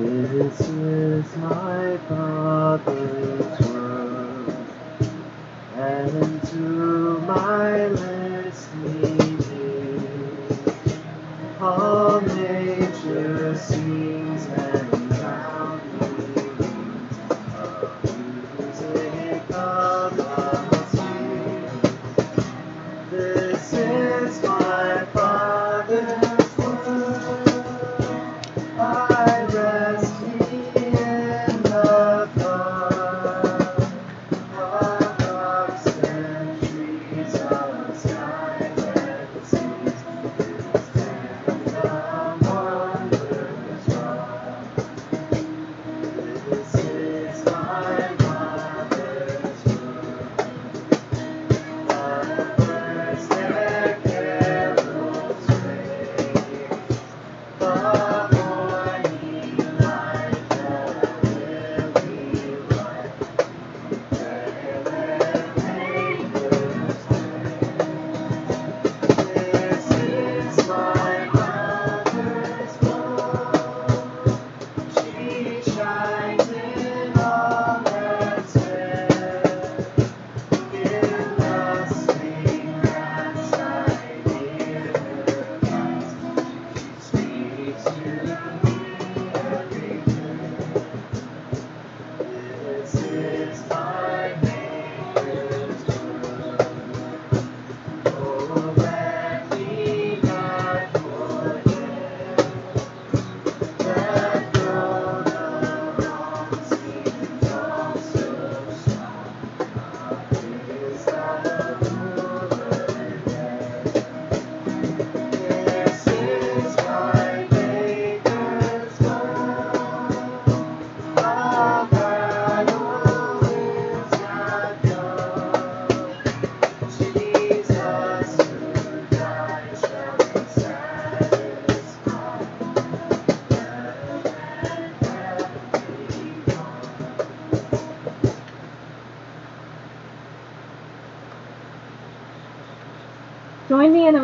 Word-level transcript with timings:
This 0.00 0.60
is 0.62 1.36
my 1.36 1.98
Father's 2.08 3.60
world, 3.68 4.54
and 5.76 6.42
to 6.48 7.20
my 7.26 7.88
listening 7.88 8.09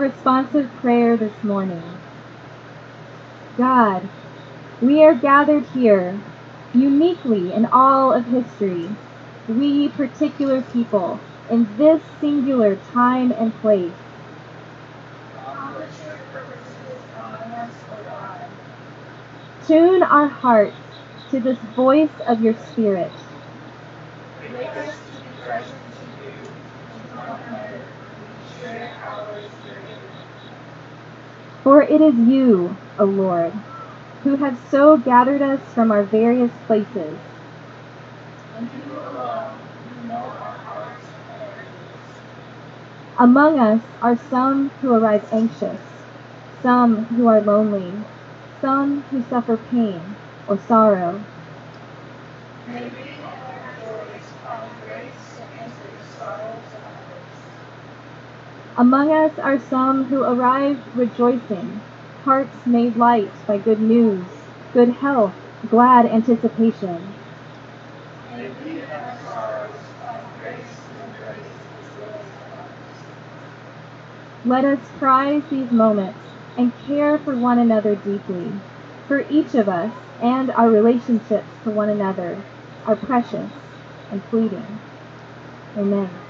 responsive 0.06 0.70
prayer 0.76 1.16
this 1.16 1.42
morning. 1.42 1.82
God, 3.58 4.08
we 4.80 5.02
are 5.02 5.14
gathered 5.14 5.64
here 5.74 6.20
uniquely 6.72 7.52
in 7.52 7.66
all 7.66 8.12
of 8.12 8.24
history, 8.26 8.88
we 9.48 9.88
particular 9.88 10.62
people 10.62 11.18
in 11.50 11.66
this 11.76 12.00
singular 12.20 12.76
time 12.92 13.32
and 13.32 13.52
place. 13.60 13.92
Tune 19.66 20.04
our 20.04 20.28
hearts 20.28 20.76
to 21.32 21.40
this 21.40 21.58
voice 21.74 22.10
of 22.28 22.40
your 22.42 22.54
Spirit. 22.70 23.10
Make 24.52 24.68
us 24.68 24.94
to 24.94 25.20
be 25.20 25.42
present 25.44 25.74
to 25.98 26.24
you. 26.24 26.32
Share. 28.62 29.55
For 31.66 31.82
it 31.82 32.00
is 32.00 32.14
you, 32.14 32.76
O 32.96 33.04
Lord, 33.04 33.50
who 34.22 34.36
have 34.36 34.56
so 34.70 34.96
gathered 34.96 35.42
us 35.42 35.58
from 35.74 35.90
our 35.90 36.04
various 36.04 36.52
places. 36.68 37.18
Among 43.18 43.58
us 43.58 43.80
are 44.00 44.16
some 44.30 44.68
who 44.80 44.94
arrive 44.94 45.26
anxious, 45.32 45.80
some 46.62 47.06
who 47.06 47.26
are 47.26 47.40
lonely, 47.40 47.92
some 48.60 49.02
who 49.10 49.24
suffer 49.28 49.56
pain 49.56 50.14
or 50.46 50.60
sorrow. 50.68 51.20
May 52.68 52.82
we 52.84 53.08
in 53.10 53.24
our 53.24 53.74
joys 53.82 54.22
find 54.44 54.70
grace 54.86 55.36
to 55.36 55.42
answer 55.60 55.90
the 55.98 56.16
sorrows 56.16 56.62
of 56.76 56.84
others. 56.84 57.26
Among 58.78 59.10
us 59.10 59.38
are 59.38 59.58
some 59.58 60.04
who 60.04 60.22
arrive 60.22 60.78
rejoicing, 60.94 61.80
hearts 62.24 62.66
made 62.66 62.94
light 62.96 63.30
by 63.46 63.56
good 63.56 63.80
news, 63.80 64.26
good 64.74 64.90
health, 64.90 65.32
glad 65.70 66.04
anticipation. 66.04 67.14
Let 74.44 74.64
us 74.66 74.78
prize 74.98 75.42
these 75.50 75.72
moments 75.72 76.18
and 76.58 76.70
care 76.86 77.16
for 77.18 77.34
one 77.34 77.58
another 77.58 77.94
deeply, 77.94 78.52
for 79.08 79.24
each 79.30 79.54
of 79.54 79.70
us 79.70 79.92
and 80.20 80.50
our 80.50 80.68
relationships 80.68 81.48
to 81.64 81.70
one 81.70 81.88
another 81.88 82.42
are 82.84 82.94
precious 82.94 83.50
and 84.10 84.22
fleeting. 84.24 84.80
Amen. 85.78 86.25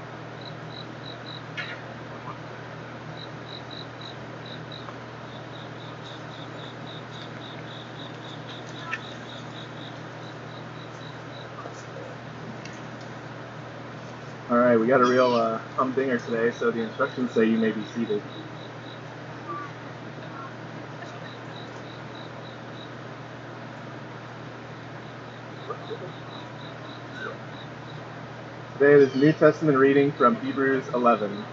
We 14.79 14.87
got 14.87 15.01
a 15.01 15.05
real 15.05 15.33
uh, 15.33 15.59
humdinger 15.75 16.19
today, 16.19 16.51
so 16.51 16.71
the 16.71 16.81
instructions 16.81 17.31
say 17.31 17.45
you 17.45 17.57
may 17.57 17.71
be 17.71 17.83
seated. 17.85 18.21
Today 28.77 28.93
is 29.03 29.15
New 29.15 29.33
Testament 29.33 29.77
reading 29.77 30.11
from 30.11 30.35
Hebrews 30.37 30.87
11. 30.93 31.45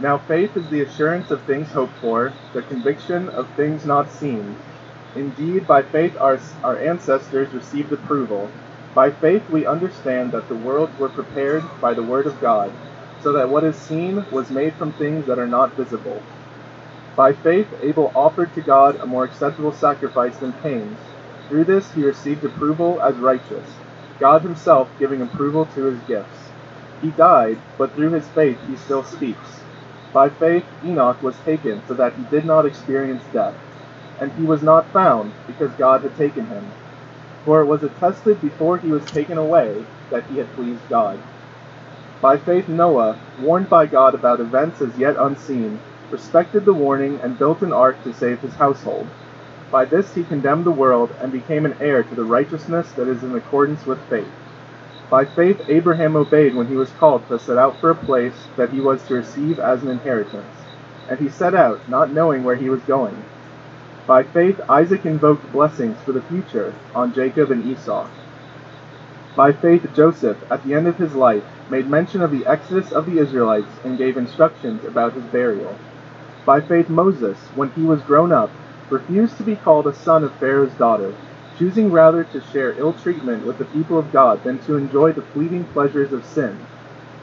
Now 0.00 0.18
faith 0.18 0.56
is 0.56 0.68
the 0.70 0.82
assurance 0.82 1.30
of 1.30 1.42
things 1.44 1.68
hoped 1.68 1.94
for, 1.94 2.34
the 2.52 2.62
conviction 2.62 3.28
of 3.30 3.48
things 3.52 3.84
not 3.84 4.10
seen. 4.10 4.56
Indeed, 5.14 5.66
by 5.66 5.82
faith 5.82 6.16
our, 6.20 6.40
our 6.62 6.78
ancestors 6.78 7.52
received 7.52 7.92
approval. 7.92 8.50
By 8.98 9.12
faith 9.12 9.48
we 9.50 9.64
understand 9.64 10.32
that 10.32 10.48
the 10.48 10.56
worlds 10.56 10.98
were 10.98 11.08
prepared 11.08 11.62
by 11.80 11.94
the 11.94 12.02
word 12.02 12.26
of 12.26 12.40
God, 12.40 12.72
so 13.22 13.32
that 13.34 13.48
what 13.48 13.62
is 13.62 13.76
seen 13.76 14.26
was 14.32 14.50
made 14.50 14.74
from 14.74 14.90
things 14.92 15.24
that 15.26 15.38
are 15.38 15.46
not 15.46 15.76
visible. 15.76 16.20
By 17.14 17.32
faith 17.32 17.68
Abel 17.80 18.10
offered 18.16 18.52
to 18.54 18.60
God 18.60 18.96
a 18.96 19.06
more 19.06 19.22
acceptable 19.22 19.70
sacrifice 19.70 20.38
than 20.38 20.52
Cain's. 20.64 20.98
Through 21.48 21.66
this 21.66 21.92
he 21.92 22.02
received 22.02 22.44
approval 22.44 23.00
as 23.00 23.14
righteous, 23.18 23.68
God 24.18 24.42
himself 24.42 24.90
giving 24.98 25.22
approval 25.22 25.66
to 25.76 25.84
his 25.84 26.00
gifts. 26.08 26.50
He 27.00 27.12
died, 27.12 27.58
but 27.78 27.94
through 27.94 28.10
his 28.10 28.26
faith 28.26 28.58
he 28.68 28.76
still 28.76 29.04
speaks. 29.04 29.60
By 30.12 30.28
faith 30.28 30.64
Enoch 30.84 31.22
was 31.22 31.38
taken 31.44 31.84
so 31.86 31.94
that 31.94 32.14
he 32.16 32.24
did 32.24 32.44
not 32.44 32.66
experience 32.66 33.22
death. 33.32 33.54
and 34.20 34.32
he 34.32 34.44
was 34.44 34.62
not 34.64 34.92
found, 34.92 35.32
because 35.46 35.72
God 35.74 36.02
had 36.02 36.16
taken 36.16 36.46
him. 36.48 36.72
For 37.44 37.60
it 37.60 37.66
was 37.66 37.82
attested 37.82 38.40
before 38.40 38.78
he 38.78 38.90
was 38.90 39.04
taken 39.06 39.38
away 39.38 39.84
that 40.10 40.24
he 40.24 40.38
had 40.38 40.52
pleased 40.54 40.88
God. 40.88 41.18
By 42.20 42.36
faith 42.36 42.68
Noah, 42.68 43.16
warned 43.40 43.70
by 43.70 43.86
God 43.86 44.14
about 44.14 44.40
events 44.40 44.80
as 44.80 44.98
yet 44.98 45.16
unseen, 45.18 45.80
respected 46.10 46.64
the 46.64 46.74
warning 46.74 47.20
and 47.22 47.38
built 47.38 47.62
an 47.62 47.72
ark 47.72 48.02
to 48.02 48.12
save 48.12 48.40
his 48.40 48.54
household. 48.54 49.06
By 49.70 49.84
this 49.84 50.14
he 50.14 50.24
condemned 50.24 50.64
the 50.64 50.70
world 50.72 51.14
and 51.20 51.30
became 51.30 51.64
an 51.64 51.76
heir 51.80 52.02
to 52.02 52.14
the 52.14 52.24
righteousness 52.24 52.90
that 52.92 53.06
is 53.06 53.22
in 53.22 53.34
accordance 53.36 53.86
with 53.86 54.00
faith. 54.08 54.32
By 55.10 55.24
faith 55.24 55.60
Abraham 55.68 56.16
obeyed 56.16 56.54
when 56.54 56.66
he 56.66 56.76
was 56.76 56.90
called 56.90 57.28
to 57.28 57.38
set 57.38 57.56
out 57.56 57.78
for 57.78 57.90
a 57.90 57.94
place 57.94 58.48
that 58.56 58.70
he 58.70 58.80
was 58.80 59.02
to 59.04 59.14
receive 59.14 59.58
as 59.58 59.82
an 59.82 59.90
inheritance. 59.90 60.54
And 61.08 61.18
he 61.18 61.28
set 61.28 61.54
out, 61.54 61.88
not 61.88 62.12
knowing 62.12 62.44
where 62.44 62.56
he 62.56 62.68
was 62.68 62.82
going. 62.82 63.16
By 64.08 64.22
faith 64.22 64.58
Isaac 64.70 65.04
invoked 65.04 65.52
blessings 65.52 65.98
for 66.00 66.12
the 66.12 66.22
future 66.22 66.72
on 66.94 67.12
Jacob 67.12 67.50
and 67.50 67.62
Esau. 67.66 68.08
By 69.36 69.52
faith 69.52 69.86
Joseph, 69.94 70.38
at 70.50 70.64
the 70.64 70.72
end 70.72 70.86
of 70.88 70.96
his 70.96 71.14
life, 71.14 71.44
made 71.68 71.90
mention 71.90 72.22
of 72.22 72.30
the 72.30 72.46
exodus 72.46 72.90
of 72.90 73.04
the 73.04 73.18
Israelites 73.18 73.68
and 73.84 73.98
gave 73.98 74.16
instructions 74.16 74.82
about 74.82 75.12
his 75.12 75.24
burial. 75.24 75.76
By 76.46 76.62
faith 76.62 76.88
Moses, 76.88 77.36
when 77.54 77.68
he 77.72 77.82
was 77.82 78.00
grown 78.00 78.32
up, 78.32 78.50
refused 78.88 79.36
to 79.36 79.42
be 79.42 79.56
called 79.56 79.86
a 79.86 79.92
son 79.92 80.24
of 80.24 80.34
Pharaoh's 80.36 80.72
daughter, 80.72 81.14
choosing 81.58 81.92
rather 81.92 82.24
to 82.24 82.40
share 82.40 82.78
ill 82.78 82.94
treatment 82.94 83.44
with 83.44 83.58
the 83.58 83.66
people 83.66 83.98
of 83.98 84.10
God 84.10 84.42
than 84.42 84.58
to 84.60 84.78
enjoy 84.78 85.12
the 85.12 85.20
fleeting 85.20 85.64
pleasures 85.66 86.14
of 86.14 86.24
sin. 86.24 86.58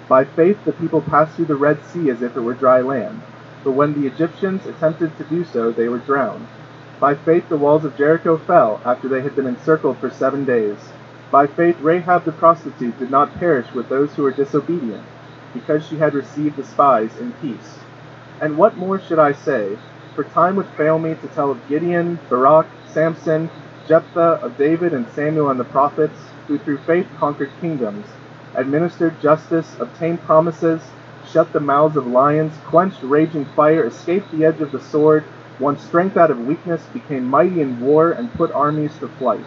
By 0.07 0.23
faith 0.23 0.63
the 0.63 0.73
people 0.73 1.01
passed 1.01 1.35
through 1.35 1.45
the 1.45 1.55
Red 1.55 1.83
Sea 1.85 2.11
as 2.11 2.21
if 2.21 2.37
it 2.37 2.41
were 2.41 2.53
dry 2.53 2.81
land, 2.81 3.23
but 3.63 3.71
when 3.71 3.99
the 3.99 4.05
Egyptians 4.05 4.67
attempted 4.67 5.17
to 5.17 5.23
do 5.23 5.43
so, 5.43 5.71
they 5.71 5.89
were 5.89 5.97
drowned. 5.97 6.47
By 6.99 7.13
faith 7.13 7.49
the 7.49 7.57
walls 7.57 7.83
of 7.83 7.97
Jericho 7.97 8.37
fell 8.37 8.79
after 8.85 9.07
they 9.09 9.21
had 9.21 9.35
been 9.35 9.47
encircled 9.47 9.97
for 9.97 10.09
seven 10.09 10.45
days. 10.45 10.77
By 11.29 11.45
faith 11.45 11.81
Rahab 11.81 12.23
the 12.23 12.31
prostitute 12.31 12.97
did 12.97 13.11
not 13.11 13.35
perish 13.35 13.73
with 13.73 13.89
those 13.89 14.15
who 14.15 14.23
were 14.23 14.31
disobedient, 14.31 15.03
because 15.53 15.85
she 15.85 15.97
had 15.97 16.13
received 16.13 16.55
the 16.55 16.63
spies 16.63 17.17
in 17.17 17.33
peace. 17.33 17.79
And 18.39 18.57
what 18.57 18.77
more 18.77 18.99
should 18.99 19.19
I 19.19 19.33
say? 19.33 19.77
For 20.15 20.23
time 20.23 20.55
would 20.55 20.67
fail 20.77 20.97
me 20.97 21.15
to 21.15 21.27
tell 21.27 21.51
of 21.51 21.67
Gideon, 21.67 22.19
Barak, 22.29 22.67
Samson, 22.87 23.49
Jephthah, 23.87 24.39
of 24.41 24.57
David 24.57 24.93
and 24.93 25.09
Samuel 25.09 25.49
and 25.49 25.59
the 25.59 25.65
prophets, 25.65 26.17
who 26.47 26.57
through 26.57 26.77
faith 26.77 27.07
conquered 27.17 27.51
kingdoms, 27.59 28.05
administered 28.55 29.19
justice, 29.19 29.75
obtained 29.79 30.21
promises, 30.21 30.81
shut 31.27 31.51
the 31.51 31.59
mouths 31.59 31.97
of 31.97 32.07
lions, 32.07 32.53
quenched 32.65 33.03
raging 33.03 33.43
fire, 33.43 33.85
escaped 33.85 34.31
the 34.31 34.45
edge 34.45 34.61
of 34.61 34.71
the 34.71 34.79
sword, 34.79 35.25
won 35.59 35.77
strength 35.77 36.17
out 36.17 36.31
of 36.31 36.45
weakness, 36.45 36.81
became 36.93 37.25
mighty 37.25 37.61
in 37.61 37.79
war, 37.79 38.11
and 38.11 38.33
put 38.33 38.51
armies 38.51 38.97
to 38.99 39.07
flight. 39.07 39.45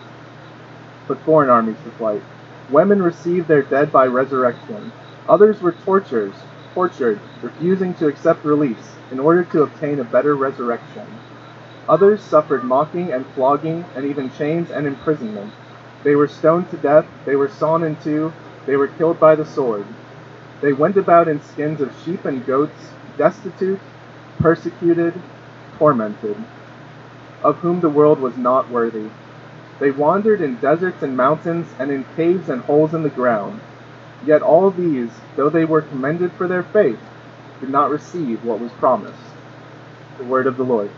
Put 1.06 1.20
foreign 1.20 1.50
armies 1.50 1.76
to 1.84 1.90
flight. 1.93 2.22
Women 2.70 3.02
received 3.02 3.49
their 3.49 3.62
dead 3.62 3.93
by 3.93 4.06
resurrection. 4.06 4.93
Others 5.28 5.60
were 5.60 5.72
tortures, 5.72 6.34
tortured, 6.75 7.20
refusing 7.43 7.94
to 7.94 8.08
accept 8.08 8.44
release, 8.44 8.96
in 9.10 9.20
order 9.20 9.44
to 9.44 9.62
obtain 9.62 10.00
a 10.00 10.05
better 10.05 10.37
resurrection. 10.37 11.06
Others 11.88 12.20
suffered 12.22 12.64
mocking 12.64 13.12
and 13.12 13.26
flogging, 13.28 13.84
and 13.94 14.05
even 14.05 14.31
chains 14.31 14.70
and 14.70 14.87
imprisonment. 14.87 15.52
They 16.05 16.14
were 16.14 16.28
stoned 16.28 16.70
to 16.70 16.76
death, 16.76 17.06
they 17.25 17.37
were 17.37 17.49
sawn 17.49 17.82
in 17.82 17.96
two, 17.96 18.32
they 18.66 18.76
were 18.76 18.88
killed 18.88 19.19
by 19.19 19.34
the 19.34 19.46
sword. 19.46 19.87
They 20.60 20.72
went 20.72 20.96
about 20.96 21.28
in 21.28 21.40
skins 21.40 21.81
of 21.81 21.94
sheep 22.05 22.25
and 22.25 22.44
goats, 22.44 22.90
destitute, 23.16 23.81
persecuted, 24.38 25.14
tormented, 25.79 26.37
of 27.43 27.57
whom 27.57 27.81
the 27.81 27.89
world 27.89 28.21
was 28.21 28.37
not 28.37 28.71
worthy. 28.71 29.09
They 29.81 29.93
wandered 29.93 30.43
in 30.43 30.57
deserts 30.57 31.03
and 31.03 31.17
mountains, 31.17 31.69
and 31.79 31.91
in 31.91 32.05
caves 32.17 32.49
and 32.49 32.61
holes 32.63 32.95
in 32.95 33.03
the 33.05 33.11
ground. 33.11 33.61
Yet 34.27 34.43
all 34.43 34.71
these, 34.71 35.11
though 35.37 35.51
they 35.51 35.65
were 35.65 35.83
commended 35.83 36.33
for 36.33 36.49
their 36.49 36.65
faith, 36.65 36.99
did 37.61 37.71
not 37.71 37.91
receive 37.91 38.45
what 38.45 38.61
was 38.61 38.73
promised. 38.73 39.19
The 40.19 40.25
word 40.25 40.47
of 40.49 40.57
the 40.57 40.65
Lord. 40.65 40.91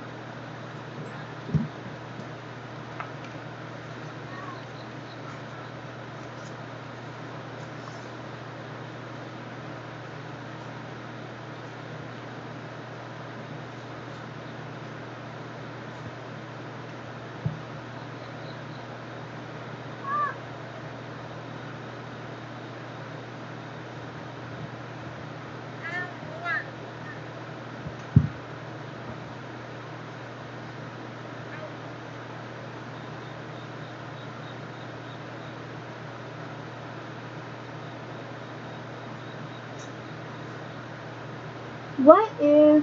What 42.04 42.32
is 42.40 42.82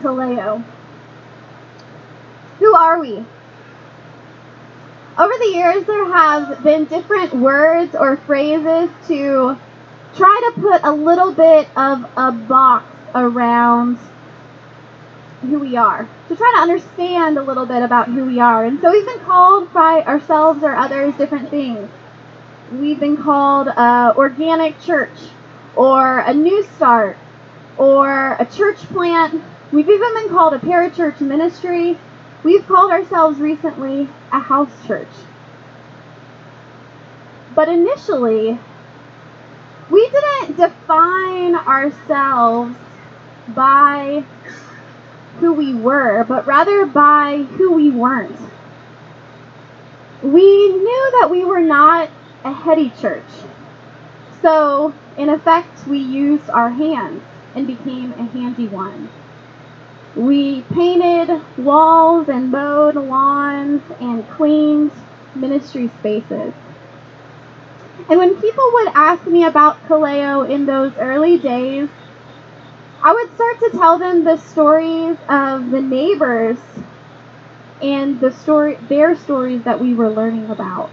Kaleo? 0.00 0.64
Who 2.58 2.74
are 2.74 3.00
we? 3.00 3.24
Over 5.18 5.32
the 5.38 5.52
years, 5.54 5.86
there 5.86 5.95
have 6.06 6.62
been 6.62 6.84
different 6.86 7.34
words 7.34 7.94
or 7.94 8.16
phrases 8.16 8.90
to 9.08 9.58
try 10.14 10.52
to 10.54 10.60
put 10.60 10.82
a 10.82 10.92
little 10.92 11.32
bit 11.32 11.68
of 11.76 12.04
a 12.16 12.32
box 12.32 12.86
around 13.14 13.98
who 15.42 15.58
we 15.58 15.76
are, 15.76 16.08
to 16.28 16.36
try 16.36 16.52
to 16.56 16.60
understand 16.60 17.38
a 17.38 17.42
little 17.42 17.66
bit 17.66 17.82
about 17.82 18.08
who 18.08 18.24
we 18.24 18.40
are. 18.40 18.64
And 18.64 18.80
so 18.80 18.90
we've 18.90 19.06
been 19.06 19.20
called 19.20 19.72
by 19.72 20.02
ourselves 20.02 20.62
or 20.62 20.74
others 20.74 21.14
different 21.16 21.50
things. 21.50 21.88
We've 22.72 22.98
been 22.98 23.16
called 23.16 23.68
uh, 23.68 24.14
organic 24.16 24.80
church, 24.80 25.16
or 25.76 26.20
a 26.20 26.34
new 26.34 26.64
start, 26.76 27.16
or 27.76 28.36
a 28.40 28.46
church 28.46 28.78
plant. 28.78 29.42
We've 29.72 29.88
even 29.88 30.14
been 30.14 30.28
called 30.30 30.54
a 30.54 30.58
parachurch 30.58 31.20
ministry. 31.20 31.98
We've 32.42 32.66
called 32.66 32.90
ourselves 32.90 33.38
recently 33.38 34.08
a 34.32 34.40
house 34.40 34.72
church. 34.86 35.08
But 37.56 37.70
initially, 37.70 38.58
we 39.90 40.10
didn't 40.10 40.58
define 40.58 41.54
ourselves 41.54 42.76
by 43.48 44.24
who 45.40 45.54
we 45.54 45.74
were, 45.74 46.24
but 46.24 46.46
rather 46.46 46.84
by 46.84 47.46
who 47.56 47.72
we 47.72 47.90
weren't. 47.90 48.38
We 50.22 50.68
knew 50.68 51.18
that 51.20 51.30
we 51.30 51.46
were 51.46 51.62
not 51.62 52.10
a 52.44 52.52
heady 52.52 52.90
church. 53.00 53.24
So, 54.42 54.92
in 55.16 55.30
effect, 55.30 55.86
we 55.86 55.98
used 55.98 56.50
our 56.50 56.70
hands 56.70 57.22
and 57.54 57.66
became 57.66 58.12
a 58.12 58.24
handy 58.24 58.68
one. 58.68 59.08
We 60.14 60.60
painted 60.74 61.40
walls 61.56 62.28
and 62.28 62.50
mowed 62.50 62.96
lawns 62.96 63.82
and 63.98 64.28
cleaned 64.28 64.92
ministry 65.34 65.90
spaces. 66.00 66.52
And 68.08 68.18
when 68.18 68.40
people 68.40 68.70
would 68.74 68.88
ask 68.94 69.26
me 69.26 69.44
about 69.44 69.82
Kaleo 69.88 70.48
in 70.48 70.66
those 70.66 70.92
early 70.98 71.38
days, 71.38 71.88
I 73.02 73.12
would 73.12 73.34
start 73.34 73.58
to 73.60 73.70
tell 73.70 73.98
them 73.98 74.24
the 74.24 74.36
stories 74.36 75.16
of 75.28 75.70
the 75.70 75.80
neighbors 75.80 76.58
and 77.82 78.20
the 78.20 78.32
story 78.32 78.78
their 78.88 79.16
stories 79.16 79.62
that 79.64 79.80
we 79.80 79.94
were 79.94 80.08
learning 80.08 80.50
about. 80.50 80.90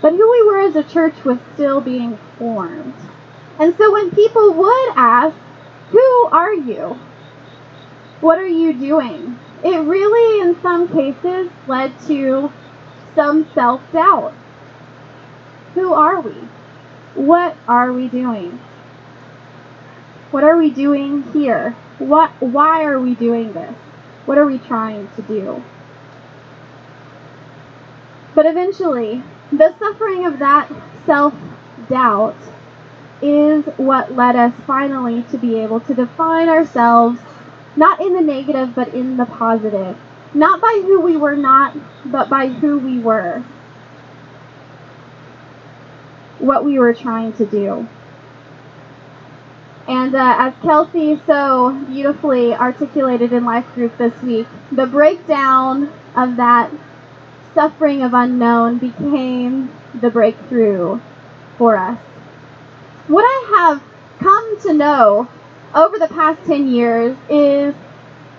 But 0.00 0.12
who 0.12 0.30
we 0.30 0.46
were 0.46 0.60
as 0.60 0.76
a 0.76 0.82
church 0.82 1.24
was 1.24 1.38
still 1.54 1.80
being 1.80 2.18
formed. 2.38 2.94
And 3.58 3.74
so 3.76 3.92
when 3.92 4.10
people 4.10 4.52
would 4.52 4.92
ask, 4.96 5.36
Who 5.90 6.28
are 6.30 6.54
you? 6.54 6.98
What 8.20 8.38
are 8.38 8.46
you 8.46 8.72
doing? 8.72 9.38
It 9.62 9.78
really, 9.78 10.40
in 10.40 10.60
some 10.60 10.88
cases, 10.88 11.50
led 11.66 11.92
to 12.06 12.52
some 13.14 13.46
self 13.54 13.80
doubt. 13.92 14.34
Who 15.74 15.92
are 15.92 16.20
we? 16.20 16.32
What 17.14 17.56
are 17.68 17.92
we 17.92 18.08
doing? 18.08 18.60
What 20.30 20.44
are 20.44 20.56
we 20.56 20.70
doing 20.70 21.22
here? 21.32 21.76
What, 21.98 22.30
why 22.40 22.84
are 22.84 22.98
we 22.98 23.14
doing 23.14 23.52
this? 23.52 23.74
What 24.26 24.38
are 24.38 24.46
we 24.46 24.58
trying 24.58 25.08
to 25.16 25.22
do? 25.22 25.62
But 28.34 28.46
eventually, 28.46 29.22
the 29.52 29.76
suffering 29.78 30.26
of 30.26 30.38
that 30.40 30.70
self 31.06 31.34
doubt 31.88 32.36
is 33.22 33.64
what 33.76 34.12
led 34.12 34.34
us 34.36 34.52
finally 34.66 35.22
to 35.30 35.38
be 35.38 35.58
able 35.58 35.80
to 35.80 35.94
define 35.94 36.48
ourselves 36.48 37.20
not 37.76 38.00
in 38.00 38.14
the 38.14 38.20
negative 38.20 38.74
but 38.74 38.88
in 38.88 39.16
the 39.16 39.26
positive. 39.26 39.96
not 40.34 40.60
by 40.60 40.82
who 40.84 41.00
we 41.00 41.16
were 41.16 41.36
not, 41.36 41.76
but 42.04 42.28
by 42.28 42.48
who 42.48 42.78
we 42.78 42.98
were. 42.98 43.42
What 46.44 46.64
we 46.64 46.78
were 46.78 46.92
trying 46.92 47.32
to 47.34 47.46
do. 47.46 47.88
And 49.86 50.14
uh, 50.14 50.36
as 50.38 50.54
Kelsey 50.62 51.20
so 51.26 51.72
beautifully 51.88 52.54
articulated 52.54 53.32
in 53.32 53.44
Life 53.44 53.66
Group 53.74 53.96
this 53.98 54.20
week, 54.22 54.46
the 54.72 54.86
breakdown 54.86 55.92
of 56.14 56.36
that 56.36 56.70
suffering 57.54 58.02
of 58.02 58.14
unknown 58.14 58.78
became 58.78 59.70
the 59.94 60.10
breakthrough 60.10 61.00
for 61.56 61.76
us. 61.76 61.98
What 63.08 63.22
I 63.22 63.56
have 63.58 63.82
come 64.18 64.60
to 64.60 64.72
know 64.72 65.28
over 65.74 65.98
the 65.98 66.08
past 66.08 66.44
10 66.46 66.68
years 66.68 67.16
is 67.28 67.74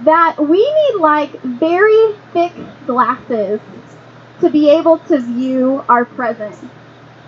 that 0.03 0.35
we 0.39 0.57
need 0.57 0.99
like 0.99 1.31
very 1.41 2.13
thick 2.33 2.53
glasses 2.85 3.59
to 4.41 4.49
be 4.49 4.69
able 4.69 4.97
to 4.99 5.19
view 5.19 5.83
our 5.87 6.05
present. 6.05 6.55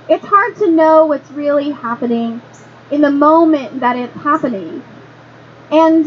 It's 0.10 0.26
hard 0.26 0.56
to 0.58 0.72
know 0.72 1.06
what's 1.06 1.30
really 1.32 1.72
happening 1.72 2.42
in 2.92 3.02
the 3.02 3.12
moment 3.12 3.82
that 3.82 3.98
it's 3.98 4.16
happening. 4.16 4.82
And 5.70 6.06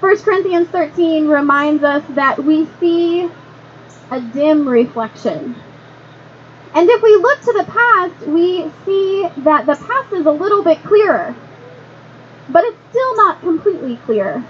1 0.00 0.18
Corinthians 0.18 0.68
13 0.68 1.26
reminds 1.28 1.82
us 1.82 2.04
that 2.10 2.44
we 2.44 2.68
see 2.78 3.30
a 4.10 4.20
dim 4.20 4.68
reflection. 4.68 5.54
And 6.74 6.90
if 6.90 7.02
we 7.02 7.16
look 7.16 7.40
to 7.40 7.52
the 7.52 7.64
past, 7.64 8.26
we 8.26 8.70
see 8.84 9.26
that 9.38 9.64
the 9.64 9.76
past 9.76 10.12
is 10.12 10.26
a 10.26 10.30
little 10.30 10.62
bit 10.62 10.82
clearer, 10.82 11.34
but 12.50 12.64
it's 12.64 12.78
still 12.90 13.16
not 13.16 13.40
completely 13.40 13.96
clear. 14.04 14.44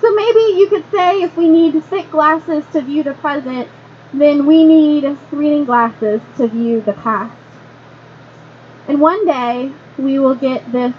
So 0.00 0.12
maybe 0.12 0.58
you 0.58 0.68
could 0.68 0.84
say 0.90 1.22
if 1.22 1.36
we 1.36 1.48
need 1.48 1.82
thick 1.84 2.10
glasses 2.10 2.64
to 2.72 2.82
view 2.82 3.04
the 3.04 3.14
present, 3.14 3.68
then 4.12 4.46
we 4.46 4.64
need 4.64 5.16
reading 5.30 5.64
glasses 5.64 6.20
to 6.38 6.48
view 6.48 6.80
the 6.80 6.92
past. 6.92 7.43
And 8.86 9.00
one 9.00 9.26
day 9.26 9.72
we 9.98 10.18
will 10.18 10.34
get 10.34 10.70
this 10.72 10.94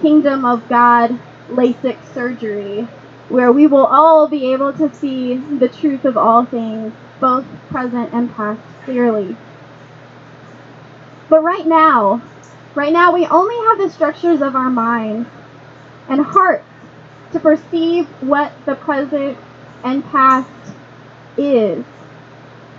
kingdom 0.00 0.44
of 0.44 0.68
God 0.68 1.18
LASIK 1.50 1.98
surgery 2.14 2.88
where 3.28 3.52
we 3.52 3.66
will 3.66 3.86
all 3.86 4.26
be 4.26 4.52
able 4.52 4.72
to 4.72 4.92
see 4.94 5.36
the 5.36 5.68
truth 5.68 6.04
of 6.04 6.16
all 6.16 6.44
things, 6.44 6.92
both 7.20 7.44
present 7.68 8.12
and 8.12 8.34
past, 8.34 8.60
clearly. 8.84 9.36
But 11.28 11.42
right 11.44 11.66
now, 11.66 12.22
right 12.74 12.92
now, 12.92 13.12
we 13.14 13.24
only 13.26 13.54
have 13.68 13.78
the 13.78 13.88
structures 13.88 14.42
of 14.42 14.56
our 14.56 14.70
minds 14.70 15.28
and 16.08 16.20
hearts 16.20 16.64
to 17.32 17.38
perceive 17.38 18.08
what 18.20 18.52
the 18.66 18.74
present 18.74 19.38
and 19.84 20.04
past 20.06 20.50
is. 21.36 21.84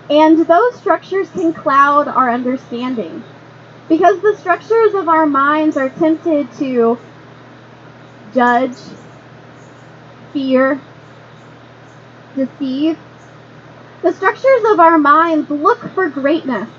And 0.10 0.46
those 0.46 0.76
structures 0.76 1.30
can 1.30 1.54
cloud 1.54 2.10
our 2.10 2.30
understanding. 2.30 3.24
Because 3.92 4.22
the 4.22 4.38
structures 4.38 4.94
of 4.94 5.10
our 5.10 5.26
minds 5.26 5.76
are 5.76 5.90
tempted 5.90 6.50
to 6.60 6.98
judge, 8.34 8.78
fear, 10.32 10.80
deceive. 12.34 12.98
The 14.02 14.14
structures 14.14 14.64
of 14.70 14.80
our 14.80 14.98
minds 14.98 15.50
look 15.50 15.80
for 15.94 16.08
greatness. 16.08 16.70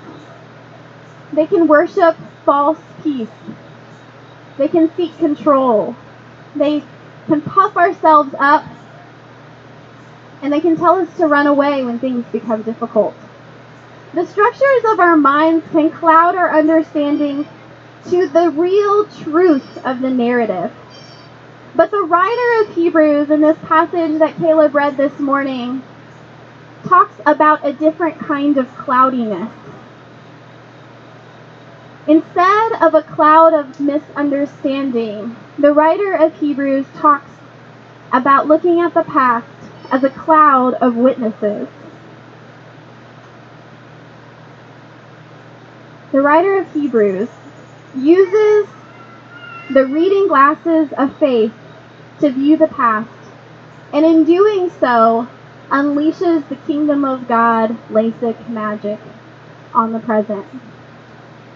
They 1.33 1.45
can 1.45 1.67
worship 1.67 2.17
false 2.45 2.79
peace. 3.03 3.29
They 4.57 4.67
can 4.67 4.91
seek 4.95 5.15
control. 5.19 5.95
They 6.55 6.83
can 7.27 7.41
puff 7.43 7.77
ourselves 7.77 8.33
up. 8.39 8.65
And 10.41 10.51
they 10.51 10.61
can 10.61 10.77
tell 10.77 10.95
us 10.95 11.15
to 11.17 11.27
run 11.27 11.45
away 11.45 11.83
when 11.83 11.99
things 11.99 12.25
become 12.31 12.63
difficult. 12.63 13.13
The 14.13 14.27
structures 14.27 14.83
of 14.91 14.99
our 14.99 15.17
minds 15.17 15.65
can 15.71 15.89
cloud 15.89 16.35
our 16.35 16.55
understanding 16.55 17.47
to 18.11 18.27
the 18.27 18.51
real 18.51 19.07
truth 19.07 19.83
of 19.83 20.01
the 20.01 20.09
narrative. 20.11 20.71
But 21.75 21.89
the 21.89 22.03
writer 22.03 22.61
of 22.61 22.75
Hebrews 22.75 23.31
in 23.31 23.41
this 23.41 23.57
passage 23.63 24.19
that 24.19 24.37
Caleb 24.37 24.75
read 24.75 24.97
this 24.97 25.19
morning 25.19 25.81
talks 26.87 27.15
about 27.25 27.65
a 27.65 27.73
different 27.73 28.19
kind 28.19 28.57
of 28.57 28.75
cloudiness. 28.75 29.51
Instead 32.05 32.73
of 32.81 32.93
a 32.93 33.01
cloud 33.01 33.55
of 33.55 33.79
misunderstanding, 33.79 35.35
the 35.57 35.73
writer 35.73 36.13
of 36.13 36.35
Hebrews 36.35 36.85
talks 36.97 37.31
about 38.11 38.47
looking 38.47 38.79
at 38.79 38.93
the 38.93 39.03
past 39.03 39.47
as 39.89 40.03
a 40.03 40.09
cloud 40.11 40.75
of 40.75 40.95
witnesses. 40.95 41.67
The 46.13 46.21
writer 46.21 46.59
of 46.59 46.71
Hebrews 46.71 47.27
uses 47.95 48.69
the 49.71 49.87
reading 49.87 50.27
glasses 50.27 50.93
of 50.95 51.17
faith 51.17 51.51
to 52.19 52.29
view 52.29 52.55
the 52.55 52.67
past, 52.67 53.09
and 53.91 54.05
in 54.05 54.23
doing 54.23 54.69
so, 54.79 55.27
unleashes 55.71 56.47
the 56.49 56.55
kingdom 56.67 57.03
of 57.03 57.27
God 57.27 57.75
LASIK 57.89 58.47
magic 58.47 58.99
on 59.73 59.91
the 59.91 59.99
present. 59.99 60.45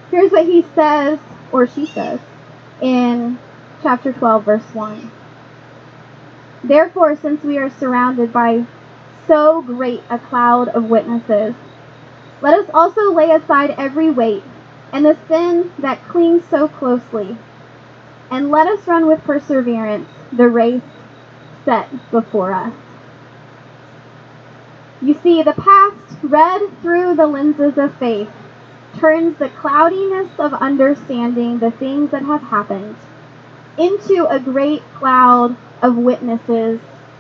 Here's 0.10 0.32
what 0.32 0.46
he 0.48 0.66
says, 0.74 1.20
or 1.52 1.68
she 1.68 1.86
says, 1.86 2.20
in 2.82 3.38
chapter 3.84 4.12
12, 4.12 4.44
verse 4.44 4.74
1. 4.74 5.12
Therefore, 6.64 7.16
since 7.16 7.44
we 7.44 7.60
are 7.60 7.70
surrounded 7.70 8.34
by 8.34 8.66
so 9.28 9.62
great 9.62 10.02
a 10.10 10.18
cloud 10.18 10.70
of 10.70 10.90
witnesses, 10.90 11.54
let 12.42 12.54
us 12.54 12.70
also 12.74 13.14
lay 13.14 13.32
aside 13.32 13.72
every 13.78 14.12
weight 14.12 14.44
and 14.92 15.06
the 15.06 15.18
sin 15.28 15.72
that 15.80 16.04
clings 16.08 16.44
so 16.46 16.68
closely, 16.68 17.38
and 18.32 18.50
let 18.52 18.68
us 18.68 18.88
run 18.88 19.08
with 19.08 19.24
perseverance 19.24 20.08
the 20.32 20.48
race 20.48 20.82
set 21.66 21.90
before 22.12 22.54
us. 22.54 22.74
You 25.02 25.14
see, 25.14 25.44
the 25.44 25.54
past, 25.54 26.18
read 26.24 26.62
through 26.82 27.16
the 27.16 27.28
lenses 27.28 27.78
of 27.78 27.94
faith, 27.96 28.32
turns 28.98 29.38
the 29.38 29.50
cloudiness 29.50 30.30
of 30.40 30.54
understanding 30.54 31.60
the 31.60 31.72
things 31.72 32.12
that 32.12 32.24
have 32.24 32.42
happened 32.42 32.96
into 33.78 34.26
a 34.28 34.40
great 34.40 34.82
cloud 34.96 35.56
of 35.82 35.98
witnesses 35.98 36.80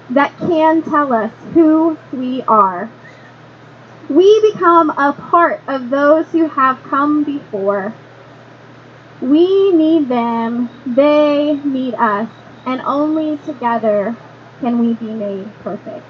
that 0.09 0.36
can 0.39 0.81
tell 0.81 1.13
us 1.13 1.31
who 1.53 1.97
we 2.12 2.41
are. 2.43 2.89
We 4.10 4.52
become 4.54 4.90
a 4.92 5.12
part 5.12 5.62
of 5.68 5.90
those 5.90 6.28
who 6.32 6.48
have 6.48 6.82
come 6.84 7.26
before. 7.26 7.94
We 9.22 9.72
need 9.74 10.08
them, 10.08 10.70
they 10.86 11.60
need 11.66 11.94
us, 11.96 12.30
and 12.66 12.82
only 12.82 13.38
together 13.40 14.16
can 14.62 14.80
we 14.80 14.94
be 14.94 15.14
made 15.14 15.50
perfect. 15.60 16.06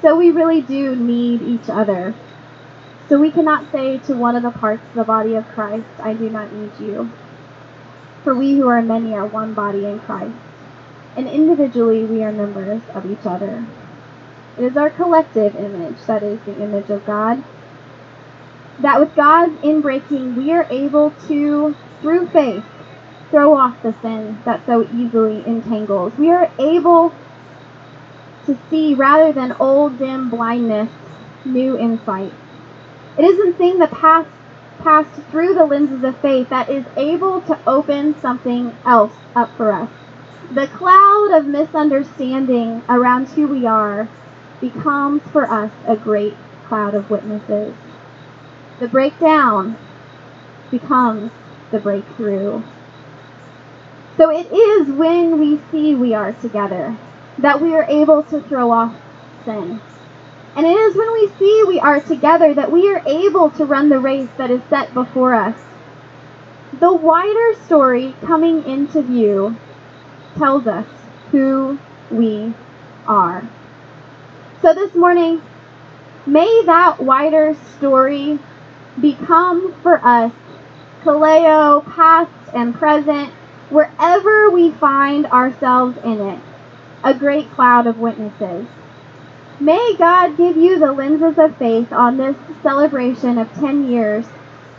So 0.00 0.16
we 0.16 0.30
really 0.30 0.62
do 0.62 0.96
need 0.96 1.42
each 1.42 1.68
other. 1.68 2.14
So 3.08 3.20
we 3.20 3.30
cannot 3.30 3.70
say 3.70 3.98
to 3.98 4.14
one 4.16 4.34
of 4.34 4.42
the 4.42 4.50
parts 4.50 4.82
of 4.88 4.94
the 4.94 5.04
body 5.04 5.34
of 5.34 5.46
Christ, 5.48 5.86
I 5.98 6.14
do 6.14 6.30
not 6.30 6.52
need 6.52 6.72
you. 6.80 7.10
For 8.22 8.34
we 8.34 8.56
who 8.56 8.68
are 8.68 8.80
many 8.80 9.12
are 9.14 9.26
one 9.26 9.52
body 9.52 9.84
in 9.84 10.00
Christ, 10.00 10.34
and 11.14 11.28
individually 11.28 12.04
we 12.04 12.22
are 12.22 12.32
members 12.32 12.80
of 12.94 13.10
each 13.10 13.26
other. 13.26 13.66
It 14.56 14.64
is 14.64 14.76
our 14.76 14.90
collective 14.90 15.56
image 15.56 15.96
that 16.06 16.22
is 16.22 16.40
the 16.42 16.62
image 16.62 16.90
of 16.90 17.04
God. 17.04 17.42
That 18.80 19.00
with 19.00 19.14
God's 19.14 19.54
inbreaking, 19.62 20.36
we 20.36 20.52
are 20.52 20.66
able 20.70 21.10
to, 21.28 21.74
through 22.00 22.28
faith, 22.28 22.64
throw 23.30 23.56
off 23.56 23.82
the 23.82 23.94
sin 24.00 24.38
that 24.44 24.64
so 24.66 24.86
easily 24.94 25.44
entangles. 25.46 26.16
We 26.16 26.30
are 26.30 26.50
able 26.58 27.12
to 28.46 28.58
see, 28.70 28.94
rather 28.94 29.32
than 29.32 29.52
old 29.58 29.98
dim 29.98 30.30
blindness, 30.30 30.90
new 31.44 31.76
insight. 31.78 32.32
It 33.18 33.24
isn't 33.24 33.58
seeing 33.58 33.78
the 33.78 33.88
past 33.88 34.28
passed 34.80 35.22
through 35.30 35.54
the 35.54 35.64
lenses 35.64 36.04
of 36.04 36.18
faith 36.18 36.48
that 36.50 36.68
is 36.68 36.84
able 36.96 37.40
to 37.40 37.58
open 37.66 38.18
something 38.20 38.76
else 38.84 39.12
up 39.34 39.56
for 39.56 39.72
us. 39.72 39.90
The 40.52 40.66
cloud 40.66 41.30
of 41.32 41.46
misunderstanding 41.46 42.82
around 42.88 43.28
who 43.28 43.48
we 43.48 43.66
are 43.66 44.08
becomes 44.60 45.22
for 45.32 45.50
us 45.50 45.72
a 45.86 45.96
great 45.96 46.34
cloud 46.66 46.94
of 46.94 47.10
witnesses. 47.10 47.74
The 48.80 48.88
breakdown 48.88 49.76
becomes 50.70 51.30
the 51.70 51.78
breakthrough. 51.78 52.62
So 54.16 54.30
it 54.30 54.50
is 54.52 54.88
when 54.88 55.38
we 55.38 55.60
see 55.70 55.94
we 55.94 56.14
are 56.14 56.32
together 56.32 56.96
that 57.38 57.60
we 57.60 57.74
are 57.74 57.84
able 57.84 58.22
to 58.24 58.40
throw 58.42 58.70
off 58.70 58.94
sin. 59.44 59.80
And 60.56 60.66
it 60.66 60.76
is 60.76 60.96
when 60.96 61.12
we 61.12 61.28
see 61.38 61.64
we 61.66 61.80
are 61.80 62.00
together 62.00 62.54
that 62.54 62.70
we 62.70 62.88
are 62.88 63.02
able 63.06 63.50
to 63.50 63.64
run 63.64 63.88
the 63.88 63.98
race 63.98 64.28
that 64.38 64.50
is 64.50 64.62
set 64.70 64.94
before 64.94 65.34
us. 65.34 65.58
The 66.78 66.92
wider 66.92 67.54
story 67.64 68.14
coming 68.20 68.64
into 68.64 69.02
view 69.02 69.56
tells 70.36 70.66
us 70.66 70.86
who 71.32 71.78
we 72.10 72.54
are. 73.06 73.48
So 74.64 74.72
this 74.72 74.94
morning, 74.94 75.42
may 76.26 76.62
that 76.64 76.98
wider 76.98 77.54
story 77.76 78.38
become 78.98 79.74
for 79.82 80.00
us, 80.02 80.32
Kaleo, 81.02 81.84
past 81.94 82.30
and 82.54 82.74
present, 82.74 83.30
wherever 83.68 84.48
we 84.48 84.70
find 84.70 85.26
ourselves 85.26 85.98
in 86.02 86.18
it, 86.18 86.40
a 87.04 87.12
great 87.12 87.50
cloud 87.50 87.86
of 87.86 87.98
witnesses. 87.98 88.66
May 89.60 89.96
God 89.98 90.38
give 90.38 90.56
you 90.56 90.78
the 90.78 90.92
lenses 90.92 91.36
of 91.36 91.58
faith 91.58 91.92
on 91.92 92.16
this 92.16 92.36
celebration 92.62 93.36
of 93.36 93.52
10 93.52 93.90
years 93.90 94.24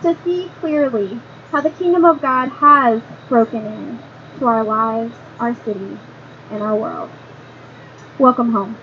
to 0.01 0.18
see 0.24 0.50
clearly 0.62 1.20
how 1.51 1.62
the 1.62 1.70
kingdom 1.70 2.06
of 2.06 2.24
God 2.24 2.48
has 2.48 3.04
broken 3.30 3.63
in 3.63 4.00
to 4.39 4.48
our 4.48 4.63
lives, 4.63 5.13
our 5.39 5.54
city, 5.54 6.00
and 6.50 6.63
our 6.63 6.75
world. 6.75 7.12
Welcome 8.18 8.51
home. 8.51 8.80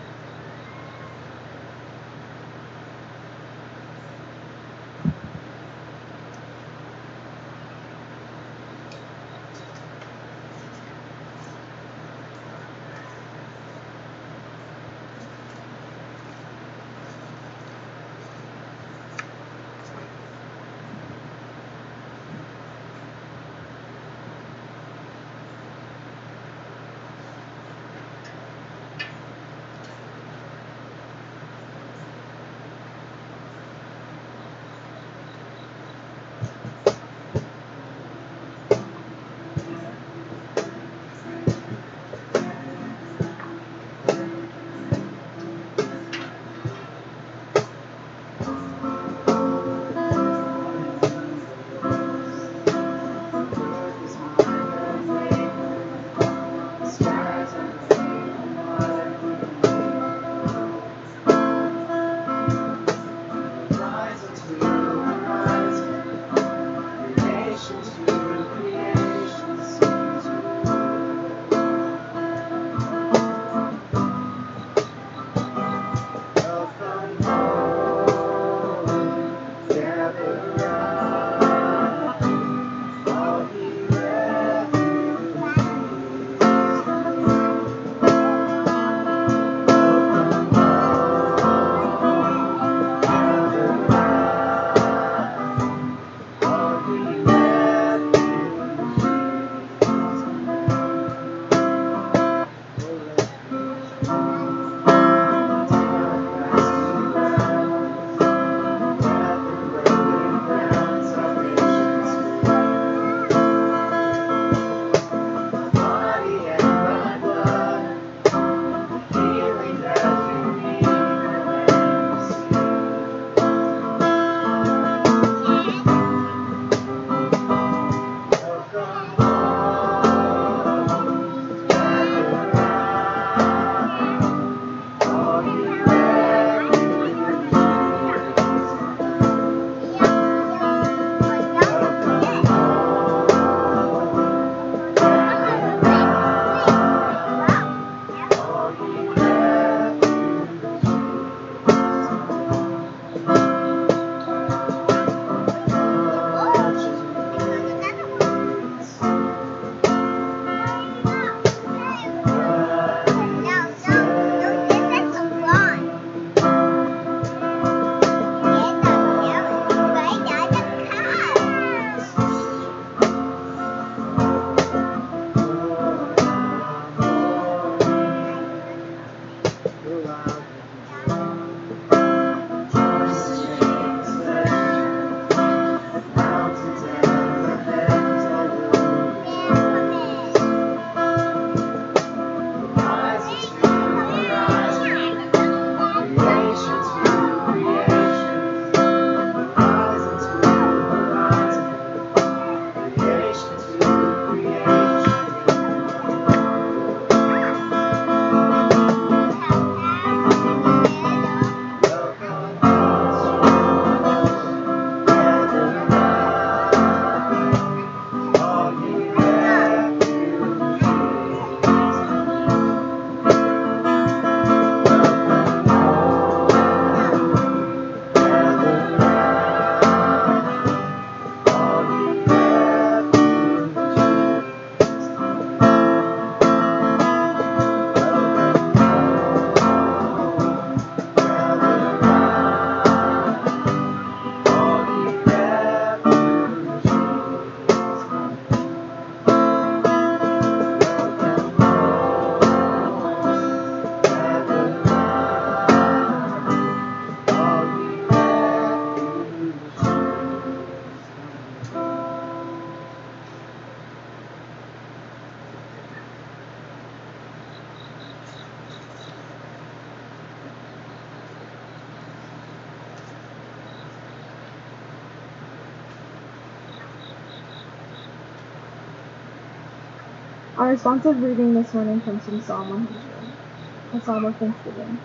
Responsive 280.72 281.22
reading 281.22 281.52
this 281.52 281.74
morning 281.74 282.00
comes 282.00 282.24
from 282.24 282.40
Psalm 282.40 282.70
100, 282.70 284.00
a 284.00 284.04
psalm 284.06 284.24
of 284.24 284.38
thanksgiving. 284.38 284.98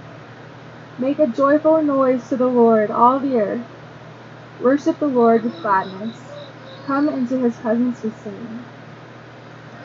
Make 0.97 1.19
a 1.19 1.27
joyful 1.27 1.83
noise 1.83 2.29
to 2.29 2.37
the 2.37 2.47
Lord, 2.47 2.89
all 2.89 3.19
the 3.19 3.35
earth. 3.35 3.65
Worship 4.61 4.97
the 4.99 5.07
Lord 5.07 5.43
with 5.43 5.61
gladness. 5.61 6.15
Come 6.85 7.09
into 7.09 7.43
his 7.43 7.57
presence 7.57 8.01
with 8.01 8.17
singing. 8.23 8.63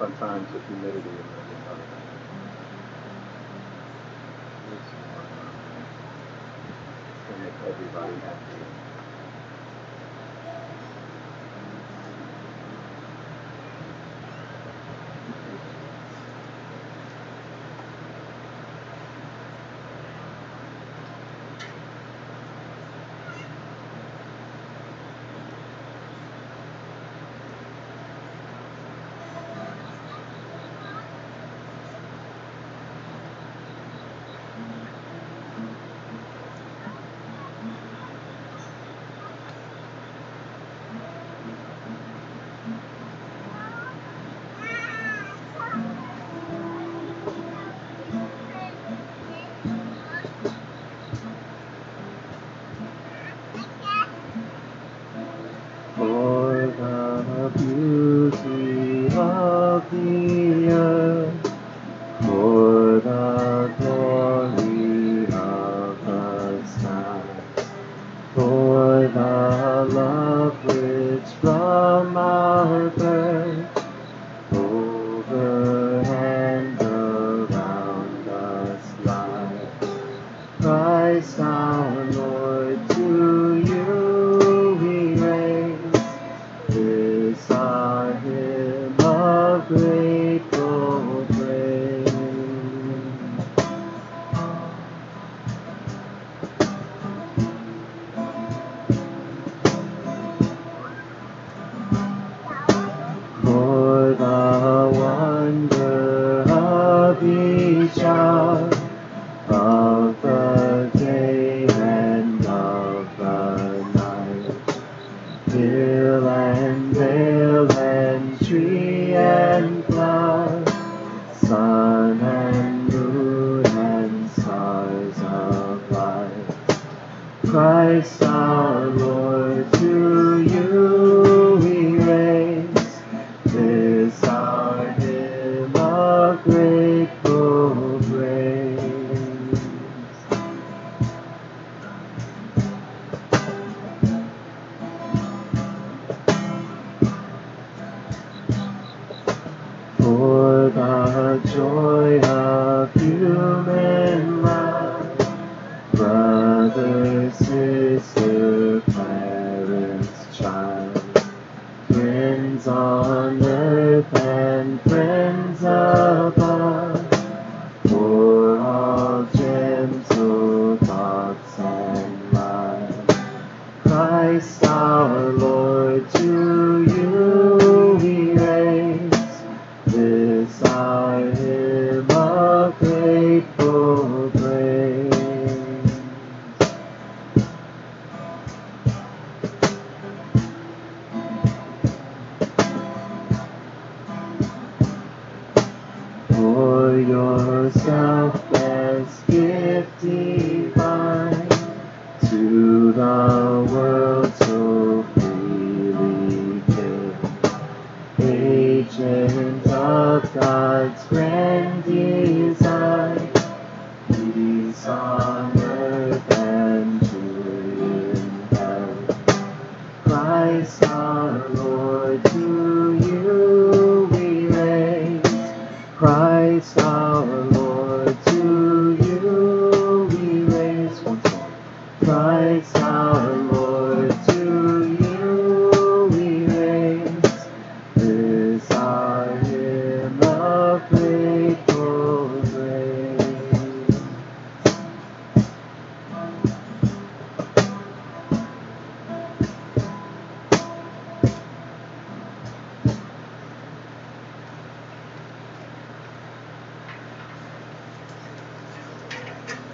Having 0.00 0.46
the 0.52 0.60
humidity 0.68 1.17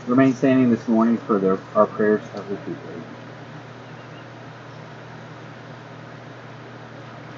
Remain 0.06 0.34
standing 0.34 0.70
this 0.70 0.88
morning 0.88 1.18
for 1.18 1.62
our 1.76 1.86
prayers 1.86 2.24
of 2.34 2.48
the 2.48 2.56
people. 2.56 2.90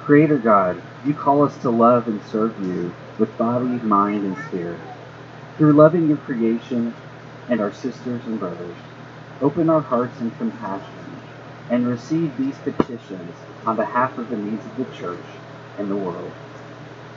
Creator 0.04 0.38
God, 0.38 0.82
you 1.04 1.14
call 1.14 1.44
us 1.44 1.56
to 1.58 1.70
love 1.70 2.08
and 2.08 2.22
serve 2.24 2.58
you 2.60 2.94
with 3.18 3.36
body, 3.38 3.66
mind, 3.66 4.24
and 4.24 4.36
spirit. 4.48 4.80
Through 5.58 5.74
loving 5.74 6.08
your 6.08 6.18
creation 6.18 6.94
and 7.48 7.60
our 7.60 7.72
sisters 7.72 8.26
and 8.26 8.40
brothers, 8.40 8.76
open 9.40 9.70
our 9.70 9.82
hearts 9.82 10.20
in 10.20 10.32
compassion 10.32 11.20
and 11.70 11.86
receive 11.86 12.36
these 12.36 12.58
petitions 12.58 13.34
on 13.66 13.76
behalf 13.76 14.18
of 14.18 14.28
the 14.30 14.36
needs 14.36 14.66
of 14.66 14.76
the 14.76 14.86
church 14.86 15.26
and 15.78 15.90
the 15.90 15.96
world. 15.96 16.32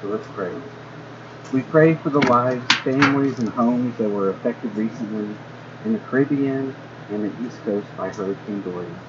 So 0.01 0.07
let's 0.09 0.27
pray. 0.27 0.53
We 1.52 1.63
pray 1.63 1.95
for 1.95 2.12
the 2.12 2.19
lives, 2.19 2.63
families, 2.84 3.39
and 3.39 3.49
homes 3.49 3.97
that 3.97 4.10
were 4.10 4.30
affected 4.30 4.75
recently 4.75 5.36
in 5.84 5.93
the 5.93 5.99
Caribbean 5.99 6.75
and 7.10 7.23
the 7.23 7.45
East 7.45 7.58
Coast 7.63 7.88
by 7.97 8.10
Hurricane 8.10 8.62
Dorian. 8.62 8.99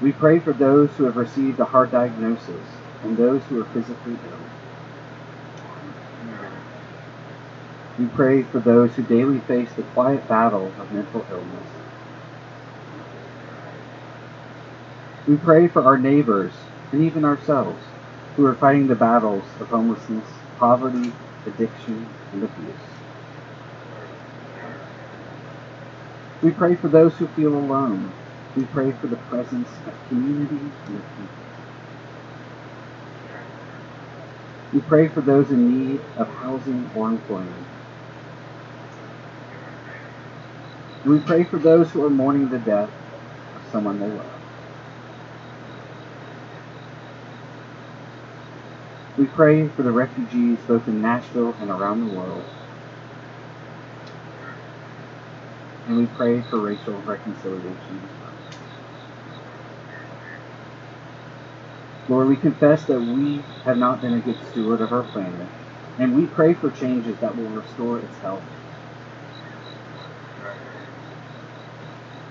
We 0.00 0.12
pray 0.12 0.38
for 0.38 0.52
those 0.52 0.90
who 0.96 1.04
have 1.04 1.16
received 1.16 1.58
a 1.58 1.64
hard 1.64 1.90
diagnosis 1.90 2.66
and 3.02 3.16
those 3.16 3.42
who 3.44 3.60
are 3.60 3.64
physically 3.64 4.16
ill. 4.30 4.38
We 7.98 8.06
pray 8.06 8.44
for 8.44 8.60
those 8.60 8.94
who 8.94 9.02
daily 9.02 9.40
face 9.40 9.72
the 9.74 9.82
quiet 9.82 10.28
battle 10.28 10.72
of 10.78 10.92
mental 10.92 11.26
illness. 11.32 11.68
We 15.26 15.36
pray 15.36 15.66
for 15.66 15.82
our 15.82 15.98
neighbors 15.98 16.52
and 16.92 17.02
even 17.02 17.24
ourselves 17.24 17.87
who 18.38 18.46
are 18.46 18.54
fighting 18.54 18.86
the 18.86 18.94
battles 18.94 19.42
of 19.58 19.66
homelessness, 19.68 20.28
poverty, 20.60 21.12
addiction, 21.44 22.08
and 22.32 22.44
abuse. 22.44 22.76
We 26.40 26.52
pray 26.52 26.76
for 26.76 26.86
those 26.86 27.16
who 27.16 27.26
feel 27.26 27.52
alone. 27.52 28.14
We 28.54 28.64
pray 28.66 28.92
for 28.92 29.08
the 29.08 29.16
presence 29.16 29.68
of 29.88 29.94
community 30.06 30.70
and 30.86 30.98
of 30.98 31.02
people. 31.16 31.44
We 34.72 34.80
pray 34.82 35.08
for 35.08 35.20
those 35.20 35.50
in 35.50 35.66
need 35.68 36.00
of 36.16 36.28
housing 36.28 36.88
or 36.94 37.08
employment. 37.08 37.66
We 41.04 41.18
pray 41.18 41.42
for 41.42 41.58
those 41.58 41.90
who 41.90 42.04
are 42.04 42.10
mourning 42.10 42.50
the 42.50 42.60
death 42.60 42.90
of 43.56 43.62
someone 43.72 43.98
they 43.98 44.06
love. 44.06 44.37
We 49.18 49.26
pray 49.26 49.66
for 49.66 49.82
the 49.82 49.90
refugees 49.90 50.60
both 50.68 50.86
in 50.86 51.02
Nashville 51.02 51.52
and 51.60 51.70
around 51.70 52.08
the 52.08 52.14
world. 52.14 52.44
And 55.88 55.98
we 55.98 56.06
pray 56.06 56.40
for 56.42 56.60
racial 56.60 57.02
reconciliation. 57.02 58.08
Lord, 62.08 62.28
we 62.28 62.36
confess 62.36 62.84
that 62.84 63.00
we 63.00 63.38
have 63.64 63.76
not 63.76 64.00
been 64.00 64.14
a 64.14 64.20
good 64.20 64.38
steward 64.52 64.80
of 64.80 64.92
our 64.92 65.02
planet, 65.02 65.48
and 65.98 66.14
we 66.14 66.26
pray 66.26 66.54
for 66.54 66.70
changes 66.70 67.18
that 67.18 67.36
will 67.36 67.48
restore 67.48 67.98
its 67.98 68.16
health. 68.18 68.44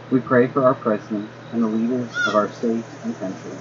We 0.10 0.22
pray 0.22 0.48
for 0.48 0.64
our 0.64 0.74
presidents 0.74 1.34
and 1.52 1.62
the 1.62 1.68
leaders 1.68 2.12
of 2.28 2.36
our 2.36 2.50
state 2.50 2.86
and 3.04 3.20
country. 3.20 3.58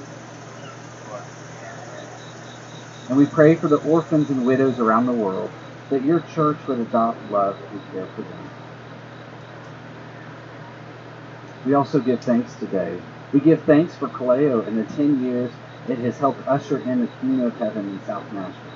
And 3.08 3.16
we 3.16 3.26
pray 3.26 3.54
for 3.54 3.68
the 3.68 3.76
orphans 3.76 4.30
and 4.30 4.44
widows 4.44 4.80
around 4.80 5.06
the 5.06 5.12
world, 5.12 5.50
that 5.90 6.02
your 6.02 6.20
church 6.20 6.58
would 6.66 6.80
adopt 6.80 7.30
love 7.30 7.58
and 7.70 7.80
care 7.92 8.06
for 8.06 8.22
them. 8.22 8.50
We 11.64 11.74
also 11.74 12.00
give 12.00 12.20
thanks 12.20 12.54
today. 12.56 13.00
We 13.32 13.40
give 13.40 13.62
thanks 13.62 13.94
for 13.96 14.08
Kaleo 14.08 14.66
and 14.66 14.78
the 14.78 14.84
10 14.94 15.22
years 15.22 15.52
it 15.88 15.98
has 15.98 16.18
helped 16.18 16.46
usher 16.48 16.78
in 16.78 17.00
the 17.00 17.06
kingdom 17.06 17.46
of 17.46 17.58
heaven 17.58 17.88
in 17.88 18.04
South 18.04 18.30
Nashville. 18.32 18.72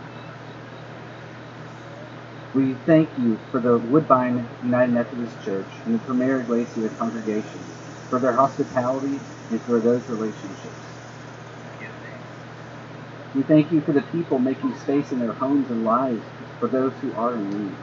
We 2.54 2.74
thank 2.74 3.10
you 3.16 3.38
for 3.50 3.60
the 3.60 3.78
Woodbine 3.78 4.48
United 4.62 4.92
Methodist 4.92 5.40
Church 5.44 5.68
and 5.84 5.94
the 5.94 5.98
Primera 6.04 6.42
Iglesia 6.42 6.88
congregation 6.90 7.60
for 8.08 8.18
their 8.18 8.32
hospitality 8.32 9.20
and 9.50 9.60
for 9.62 9.78
those 9.78 10.08
relationships. 10.08 10.99
We 13.34 13.42
thank 13.42 13.70
you 13.70 13.80
for 13.80 13.92
the 13.92 14.02
people 14.02 14.40
making 14.40 14.74
space 14.74 15.12
in 15.12 15.20
their 15.20 15.32
homes 15.32 15.70
and 15.70 15.84
lives 15.84 16.24
for 16.58 16.66
those 16.68 16.94
who 17.00 17.14
are 17.14 17.34
in 17.34 17.48
need. 17.50 17.76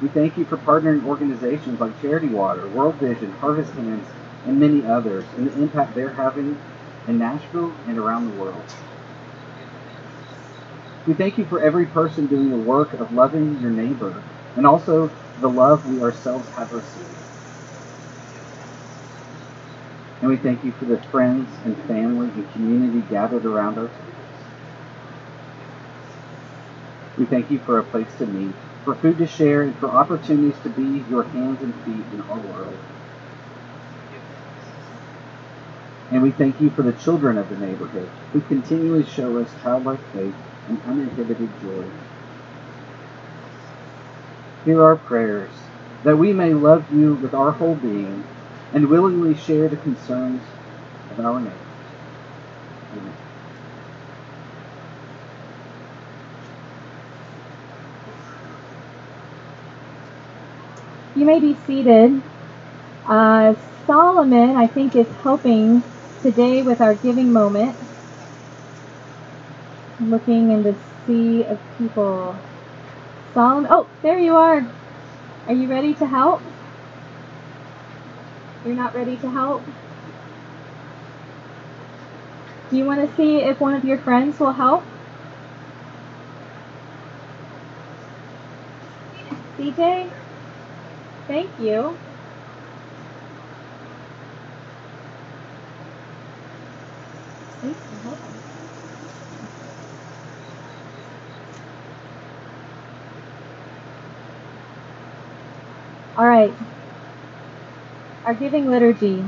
We 0.00 0.08
thank 0.08 0.36
you 0.36 0.44
for 0.44 0.56
partnering 0.56 1.04
organizations 1.04 1.80
like 1.80 2.00
Charity 2.00 2.28
Water, 2.28 2.68
World 2.68 2.96
Vision, 2.96 3.32
Harvest 3.32 3.72
Hands, 3.74 4.06
and 4.46 4.58
many 4.58 4.84
others, 4.84 5.24
and 5.36 5.46
the 5.46 5.62
impact 5.62 5.94
they're 5.94 6.12
having 6.12 6.60
in 7.06 7.18
Nashville 7.18 7.74
and 7.86 7.98
around 7.98 8.26
the 8.26 8.36
world. 8.36 8.64
We 11.06 11.14
thank 11.14 11.38
you 11.38 11.46
for 11.46 11.62
every 11.62 11.86
person 11.86 12.26
doing 12.26 12.50
the 12.50 12.56
work 12.56 12.92
of 12.94 13.12
loving 13.12 13.58
your 13.60 13.70
neighbor, 13.70 14.22
and 14.56 14.66
also 14.66 15.10
the 15.40 15.48
love 15.48 15.86
we 15.86 16.00
ourselves 16.02 16.48
have 16.50 16.72
received. 16.72 17.27
And 20.20 20.30
we 20.30 20.36
thank 20.36 20.64
you 20.64 20.72
for 20.72 20.84
the 20.84 20.98
friends 20.98 21.48
and 21.64 21.76
family 21.86 22.28
and 22.34 22.52
community 22.52 23.02
gathered 23.02 23.44
around 23.44 23.78
us. 23.78 23.90
We 27.16 27.26
thank 27.26 27.50
you 27.50 27.58
for 27.60 27.78
a 27.78 27.84
place 27.84 28.12
to 28.18 28.26
meet, 28.26 28.54
for 28.84 28.94
food 28.94 29.18
to 29.18 29.26
share, 29.26 29.62
and 29.62 29.74
for 29.76 29.90
opportunities 29.90 30.58
to 30.62 30.70
be 30.70 31.04
your 31.10 31.24
hands 31.24 31.62
and 31.62 31.74
feet 31.84 32.04
in 32.12 32.20
our 32.20 32.38
world. 32.38 32.78
And 36.10 36.22
we 36.22 36.30
thank 36.30 36.60
you 36.60 36.70
for 36.70 36.82
the 36.82 36.92
children 36.92 37.38
of 37.38 37.48
the 37.48 37.56
neighborhood 37.56 38.08
who 38.32 38.40
continually 38.40 39.04
show 39.04 39.38
us 39.38 39.50
childlike 39.62 40.00
faith 40.12 40.34
and 40.68 40.80
uninhibited 40.86 41.50
joy. 41.60 41.84
Hear 44.64 44.82
our 44.82 44.96
prayers 44.96 45.52
that 46.04 46.16
we 46.16 46.32
may 46.32 46.54
love 46.54 46.86
you 46.92 47.14
with 47.14 47.34
our 47.34 47.52
whole 47.52 47.74
being 47.74 48.24
and 48.72 48.88
willingly 48.88 49.34
share 49.34 49.68
the 49.68 49.76
concerns 49.76 50.42
of 51.10 51.24
our 51.24 51.40
neighbors. 51.40 51.56
Amen. 52.92 53.14
You 61.16 61.24
may 61.24 61.40
be 61.40 61.56
seated. 61.66 62.22
Uh, 63.06 63.54
Solomon, 63.86 64.56
I 64.56 64.66
think, 64.66 64.94
is 64.94 65.08
helping 65.22 65.82
today 66.22 66.62
with 66.62 66.80
our 66.80 66.94
giving 66.94 67.32
moment. 67.32 67.76
Looking 70.00 70.52
in 70.52 70.62
the 70.62 70.76
sea 71.06 71.44
of 71.44 71.58
people. 71.78 72.36
Solomon, 73.34 73.68
oh, 73.70 73.88
there 74.02 74.18
you 74.18 74.36
are. 74.36 74.66
Are 75.46 75.54
you 75.54 75.68
ready 75.68 75.94
to 75.94 76.06
help? 76.06 76.42
You're 78.68 78.76
not 78.76 78.94
ready 78.94 79.16
to 79.20 79.32
help? 79.32 79.64
Do 82.70 82.76
you 82.76 82.84
want 82.86 83.08
to 83.08 83.14
see 83.16 83.38
if 83.38 83.60
one 83.60 83.74
of 83.74 83.84
your 83.84 83.98
friends 83.98 84.38
will 84.38 84.52
help? 84.52 84.88
CJ? 89.56 90.12
Thank 91.28 91.58
you. 91.58 92.00
All 106.16 106.26
right. 106.26 106.56
Our 108.28 108.34
giving 108.34 108.70
liturgy. 108.70 109.24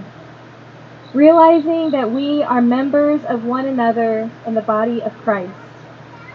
Realizing 1.14 1.92
that 1.92 2.10
we 2.10 2.42
are 2.42 2.60
members 2.60 3.24
of 3.24 3.46
one 3.46 3.64
another 3.64 4.30
in 4.46 4.52
the 4.52 4.60
body 4.60 5.00
of 5.00 5.14
Christ, 5.22 5.54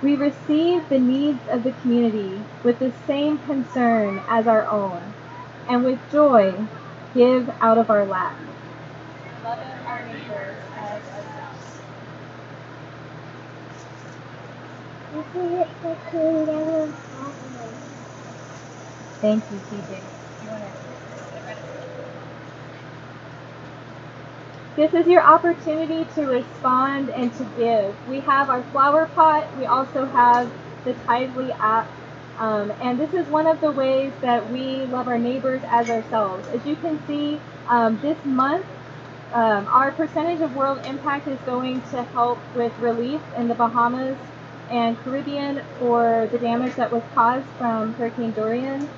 we 0.01 0.15
receive 0.15 0.89
the 0.89 0.97
needs 0.97 1.37
of 1.51 1.63
the 1.63 1.73
community 1.73 2.43
with 2.63 2.79
the 2.79 2.91
same 3.05 3.37
concern 3.37 4.19
as 4.27 4.47
our 4.47 4.65
own, 4.65 5.13
and 5.69 5.83
with 5.83 5.99
joy 6.11 6.55
give 7.13 7.51
out 7.61 7.77
of 7.77 7.91
our 7.91 8.03
lack. 8.07 8.35
Loving 9.43 9.67
our 9.85 10.03
neighbors 10.07 10.55
as 10.75 11.03
ourselves. 11.13 11.81
Thank 19.21 19.43
you, 19.51 19.59
TJ. 19.69 20.01
You 20.41 20.49
wanna- 20.49 20.71
This 24.75 24.93
is 24.93 25.07
your 25.07 25.21
opportunity 25.21 26.05
to 26.15 26.25
respond 26.25 27.09
and 27.11 27.33
to 27.35 27.45
give. 27.57 27.95
We 28.09 28.19
have 28.19 28.49
our 28.49 28.61
flower 28.73 29.05
pot. 29.05 29.47
We 29.57 29.65
also 29.65 30.03
have 30.05 30.51
the 30.83 30.93
Tithely 30.93 31.57
app. 31.59 31.87
Um, 32.39 32.73
and 32.81 32.99
this 32.99 33.13
is 33.13 33.25
one 33.27 33.47
of 33.47 33.61
the 33.61 33.71
ways 33.71 34.11
that 34.19 34.51
we 34.51 34.85
love 34.87 35.07
our 35.07 35.17
neighbors 35.17 35.61
as 35.67 35.89
ourselves. 35.89 36.45
As 36.49 36.65
you 36.65 36.75
can 36.75 36.99
see, 37.07 37.39
um, 37.69 37.97
this 38.01 38.17
month, 38.25 38.65
um, 39.31 39.65
our 39.67 39.93
percentage 39.93 40.41
of 40.41 40.53
world 40.57 40.85
impact 40.85 41.29
is 41.29 41.39
going 41.45 41.81
to 41.91 42.03
help 42.03 42.37
with 42.53 42.77
relief 42.79 43.21
in 43.37 43.47
the 43.47 43.55
Bahamas 43.55 44.17
and 44.69 44.97
Caribbean 45.05 45.61
for 45.79 46.27
the 46.33 46.37
damage 46.37 46.75
that 46.75 46.91
was 46.91 47.03
caused 47.13 47.47
from 47.57 47.93
Hurricane 47.93 48.31
Dorian. 48.33 48.89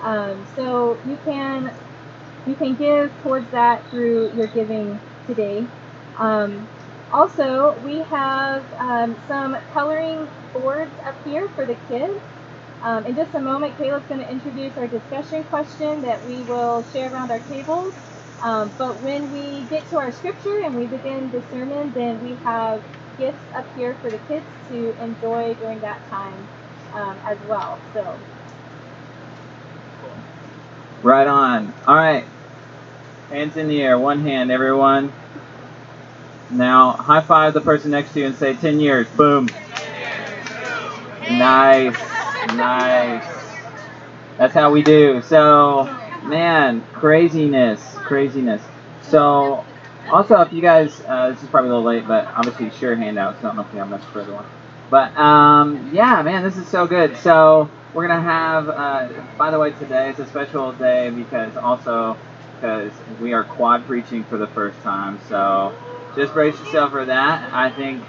Um, 0.00 0.46
so 0.56 0.98
you 1.06 1.18
can 1.26 1.74
you 2.46 2.54
can 2.54 2.74
give 2.76 3.12
towards 3.22 3.50
that 3.50 3.86
through 3.90 4.32
your 4.32 4.46
giving 4.46 4.98
today. 5.26 5.68
Um, 6.20 6.70
also, 7.12 7.78
we 7.80 8.04
have 8.04 8.72
um, 8.80 9.16
some 9.28 9.56
coloring 9.72 10.30
boards 10.54 10.96
up 11.06 11.16
here 11.24 11.48
for 11.54 11.66
the 11.66 11.76
kids. 11.88 12.24
Um, 12.82 13.06
in 13.06 13.16
just 13.16 13.34
a 13.34 13.40
moment, 13.40 13.76
Caleb's 13.78 14.06
going 14.08 14.20
to 14.20 14.30
introduce 14.30 14.76
our 14.78 14.88
discussion 14.88 15.44
question 15.44 16.02
that 16.02 16.24
we 16.24 16.44
will 16.44 16.84
share 16.84 17.12
around 17.12 17.30
our 17.32 17.40
tables. 17.40 17.94
Um, 18.42 18.74
but 18.78 19.02
when 19.02 19.30
we 19.32 19.66
get 19.68 19.88
to 19.90 19.98
our 19.98 20.12
scripture 20.12 20.60
and 20.64 20.74
we 20.76 20.86
begin 20.88 21.30
the 21.30 21.42
sermon, 21.42 21.92
then 21.94 22.20
we 22.20 22.40
have 22.44 22.84
gifts 23.18 23.44
up 23.56 23.68
here 23.74 23.98
for 24.00 24.10
the 24.10 24.20
kids 24.20 24.46
to 24.68 24.94
enjoy 25.00 25.54
during 25.56 25.80
that 25.80 26.02
time 26.10 26.50
um, 26.92 27.20
as 27.26 27.38
well. 27.42 27.84
So, 27.92 28.24
Right 31.02 31.26
on. 31.28 31.74
All 31.86 31.96
right. 31.96 32.28
Hands 33.30 33.56
in 33.56 33.66
the 33.66 33.82
air. 33.82 33.98
One 33.98 34.20
hand, 34.20 34.52
everyone. 34.52 35.12
Now, 36.50 36.92
high 36.92 37.20
five 37.20 37.54
the 37.54 37.60
person 37.60 37.90
next 37.90 38.12
to 38.12 38.20
you 38.20 38.26
and 38.26 38.36
say 38.36 38.54
10 38.54 38.78
years. 38.78 39.08
Boom. 39.08 39.48
Nice. 41.28 41.98
Nice. 42.54 43.24
That's 44.38 44.54
how 44.54 44.70
we 44.70 44.82
do. 44.82 45.20
So, 45.22 45.84
man, 46.22 46.84
craziness. 46.92 47.96
Craziness. 47.96 48.62
So, 49.02 49.64
also, 50.08 50.40
if 50.42 50.52
you 50.52 50.62
guys, 50.62 51.02
uh, 51.08 51.30
this 51.30 51.42
is 51.42 51.48
probably 51.48 51.70
a 51.70 51.74
little 51.74 51.84
late, 51.84 52.06
but 52.06 52.26
obviously 52.28 52.70
share 52.78 52.94
handouts. 52.94 53.38
I 53.38 53.42
don't 53.42 53.56
know 53.56 53.62
if 53.62 53.72
we 53.72 53.80
have 53.80 53.90
much 53.90 54.02
for 54.04 54.20
everyone. 54.20 54.46
But, 54.88 55.16
um, 55.16 55.90
yeah, 55.92 56.22
man, 56.22 56.44
this 56.44 56.56
is 56.56 56.68
so 56.68 56.86
good. 56.86 57.16
So, 57.16 57.68
we're 57.92 58.06
going 58.06 58.20
to 58.20 58.22
have, 58.22 58.68
uh, 58.68 59.08
by 59.36 59.50
the 59.50 59.58
way, 59.58 59.72
today 59.72 60.10
is 60.10 60.18
a 60.20 60.26
special 60.28 60.70
day 60.74 61.10
because 61.10 61.56
also 61.56 62.16
because 62.60 62.92
we 63.20 63.32
are 63.32 63.44
quad 63.44 63.86
preaching 63.86 64.24
for 64.24 64.38
the 64.38 64.48
first 64.48 64.80
time. 64.82 65.20
So, 65.28 65.74
just 66.16 66.32
brace 66.32 66.58
yourself 66.58 66.90
for 66.90 67.04
that. 67.04 67.52
I 67.52 67.70
think 67.70 68.02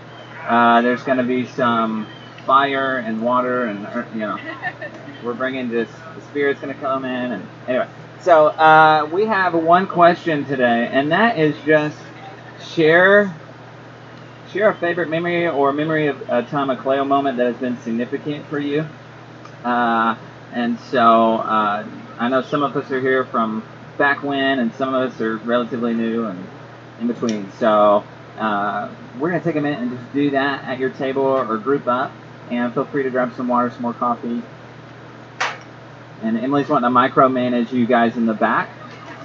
uh, 0.48 0.82
there's 0.82 1.04
going 1.04 1.18
to 1.18 1.24
be 1.24 1.46
some 1.46 2.08
fire 2.48 2.98
and 3.00 3.22
water 3.22 3.66
and 3.66 3.80
you 4.14 4.22
know 4.22 4.40
we're 5.24 5.34
bringing 5.34 5.70
this 5.70 5.90
the 6.16 6.22
spirit's 6.22 6.62
going 6.62 6.74
to 6.74 6.80
come 6.80 7.04
in 7.04 7.34
and 7.34 7.48
anyway 7.68 7.88
so 8.22 8.48
uh, 8.48 9.08
we 9.12 9.26
have 9.26 9.54
one 9.54 9.86
question 9.86 10.46
today 10.46 10.90
and 10.90 11.12
that 11.12 11.38
is 11.38 11.56
just 11.66 11.98
share 12.74 13.36
share 14.54 14.70
a 14.70 14.76
favorite 14.76 15.10
memory 15.10 15.46
or 15.46 15.74
memory 15.74 16.08
of 16.08 16.22
a 16.30 16.42
time 16.44 16.70
a 16.70 16.78
Kaleo 16.78 17.06
moment 17.06 17.36
that 17.36 17.48
has 17.48 17.58
been 17.58 17.78
significant 17.82 18.46
for 18.48 18.60
you 18.60 18.88
uh, 19.66 20.16
and 20.54 20.80
so 20.80 21.34
uh, 21.36 21.86
I 22.18 22.30
know 22.30 22.42
some 22.44 22.64
of 22.64 22.78
us 22.78 22.90
are 22.92 23.02
here 23.02 23.26
from 23.26 23.62
back 23.98 24.24
when 24.24 24.60
and 24.60 24.74
some 24.74 24.94
of 24.94 25.12
us 25.12 25.22
are 25.22 25.38
relatively 25.38 25.94
new 25.94 26.26
and 26.26 26.48
in 27.00 27.08
between 27.08 27.52
so 27.54 28.04
uh, 28.38 28.90
we're 29.20 29.30
going 29.30 29.42
to 29.42 29.46
take 29.48 29.56
a 29.56 29.62
minute 29.62 29.80
and 29.80 29.92
just 29.98 30.14
do 30.14 30.30
that 30.32 30.64
at 30.66 30.80
your 30.80 30.92
table 30.92 31.24
or 31.24 31.58
group 31.58 31.88
up 31.88 32.12
and 32.50 32.74
feel 32.74 32.86
free 32.86 33.04
to 33.04 33.10
grab 33.10 33.34
some 33.36 33.48
water, 33.48 33.70
some 33.70 33.82
more 33.82 33.94
coffee. 33.94 34.42
And 36.22 36.38
Emily's 36.38 36.70
wanting 36.70 36.92
to 36.92 36.96
micromanage 36.96 37.72
you 37.72 37.86
guys 37.86 38.18
in 38.18 38.26
the 38.26 38.34
back 38.34 38.70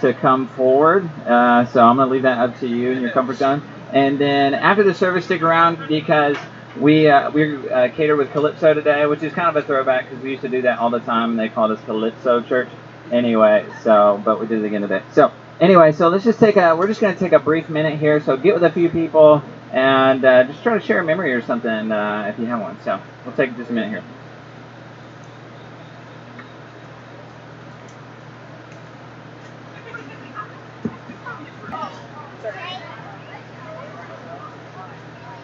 to 0.00 0.12
come 0.12 0.48
forward. 0.48 1.08
Uh, 1.26 1.66
so 1.66 1.84
I'm 1.84 1.96
going 1.96 2.08
to 2.08 2.12
leave 2.12 2.22
that 2.22 2.38
up 2.38 2.58
to 2.60 2.66
you 2.66 2.90
in 2.90 3.00
your 3.00 3.10
comfort 3.10 3.36
zone. 3.36 3.62
And 3.92 4.18
then 4.18 4.54
after 4.54 4.82
the 4.82 4.94
service, 4.94 5.24
stick 5.24 5.42
around 5.42 5.88
because 5.88 6.36
we 6.80 7.08
uh, 7.08 7.30
we 7.30 7.68
uh, 7.68 7.88
cater 7.88 8.16
with 8.16 8.32
Calypso 8.32 8.72
today, 8.72 9.06
which 9.06 9.22
is 9.22 9.32
kind 9.34 9.54
of 9.54 9.62
a 9.62 9.66
throwback 9.66 10.08
because 10.08 10.22
we 10.24 10.30
used 10.30 10.42
to 10.42 10.48
do 10.48 10.62
that 10.62 10.78
all 10.78 10.90
the 10.90 11.00
time. 11.00 11.30
And 11.30 11.38
they 11.38 11.50
called 11.50 11.70
us 11.70 11.84
Calypso 11.84 12.40
Church. 12.42 12.68
Anyway, 13.10 13.66
so 13.82 14.20
but 14.24 14.40
we 14.40 14.46
did 14.46 14.62
it 14.62 14.66
again 14.66 14.82
today. 14.82 15.02
So 15.12 15.32
anyway, 15.60 15.92
so 15.92 16.08
let's 16.08 16.24
just 16.24 16.38
take 16.38 16.56
a 16.56 16.76
we're 16.76 16.86
just 16.86 17.00
going 17.00 17.14
to 17.14 17.20
take 17.20 17.32
a 17.32 17.38
brief 17.38 17.68
minute 17.68 17.98
here. 17.98 18.20
So 18.20 18.36
get 18.36 18.54
with 18.54 18.64
a 18.64 18.70
few 18.70 18.88
people 18.88 19.42
and 19.72 20.24
uh, 20.24 20.44
just 20.44 20.62
try 20.62 20.78
to 20.78 20.84
share 20.84 21.00
a 21.00 21.04
memory 21.04 21.32
or 21.32 21.42
something 21.42 21.90
uh, 21.90 22.26
if 22.32 22.38
you 22.38 22.46
have 22.46 22.60
one. 22.60 22.78
So 22.82 23.00
we'll 23.24 23.34
take 23.34 23.56
just 23.56 23.70
a 23.70 23.72
minute 23.72 23.90
here. 23.90 24.04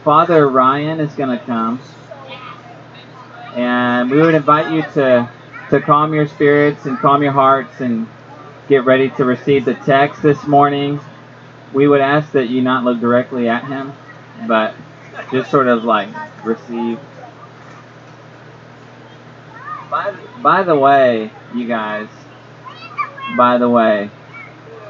Father 0.04 0.48
Ryan 0.48 1.00
is 1.00 1.14
going 1.14 1.38
to 1.38 1.44
come, 1.44 1.78
and 3.54 4.10
we 4.10 4.22
would 4.22 4.34
invite 4.34 4.72
you 4.72 4.80
to 4.94 5.30
to 5.70 5.80
calm 5.80 6.14
your 6.14 6.26
spirits 6.26 6.86
and 6.86 6.98
calm 6.98 7.22
your 7.22 7.32
hearts 7.32 7.80
and 7.80 8.06
get 8.68 8.84
ready 8.84 9.10
to 9.10 9.24
receive 9.24 9.64
the 9.64 9.74
text 9.74 10.22
this 10.22 10.46
morning. 10.46 11.00
We 11.72 11.88
would 11.88 12.00
ask 12.00 12.32
that 12.32 12.48
you 12.48 12.62
not 12.62 12.84
look 12.84 13.00
directly 13.00 13.48
at 13.48 13.64
him, 13.64 13.92
but 14.46 14.74
just 15.30 15.50
sort 15.50 15.68
of 15.68 15.84
like 15.84 16.08
receive. 16.44 16.98
By, 19.90 20.14
by 20.42 20.62
the 20.62 20.78
way, 20.78 21.30
you 21.54 21.66
guys, 21.66 22.08
by 23.36 23.58
the 23.58 23.68
way, 23.68 24.10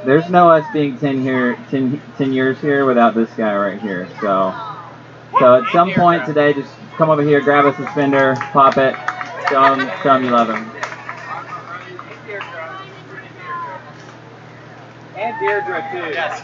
there's 0.05 0.29
no 0.31 0.51
us 0.51 0.65
being 0.73 0.99
10, 0.99 1.23
here, 1.23 1.59
10, 1.71 2.01
10 2.17 2.33
years 2.33 2.59
here 2.61 2.85
without 2.85 3.15
this 3.15 3.31
guy 3.31 3.55
right 3.57 3.81
here. 3.81 4.09
So, 4.21 4.55
so 5.39 5.63
at 5.63 5.73
some 5.73 5.93
point 5.93 6.25
today, 6.27 6.53
just 6.53 6.73
come 6.97 7.11
over 7.11 7.23
here, 7.23 7.41
grab 7.41 7.65
a 7.65 7.75
suspender, 7.77 8.35
pop 8.53 8.77
it, 8.77 8.95
show 9.47 9.75
him, 9.75 9.91
show 10.03 10.17
him 10.17 10.25
you 10.25 10.31
love 10.31 10.51
him. 10.51 10.73
And 15.17 15.39
Deirdre 15.41 15.83
too. 15.93 16.13
Yes. 16.15 16.43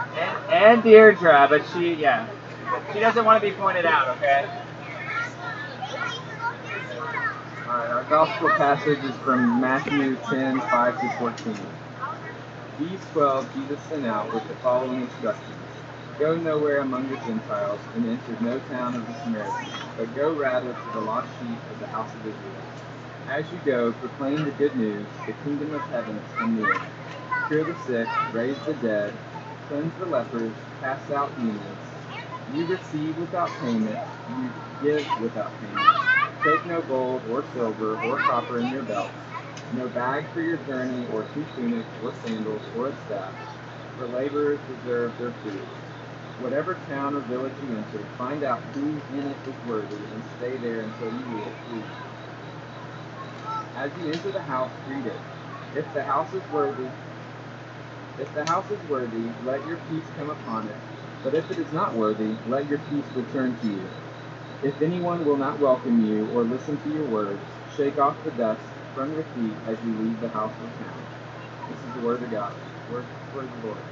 And, 0.00 0.36
and 0.52 0.82
Deirdre, 0.82 1.46
but 1.50 1.64
she, 1.72 1.94
yeah, 1.94 2.28
she 2.92 3.00
doesn't 3.00 3.24
want 3.24 3.42
to 3.42 3.50
be 3.50 3.54
pointed 3.56 3.86
out. 3.86 4.08
Okay. 4.18 4.48
All 7.66 7.78
right, 7.78 7.90
our 7.90 8.04
gospel 8.04 8.50
passage 8.50 9.04
is 9.04 9.16
from 9.18 9.60
Matthew 9.60 10.16
10, 10.30 10.60
5 10.60 11.00
to 11.00 11.10
14. 11.18 11.58
These 12.78 13.00
twelve 13.12 13.52
Jesus 13.54 13.80
sent 13.88 14.06
out 14.06 14.32
with 14.34 14.46
the 14.48 14.54
following 14.56 15.02
instructions 15.02 15.56
Go 16.18 16.36
nowhere 16.36 16.80
among 16.80 17.08
the 17.08 17.16
Gentiles, 17.18 17.80
and 17.94 18.06
enter 18.06 18.38
no 18.40 18.60
town 18.60 18.94
of 18.96 19.06
the 19.06 19.14
Samaritans, 19.24 19.74
but 19.96 20.14
go 20.14 20.32
rather 20.32 20.72
to 20.72 20.90
the 20.92 21.00
lost 21.00 21.28
sheep 21.38 21.58
of 21.72 21.80
the 21.80 21.88
house 21.88 22.14
of 22.14 22.26
Israel. 22.26 22.62
As 23.26 23.50
you 23.50 23.58
go, 23.58 23.92
proclaim 23.92 24.44
the 24.44 24.52
good 24.52 24.76
news 24.76 25.08
the 25.26 25.32
kingdom 25.32 25.74
of 25.74 25.82
heaven 25.82 26.18
is 26.18 26.48
near. 26.48 26.80
Cure 27.48 27.64
the 27.64 27.76
sick, 27.86 28.08
raise 28.32 28.58
the 28.64 28.74
dead, 28.74 29.18
cleanse 29.66 29.94
the 29.96 30.06
lepers, 30.06 30.54
cast 30.80 31.10
out 31.10 31.34
demons. 31.36 31.80
You 32.52 32.66
receive 32.66 33.16
without 33.18 33.50
payment, 33.60 33.98
you 34.28 34.52
give 34.82 35.06
without 35.20 35.58
payment. 35.60 35.96
Take 36.44 36.64
no 36.66 36.82
gold 36.82 37.22
or 37.28 37.44
silver 37.52 38.00
or 38.02 38.18
copper 38.18 38.60
in 38.60 38.70
your 38.70 38.82
belts, 38.84 39.14
no 39.72 39.88
bag 39.88 40.26
for 40.32 40.42
your 40.42 40.58
journey, 40.58 41.08
or 41.08 41.24
two 41.24 41.44
tunics, 41.56 41.88
or 42.02 42.14
sandals, 42.22 42.62
or 42.76 42.88
a 42.90 42.96
staff, 43.06 43.34
for 43.96 44.06
laborers 44.06 44.60
deserve 44.68 45.18
their 45.18 45.32
food. 45.42 45.66
Whatever 46.38 46.74
town 46.88 47.14
or 47.14 47.20
village 47.20 47.54
you 47.62 47.76
enter, 47.76 48.06
find 48.18 48.44
out 48.44 48.62
who 48.74 49.00
in 49.10 49.26
it 49.28 49.38
is 49.46 49.54
worthy, 49.66 49.96
and 49.96 50.24
stay 50.36 50.56
there 50.58 50.80
until 50.82 51.12
you 51.12 51.54
leave. 51.70 51.84
As 53.76 53.92
you 53.96 54.12
enter 54.12 54.32
the 54.32 54.42
house, 54.42 54.72
greet 54.84 55.06
it. 55.06 55.20
If 55.74 55.92
the 55.94 56.02
house 56.04 56.32
is 56.34 56.42
worthy, 56.50 56.88
if 58.18 58.32
the 58.34 58.44
house 58.44 58.70
is 58.70 58.82
worthy, 58.88 59.30
let 59.44 59.66
your 59.66 59.78
peace 59.78 60.04
come 60.16 60.30
upon 60.30 60.68
it. 60.68 60.76
But 61.22 61.34
if 61.34 61.50
it 61.50 61.58
is 61.58 61.72
not 61.72 61.94
worthy, 61.94 62.36
let 62.46 62.68
your 62.68 62.78
peace 62.80 63.06
return 63.14 63.56
to 63.60 63.66
you. 63.68 63.90
If 64.62 64.82
anyone 64.82 65.24
will 65.24 65.36
not 65.36 65.60
welcome 65.60 66.00
you 66.00 66.28
or 66.28 66.44
listen 66.44 66.78
to 66.78 66.90
your 66.90 67.06
words, 67.06 67.42
shake 67.76 67.98
off 67.98 68.22
the 68.24 68.32
dust 68.32 68.64
from 68.94 69.14
your 69.14 69.24
feet 69.24 69.56
as 69.66 69.78
you 69.84 69.96
leave 69.96 70.20
the 70.20 70.30
house 70.30 70.54
or 70.60 70.68
town. 70.84 71.06
This 71.68 71.78
is 71.84 71.94
the 71.94 72.00
word 72.00 72.22
of 72.22 72.30
God. 72.30 72.54
Word, 72.90 73.06
word 73.32 73.46
of 73.46 73.62
the 73.62 73.68
Lord. 73.68 73.84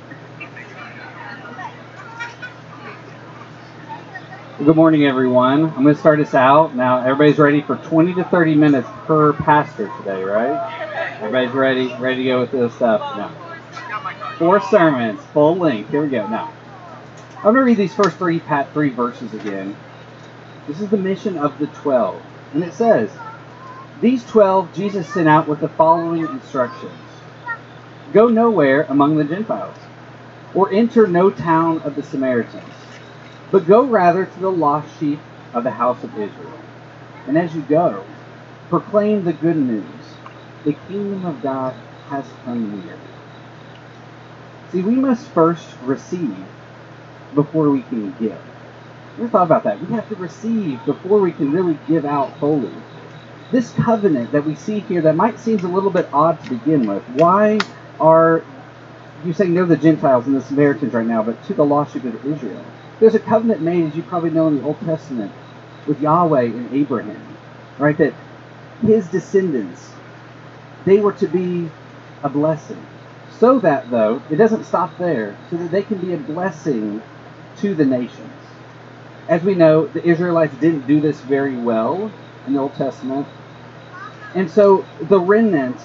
Good 4.59 4.76
morning, 4.76 5.07
everyone. 5.07 5.64
I'm 5.64 5.82
going 5.82 5.94
to 5.94 6.00
start 6.00 6.20
us 6.20 6.34
out. 6.34 6.76
Now, 6.76 6.98
everybody's 6.98 7.38
ready 7.38 7.62
for 7.62 7.76
20 7.76 8.14
to 8.14 8.24
30 8.24 8.55
minutes 8.55 8.86
per 9.07 9.32
pastor 9.32 9.90
today, 9.96 10.22
right? 10.22 11.16
Everybody's 11.20 11.53
ready, 11.53 11.94
ready 11.94 12.24
to 12.24 12.28
go 12.28 12.40
with 12.40 12.50
this 12.50 12.74
stuff. 12.74 13.00
No. 13.16 13.30
Four 14.38 14.61
sermons, 14.61 15.20
full 15.32 15.57
length. 15.57 15.90
Here 15.90 16.03
we 16.03 16.11
go. 16.11 16.26
Now, 16.26 16.53
I'm 17.38 17.44
going 17.44 17.57
to 17.57 17.62
read 17.62 17.78
these 17.78 17.94
first 17.94 18.18
three 18.18 18.40
pat 18.40 18.70
three 18.74 18.90
verses 18.90 19.32
again. 19.32 19.74
This 20.68 20.82
is 20.82 20.90
the 20.90 20.98
mission 20.98 21.38
of 21.38 21.59
the 21.59 21.66
twelve, 21.68 22.22
and 22.53 22.62
it 22.62 22.74
says, 22.74 23.11
"These 24.03 24.24
twelve 24.26 24.72
Jesus 24.74 25.09
sent 25.09 25.28
out 25.28 25.48
with 25.48 25.61
the 25.61 25.70
following 25.70 26.26
instructions: 26.26 26.92
Go 28.12 28.28
nowhere 28.28 28.82
among 28.90 29.16
the 29.16 29.24
Gentiles, 29.24 29.78
or 30.55 30.70
enter 30.70 31.07
no 31.07 31.30
town 31.30 31.80
of 31.80 31.96
the 31.96 32.03
Samaritans." 32.03 32.82
But 33.53 33.66
go 33.66 33.84
rather 33.84 34.24
to 34.24 34.40
the 34.40 34.50
lost 34.50 34.98
sheep 34.98 35.20
of 35.53 35.64
the 35.64 35.70
house 35.70 36.03
of 36.03 36.18
Israel. 36.18 36.59
And 37.28 37.38
as 37.38 37.55
you 37.55 37.62
go, 37.62 38.05
proclaim 38.70 39.24
the 39.24 39.34
good 39.34 39.57
news. 39.57 39.84
The 40.64 40.72
kingdom 40.88 41.26
of 41.26 41.42
God 41.42 41.74
has 42.09 42.24
come 42.44 42.84
near. 42.84 42.98
See, 44.70 44.80
we 44.80 44.96
must 44.96 45.28
first 45.28 45.68
receive 45.82 46.46
before 47.34 47.70
we 47.70 47.82
can 47.82 48.14
give. 48.18 48.40
Ever 49.18 49.28
thought 49.28 49.44
about 49.44 49.64
that? 49.64 49.80
We 49.80 49.94
have 49.94 50.09
to 50.09 50.14
receive 50.14 50.84
before 50.86 51.20
we 51.20 51.32
can 51.32 51.53
really 51.53 51.78
give 51.86 52.07
out 52.07 52.38
fully. 52.40 52.72
This 53.50 53.70
covenant 53.72 54.32
that 54.32 54.46
we 54.46 54.55
see 54.55 54.80
here 54.80 55.03
that 55.03 55.14
might 55.14 55.38
seem 55.38 55.59
a 55.59 55.68
little 55.68 55.90
bit 55.90 56.09
odd 56.11 56.42
to 56.44 56.50
begin 56.50 56.86
with. 56.86 57.03
Why 57.11 57.59
are 58.00 58.44
you 59.26 59.34
saying 59.34 59.53
no 59.53 59.66
to 59.66 59.66
the 59.66 59.76
Gentiles 59.76 60.26
and 60.26 60.34
the 60.34 60.40
Samaritans 60.40 60.94
right 60.94 61.07
now, 61.07 61.22
but 61.22 61.42
to 61.44 61.55
the 61.55 61.64
lost 61.64 61.92
sheep 61.92 62.05
of 62.05 62.26
Israel? 62.26 62.64
There's 63.01 63.14
a 63.14 63.20
covenant 63.20 63.61
made, 63.61 63.86
as 63.86 63.97
you 63.97 64.03
probably 64.03 64.30
know 64.30 64.49
in 64.49 64.59
the 64.59 64.64
Old 64.64 64.80
Testament, 64.80 65.32
with 65.86 66.01
Yahweh 66.01 66.45
and 66.45 66.72
Abraham, 66.72 67.36
right? 67.78 67.97
That 67.99 68.14
his 68.82 69.09
descendants, 69.09 69.90
they 70.84 71.01
were 71.01 71.12
to 71.14 71.26
be 71.26 71.70
a 72.22 72.28
blessing. 72.28 72.84
So 73.38 73.59
that, 73.61 73.90
though, 73.90 74.22
it 74.30 74.36
doesn't 74.36 74.64
stop 74.64 74.97
there, 74.99 75.36
so 75.51 75.57
that 75.57 75.70
they 75.70 75.82
can 75.82 75.99
be 75.99 76.12
a 76.14 76.18
blessing 76.18 77.03
to 77.59 77.74
the 77.74 77.84
nations. 77.84 78.30
As 79.28 79.43
we 79.43 79.55
know, 79.55 79.86
the 79.86 80.05
Israelites 80.07 80.55
didn't 80.57 80.86
do 80.86 81.01
this 81.01 81.20
very 81.20 81.57
well 81.57 82.12
in 82.47 82.53
the 82.53 82.61
Old 82.61 82.74
Testament. 82.74 83.26
And 84.34 84.51
so 84.51 84.84
the 85.01 85.20
remnant 85.20 85.76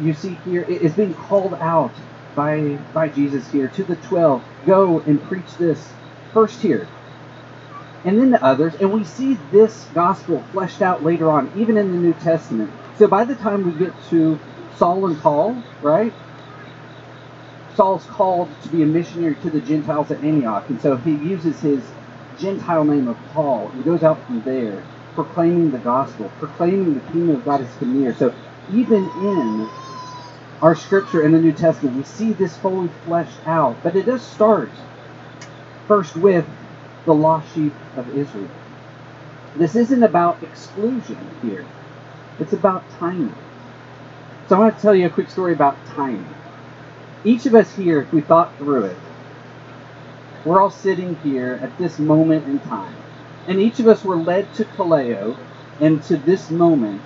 you 0.00 0.14
see 0.14 0.34
here 0.44 0.62
is 0.62 0.94
being 0.94 1.14
called 1.14 1.54
out 1.54 1.92
by, 2.34 2.78
by 2.94 3.08
Jesus 3.08 3.50
here 3.50 3.68
to 3.68 3.84
the 3.84 3.96
12 3.96 4.42
go 4.64 5.00
and 5.00 5.22
preach 5.24 5.56
this 5.58 5.92
first 6.32 6.60
here, 6.60 6.88
and 8.04 8.18
then 8.18 8.30
the 8.30 8.42
others. 8.42 8.74
And 8.74 8.92
we 8.92 9.04
see 9.04 9.38
this 9.50 9.86
gospel 9.94 10.42
fleshed 10.52 10.82
out 10.82 11.02
later 11.02 11.30
on, 11.30 11.52
even 11.56 11.76
in 11.76 11.92
the 11.92 11.98
New 11.98 12.14
Testament. 12.14 12.70
So 12.98 13.06
by 13.08 13.24
the 13.24 13.34
time 13.34 13.64
we 13.64 13.72
get 13.78 13.92
to 14.10 14.38
Saul 14.76 15.06
and 15.06 15.20
Paul, 15.20 15.62
right? 15.80 16.12
Saul's 17.74 18.04
called 18.04 18.50
to 18.62 18.68
be 18.68 18.82
a 18.82 18.86
missionary 18.86 19.34
to 19.36 19.50
the 19.50 19.60
Gentiles 19.60 20.10
at 20.10 20.22
Antioch, 20.22 20.68
and 20.68 20.80
so 20.80 20.96
he 20.96 21.12
uses 21.12 21.60
his 21.60 21.82
Gentile 22.38 22.84
name 22.84 23.08
of 23.08 23.16
Paul 23.32 23.70
and 23.70 23.84
goes 23.84 24.02
out 24.02 24.24
from 24.26 24.42
there, 24.42 24.82
proclaiming 25.14 25.70
the 25.70 25.78
gospel, 25.78 26.30
proclaiming 26.38 26.94
the 26.94 27.00
kingdom 27.12 27.36
of 27.36 27.44
God 27.44 27.60
is 27.60 27.68
come 27.78 27.98
near. 28.00 28.14
So 28.14 28.34
even 28.72 29.04
in 29.04 29.68
our 30.60 30.74
scripture 30.74 31.22
in 31.22 31.32
the 31.32 31.40
New 31.40 31.52
Testament, 31.52 31.96
we 31.96 32.04
see 32.04 32.32
this 32.32 32.56
fully 32.56 32.88
fleshed 33.04 33.38
out, 33.46 33.82
but 33.82 33.96
it 33.96 34.06
does 34.06 34.22
start 34.22 34.70
first 35.86 36.16
with 36.16 36.46
the 37.04 37.14
lost 37.14 37.54
sheep 37.54 37.74
of 37.96 38.16
Israel. 38.16 38.48
This 39.56 39.76
isn't 39.76 40.02
about 40.02 40.42
exclusion 40.42 41.18
here, 41.42 41.66
it's 42.38 42.52
about 42.52 42.84
timing. 42.98 43.34
So 44.48 44.56
I 44.56 44.58
want 44.58 44.76
to 44.76 44.82
tell 44.82 44.94
you 44.94 45.06
a 45.06 45.10
quick 45.10 45.30
story 45.30 45.52
about 45.52 45.76
timing. 45.86 46.34
Each 47.24 47.46
of 47.46 47.54
us 47.54 47.74
here, 47.74 48.02
if 48.02 48.12
we 48.12 48.20
thought 48.20 48.56
through 48.56 48.86
it, 48.86 48.96
we're 50.44 50.60
all 50.60 50.70
sitting 50.70 51.14
here 51.22 51.58
at 51.62 51.76
this 51.78 51.98
moment 51.98 52.46
in 52.46 52.58
time. 52.60 52.96
And 53.46 53.60
each 53.60 53.78
of 53.78 53.86
us 53.86 54.04
were 54.04 54.16
led 54.16 54.52
to 54.54 54.64
Kaleo 54.64 55.36
and 55.80 56.02
to 56.04 56.16
this 56.16 56.50
moment 56.50 57.00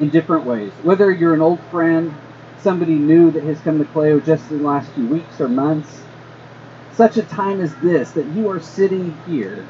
in 0.00 0.10
different 0.10 0.44
ways. 0.44 0.72
Whether 0.82 1.10
you're 1.10 1.34
an 1.34 1.40
old 1.40 1.60
friend, 1.70 2.14
somebody 2.60 2.94
new 2.94 3.30
that 3.30 3.42
has 3.44 3.60
come 3.60 3.78
to 3.78 3.84
Kaleo 3.86 4.24
just 4.24 4.50
in 4.50 4.58
the 4.58 4.64
last 4.64 4.90
few 4.92 5.06
weeks 5.06 5.40
or 5.40 5.48
months, 5.48 6.02
such 6.96 7.16
a 7.16 7.22
time 7.22 7.60
as 7.60 7.74
this, 7.76 8.12
that 8.12 8.26
you 8.28 8.50
are 8.50 8.60
sitting 8.60 9.16
here 9.26 9.66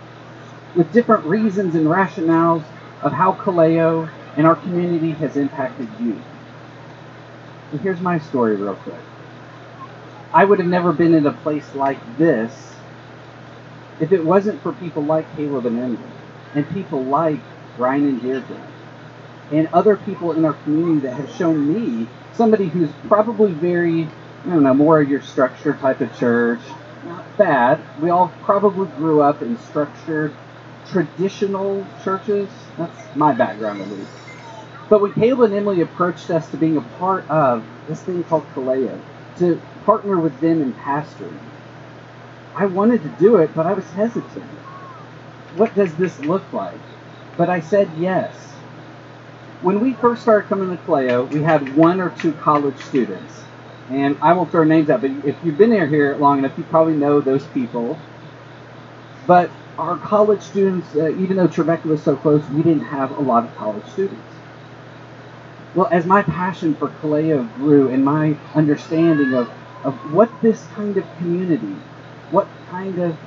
with 0.75 0.93
different 0.93 1.25
reasons 1.25 1.75
and 1.75 1.87
rationales 1.87 2.65
of 3.03 3.13
how 3.13 3.33
Kaleo 3.33 4.11
and 4.37 4.47
our 4.47 4.57
community 4.57 5.13
has 5.13 5.37
impacted 5.37 5.89
you. 6.01 6.21
And 7.71 7.81
here's 7.81 8.01
my 8.01 8.19
story, 8.19 8.57
real 8.57 8.75
quick. 8.77 9.01
I 10.33 10.45
would 10.45 10.59
have 10.59 10.69
never 10.69 10.93
been 10.93 11.15
in 11.15 11.27
a 11.27 11.33
place 11.33 11.75
like 11.75 11.99
this 12.19 12.75
if 14.01 14.11
it 14.11 14.25
wasn't 14.25 14.61
for 14.63 14.73
people 14.73 15.03
like 15.05 15.37
Caleb 15.37 15.67
and 15.67 15.79
Emily, 15.79 15.99
and 16.55 16.69
people 16.71 17.05
like 17.05 17.39
Ryan 17.79 18.09
and 18.09 18.23
Deirdre, 18.23 18.61
and 19.53 19.69
other 19.73 19.97
people 19.97 20.33
in 20.33 20.45
our 20.45 20.55
community 20.55 21.01
that 21.07 21.15
have 21.15 21.31
shown 21.31 21.73
me 21.73 22.09
somebody 22.33 22.67
who's 22.67 22.91
probably 23.07 23.53
very, 23.53 24.09
I 24.45 24.51
don't 24.51 24.65
know, 24.65 24.75
more 24.75 25.01
of 25.01 25.09
your 25.09 25.23
structure 25.23 25.75
type 25.75 26.01
of 26.01 26.17
church, 26.19 26.61
not 27.07 27.37
bad. 27.37 27.81
We 28.01 28.11
all 28.11 28.33
probably 28.43 28.87
grew 28.97 29.21
up 29.21 29.43
in 29.43 29.59
structured, 29.59 30.35
traditional 30.91 31.87
churches. 32.03 32.49
That's 32.77 33.17
my 33.17 33.33
background, 33.33 33.83
at 33.83 33.89
least. 33.89 34.11
But 34.89 35.01
when 35.01 35.13
Caleb 35.13 35.41
and 35.51 35.55
Emily 35.55 35.81
approached 35.81 36.31
us 36.31 36.51
to 36.51 36.57
being 36.57 36.77
a 36.77 36.83
part 36.83 37.29
of 37.31 37.65
this 37.89 38.03
thing 38.03 38.23
called 38.25 38.47
Kaleo, 38.55 39.01
to 39.39 39.61
partner 39.85 40.19
with 40.19 40.39
them 40.41 40.63
in 40.63 40.73
pastoring, 40.75 41.39
I 42.55 42.67
wanted 42.67 43.03
to 43.03 43.09
do 43.19 43.37
it, 43.37 43.55
but 43.55 43.67
I 43.67 43.73
was 43.73 43.85
hesitant. 43.87 44.45
What 45.57 45.75
does 45.75 45.95
this 45.95 46.19
look 46.21 46.53
like? 46.53 46.79
But 47.37 47.51
I 47.51 47.61
said 47.61 47.91
yes. 47.99 48.35
When 49.63 49.81
we 49.81 49.95
first 49.95 50.23
started 50.23 50.49
coming 50.49 50.71
to 50.71 50.83
Kaleo, 50.85 51.29
we 51.31 51.43
had 51.43 51.75
one 51.77 52.01
or 52.01 52.11
two 52.11 52.33
college 52.33 52.79
students 52.79 53.45
and 53.91 54.17
I 54.23 54.33
won't 54.33 54.51
throw 54.51 54.65
names 54.65 54.89
out, 54.91 55.03
but 55.03 55.11
if 55.25 55.37
you've 55.45 55.59
been 55.59 55.73
here 55.73 55.87
here 55.87 56.17
long 56.17 56.39
enough, 56.39 56.57
you 56.57 56.65
probably 56.65 56.95
know 56.95 57.21
those 57.21 57.45
people. 57.49 57.99
But 59.27 59.51
our 59.79 59.99
college 59.99 60.41
students, 60.41 60.95
uh, 60.95 61.09
even 61.11 61.37
though 61.37 61.49
Trevecca 61.49 61.87
was 61.87 62.03
so 62.03 62.17
close, 62.17 62.49
we 62.51 62.63
didn't 62.63 62.85
have 62.85 63.11
a 63.17 63.21
lot 63.21 63.45
of 63.45 63.55
college 63.57 63.85
students. 63.87 64.23
Well, 65.75 65.89
as 65.91 66.07
my 66.07 66.23
passion 66.23 66.75
for 66.75 66.89
Kaleo 66.89 67.53
grew 67.57 67.89
and 67.89 68.05
my 68.05 68.37
understanding 68.55 69.35
of, 69.35 69.51
of 69.83 69.95
what 70.13 70.31
this 70.41 70.65
kind 70.69 70.97
of 70.97 71.05
community, 71.19 71.77
what 72.31 72.47
kind 72.71 72.99
of 73.01 73.19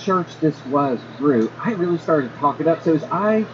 church 0.00 0.38
this 0.40 0.64
was, 0.66 1.00
grew, 1.18 1.52
I 1.62 1.72
really 1.72 1.98
started 1.98 2.32
to 2.32 2.38
talk 2.38 2.60
it 2.60 2.68
up. 2.68 2.82
So 2.84 2.94
as 2.94 3.02
I 3.04 3.44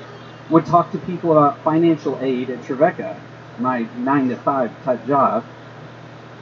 would 0.51 0.67
talk 0.67 0.93
to 0.93 0.99
people 0.99 1.33
about 1.33 1.59
financial 1.65 2.19
aid 2.21 2.51
at 2.51 2.63
Trevecca, 2.63 3.19
my 3.59 3.89
nine 3.97 4.29
to 4.29 4.37
five 4.37 4.71
type 4.85 5.07
job, 5.07 5.45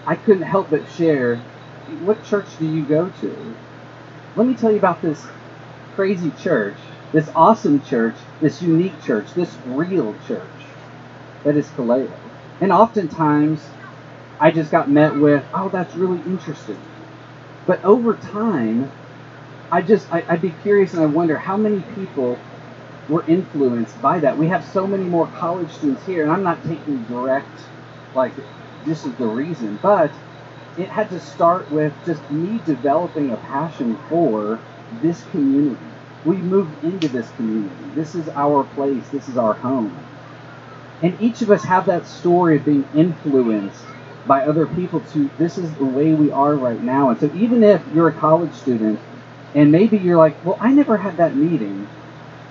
I 0.07 0.17
couldn't 0.17 0.43
help 0.43 0.71
but 0.71 0.89
share 0.91 1.37
what 2.05 2.25
church 2.25 2.47
do 2.59 2.67
you 2.67 2.83
go 2.85 3.09
to? 3.21 3.57
Let 4.37 4.47
me 4.47 4.55
tell 4.55 4.71
you 4.71 4.79
about 4.79 5.03
this 5.03 5.25
crazy 5.95 6.31
church, 6.43 6.77
this 7.13 7.29
awesome 7.35 7.83
church, 7.83 8.17
this 8.41 8.63
unique 8.63 9.01
church, 9.03 9.35
this 9.35 9.55
real 9.67 10.15
church 10.27 10.49
that 11.45 11.57
is 11.57 11.67
Kaleo. 11.69 12.11
And 12.61 12.73
oftentimes, 12.73 13.61
I 14.41 14.51
just 14.51 14.71
got 14.71 14.91
met 14.91 15.17
with, 15.17 15.45
oh, 15.53 15.69
that's 15.69 15.95
really 15.95 16.21
interesting. 16.27 16.81
But 17.67 17.85
over 17.85 18.15
time, 18.15 18.91
I 19.71 19.83
just, 19.83 20.13
I, 20.13 20.25
I'd 20.29 20.43
be 20.43 20.51
curious 20.63 20.95
and 20.95 21.03
I 21.03 21.07
wonder 21.07 21.37
how 21.37 21.57
many 21.57 21.81
people 21.95 22.39
were 23.09 23.25
influenced 23.27 24.01
by 24.01 24.21
that. 24.21 24.39
We 24.39 24.49
have 24.49 24.65
so 24.65 24.87
many 24.87 25.05
more 25.05 25.27
college 25.27 25.71
students 25.73 26.05
here, 26.07 26.23
and 26.23 26.33
I'm 26.33 26.43
not 26.43 26.63
taking 26.65 27.03
direct 27.05 27.49
like 28.15 28.33
this 28.85 29.05
is 29.05 29.15
the 29.17 29.27
reason, 29.27 29.79
but 29.83 30.11
it 30.77 30.89
had 30.89 31.11
to 31.11 31.21
start 31.21 31.71
with 31.71 31.93
just 32.07 32.29
me 32.31 32.61
developing 32.65 33.31
a 33.31 33.37
passion 33.37 33.99
for 34.09 34.61
this 35.03 35.23
community. 35.31 35.77
We 36.25 36.37
moved 36.37 36.85
into 36.85 37.09
this 37.09 37.31
community. 37.33 37.75
This 37.95 38.15
is 38.15 38.29
our 38.31 38.65
place. 38.65 39.09
This 39.11 39.29
is 39.29 39.37
our 39.37 39.55
home. 39.55 39.97
And 41.03 41.21
each 41.21 41.43
of 41.43 41.51
us 41.51 41.65
have 41.65 41.87
that 41.87 42.07
story 42.07 42.57
of 42.57 42.65
being 42.65 42.89
influenced 42.95 43.85
by 44.27 44.47
other 44.47 44.67
people 44.67 45.01
to 45.01 45.29
this 45.37 45.59
is 45.59 45.75
the 45.75 45.85
way 45.85 46.15
we 46.15 46.31
are 46.31 46.55
right 46.55 46.81
now. 46.81 47.11
And 47.11 47.19
so 47.19 47.31
even 47.35 47.65
if 47.65 47.83
you're 47.93 48.09
a 48.09 48.13
college 48.13 48.55
student 48.55 49.01
and 49.55 49.73
maybe 49.73 49.99
you're 49.99 50.17
like, 50.17 50.43
well, 50.45 50.57
I 50.61 50.73
never 50.73 50.97
had 50.97 51.17
that 51.17 51.35
meeting 51.35 51.89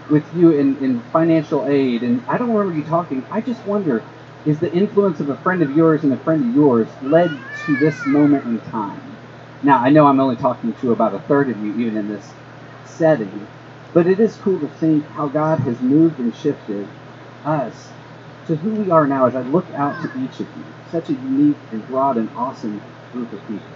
with 0.10 0.26
you 0.36 0.52
in, 0.52 0.78
in 0.84 1.02
financial 1.14 1.66
aid 1.66 2.04
and 2.04 2.22
I 2.28 2.38
don't 2.38 2.52
remember 2.52 2.78
you 2.78 2.84
talking. 2.84 3.26
I 3.32 3.40
just 3.40 3.66
wonder, 3.66 4.04
is 4.46 4.60
the 4.60 4.72
influence 4.74 5.20
of 5.20 5.30
a 5.30 5.38
friend 5.38 5.62
of 5.62 5.76
yours 5.76 6.04
and 6.04 6.14
a 6.14 6.18
friend 6.18 6.50
of 6.50 6.56
yours 6.56 6.88
led 7.04 7.30
to 7.66 7.76
this 7.78 8.06
moment 8.08 8.46
in 8.46 8.60
time? 8.72 9.18
Now, 9.64 9.80
I 9.80 9.90
know 9.90 10.08
I'm 10.08 10.20
only 10.20 10.36
talking 10.36 10.74
to 10.74 10.92
about 10.92 11.14
a 11.14 11.20
third 11.20 11.50
of 11.50 11.58
you, 11.64 11.74
even 11.76 11.98
in 11.98 12.08
this 12.08 12.34
setting, 12.86 13.48
but 13.94 14.08
it 14.08 14.20
is 14.20 14.36
cool 14.38 14.60
to 14.60 14.68
think 14.68 15.06
how 15.10 15.28
God 15.28 15.60
has 15.60 15.80
moved 15.82 16.20
and 16.20 16.36
shifted 16.36 16.88
us 17.46 17.90
to 18.48 18.56
who 18.56 18.72
we 18.72 18.90
are 18.90 19.06
now 19.06 19.28
as 19.28 19.36
I 19.36 19.42
look 19.42 19.70
out 19.76 20.02
to 20.02 20.20
each 20.20 20.40
of 20.40 20.48
you. 20.58 20.64
Such 20.92 21.10
a 21.10 21.14
unique 21.14 21.58
and 21.72 21.88
broad 21.88 22.18
and 22.18 22.30
awesome 22.36 22.82
group 23.14 23.32
of 23.34 23.48
people. 23.48 23.68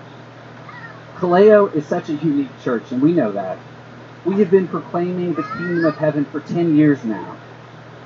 Kaleo 1.16 1.74
is 1.76 1.86
such 1.86 2.10
a 2.10 2.14
unique 2.14 2.50
church, 2.64 2.92
and 2.92 3.02
we 3.02 3.14
know 3.14 3.32
that. 3.32 3.58
We 4.26 4.40
have 4.40 4.50
been 4.50 4.68
proclaiming 4.68 5.34
the 5.34 5.44
kingdom 5.44 5.86
of 5.86 5.96
heaven 5.96 6.26
for 6.26 6.40
10 6.42 6.76
years 6.76 7.04
now, 7.04 7.38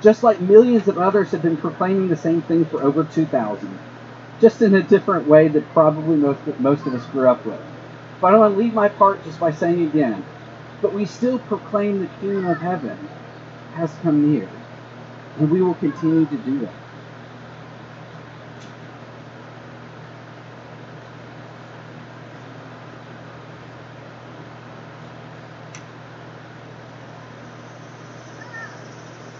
just 0.02 0.22
like 0.22 0.40
millions 0.40 0.88
of 0.88 0.98
others 0.98 1.30
have 1.32 1.42
been 1.42 1.56
proclaiming 1.58 2.08
the 2.08 2.16
same 2.16 2.42
thing 2.42 2.64
for 2.66 2.82
over 2.82 3.04
2,000, 3.04 3.78
just 4.40 4.62
in 4.62 4.74
a 4.74 4.82
different 4.82 5.28
way 5.28 5.48
that 5.48 5.68
probably 5.72 6.16
most, 6.16 6.40
most 6.60 6.86
of 6.86 6.94
us 6.94 7.06
grew 7.06 7.28
up 7.28 7.44
with. 7.46 7.60
But 8.20 8.34
I 8.34 8.38
want 8.38 8.54
to 8.54 8.58
leave 8.58 8.74
my 8.74 8.88
part 8.88 9.24
just 9.24 9.40
by 9.40 9.52
saying 9.52 9.82
again, 9.82 10.24
but 10.82 10.94
we 10.94 11.06
still 11.06 11.38
proclaim 11.38 12.00
the 12.00 12.08
kingdom 12.20 12.46
of 12.46 12.60
heaven 12.60 13.10
has 13.74 13.92
come 14.02 14.32
near, 14.32 14.48
and 15.38 15.50
we 15.50 15.62
will 15.62 15.74
continue 15.76 16.26
to 16.26 16.38
do 16.38 16.60
that. 16.60 16.74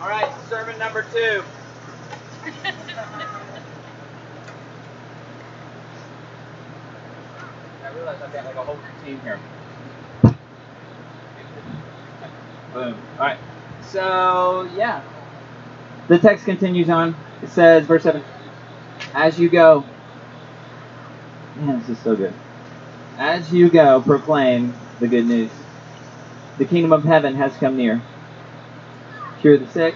All 0.00 0.08
right, 0.08 0.30
sermon 0.48 0.78
number 0.92 1.06
two. 1.12 1.44
I 7.84 7.88
realize 7.94 8.20
I've 8.20 8.32
got 8.32 8.44
like 8.44 8.56
a 8.56 8.64
whole 8.64 8.76
routine 8.76 9.20
here. 9.20 9.38
Boom. 12.74 12.96
All 13.18 13.26
right. 13.26 13.38
So 13.82 14.68
yeah, 14.74 15.02
the 16.08 16.18
text 16.18 16.44
continues 16.44 16.90
on. 16.90 17.14
It 17.40 17.50
says, 17.50 17.86
verse 17.86 18.02
seven, 18.02 18.24
"As 19.14 19.38
you 19.38 19.48
go." 19.48 19.84
Man, 21.54 21.78
this 21.78 21.90
is 21.90 21.98
so 22.00 22.16
good. 22.16 22.34
As 23.16 23.52
you 23.52 23.70
go, 23.70 24.02
proclaim 24.02 24.74
the 24.98 25.06
good 25.06 25.26
news. 25.26 25.52
The 26.58 26.64
kingdom 26.64 26.92
of 26.92 27.04
heaven 27.04 27.36
has 27.36 27.56
come 27.58 27.76
near. 27.76 28.02
Cure 29.40 29.56
the 29.56 29.68
sick, 29.68 29.94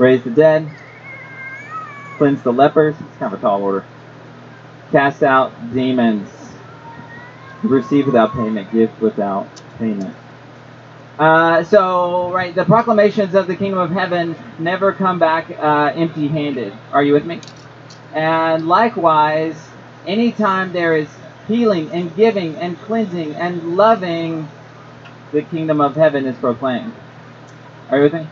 raise 0.00 0.24
the 0.24 0.30
dead, 0.30 0.68
cleanse 2.16 2.42
the 2.42 2.52
lepers. 2.52 2.96
It's 2.98 3.18
kind 3.18 3.32
of 3.32 3.38
a 3.38 3.42
tall 3.42 3.62
order. 3.62 3.84
Cast 4.90 5.22
out 5.22 5.52
demons. 5.72 6.28
Receive 7.62 8.06
without 8.06 8.32
payment. 8.32 8.72
Give 8.72 9.00
without 9.00 9.46
payment. 9.78 10.16
Uh, 11.18 11.62
so, 11.64 12.32
right, 12.32 12.54
the 12.54 12.64
proclamations 12.64 13.34
of 13.34 13.46
the 13.46 13.54
kingdom 13.54 13.78
of 13.78 13.90
heaven 13.90 14.34
never 14.58 14.94
come 14.94 15.18
back 15.18 15.50
uh, 15.50 15.92
empty 15.94 16.28
handed. 16.28 16.72
Are 16.92 17.02
you 17.02 17.12
with 17.12 17.26
me? 17.26 17.42
And 18.14 18.66
likewise, 18.66 19.68
anytime 20.06 20.72
there 20.72 20.96
is 20.96 21.08
healing 21.46 21.90
and 21.90 22.14
giving 22.16 22.56
and 22.56 22.80
cleansing 22.80 23.34
and 23.34 23.76
loving, 23.76 24.48
the 25.30 25.42
kingdom 25.42 25.82
of 25.82 25.94
heaven 25.94 26.24
is 26.24 26.36
proclaimed. 26.38 26.94
Are 27.90 27.98
you 27.98 28.04
with 28.04 28.14
me? 28.14 28.26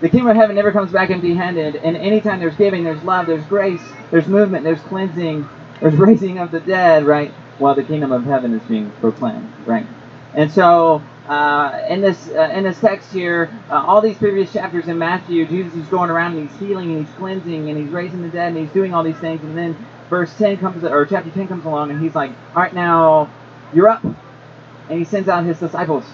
The 0.00 0.08
kingdom 0.08 0.28
of 0.28 0.36
heaven 0.36 0.56
never 0.56 0.72
comes 0.72 0.92
back 0.92 1.10
empty 1.10 1.34
handed, 1.34 1.76
and 1.76 1.96
anytime 1.96 2.40
there's 2.40 2.56
giving, 2.56 2.84
there's 2.84 3.02
love, 3.04 3.26
there's 3.26 3.44
grace, 3.46 3.82
there's 4.10 4.26
movement, 4.28 4.64
there's 4.64 4.80
cleansing, 4.80 5.46
there's 5.80 5.94
raising 5.98 6.38
of 6.38 6.50
the 6.50 6.60
dead, 6.60 7.04
right? 7.04 7.30
While 7.58 7.74
the 7.74 7.84
kingdom 7.84 8.12
of 8.12 8.24
heaven 8.24 8.54
is 8.54 8.62
being 8.62 8.90
proclaimed, 9.00 9.50
right? 9.66 9.86
And 10.34 10.50
so, 10.50 11.02
uh, 11.28 11.82
in 11.88 12.00
this 12.00 12.28
uh, 12.30 12.50
in 12.54 12.64
this 12.64 12.80
text 12.80 13.12
here, 13.12 13.50
uh, 13.70 13.74
all 13.74 14.00
these 14.00 14.16
previous 14.16 14.52
chapters 14.52 14.88
in 14.88 14.98
Matthew, 14.98 15.46
Jesus 15.46 15.74
is 15.74 15.86
going 15.88 16.10
around 16.10 16.36
and 16.36 16.48
he's 16.48 16.58
healing 16.60 16.92
and 16.92 17.06
he's 17.06 17.16
cleansing 17.16 17.68
and 17.68 17.78
he's 17.78 17.90
raising 17.90 18.22
the 18.22 18.28
dead 18.30 18.48
and 18.48 18.58
he's 18.58 18.72
doing 18.72 18.94
all 18.94 19.02
these 19.02 19.18
things, 19.18 19.42
and 19.42 19.56
then 19.56 19.76
verse 20.08 20.32
ten 20.38 20.56
comes 20.56 20.82
or 20.84 21.04
chapter 21.06 21.30
ten 21.30 21.48
comes 21.48 21.64
along 21.66 21.90
and 21.90 22.00
he's 22.00 22.14
like, 22.14 22.30
"All 22.54 22.62
right, 22.62 22.72
now 22.72 23.28
you're 23.74 23.88
up," 23.88 24.02
and 24.04 24.98
he 24.98 25.04
sends 25.04 25.28
out 25.28 25.44
his 25.44 25.60
disciples, 25.60 26.04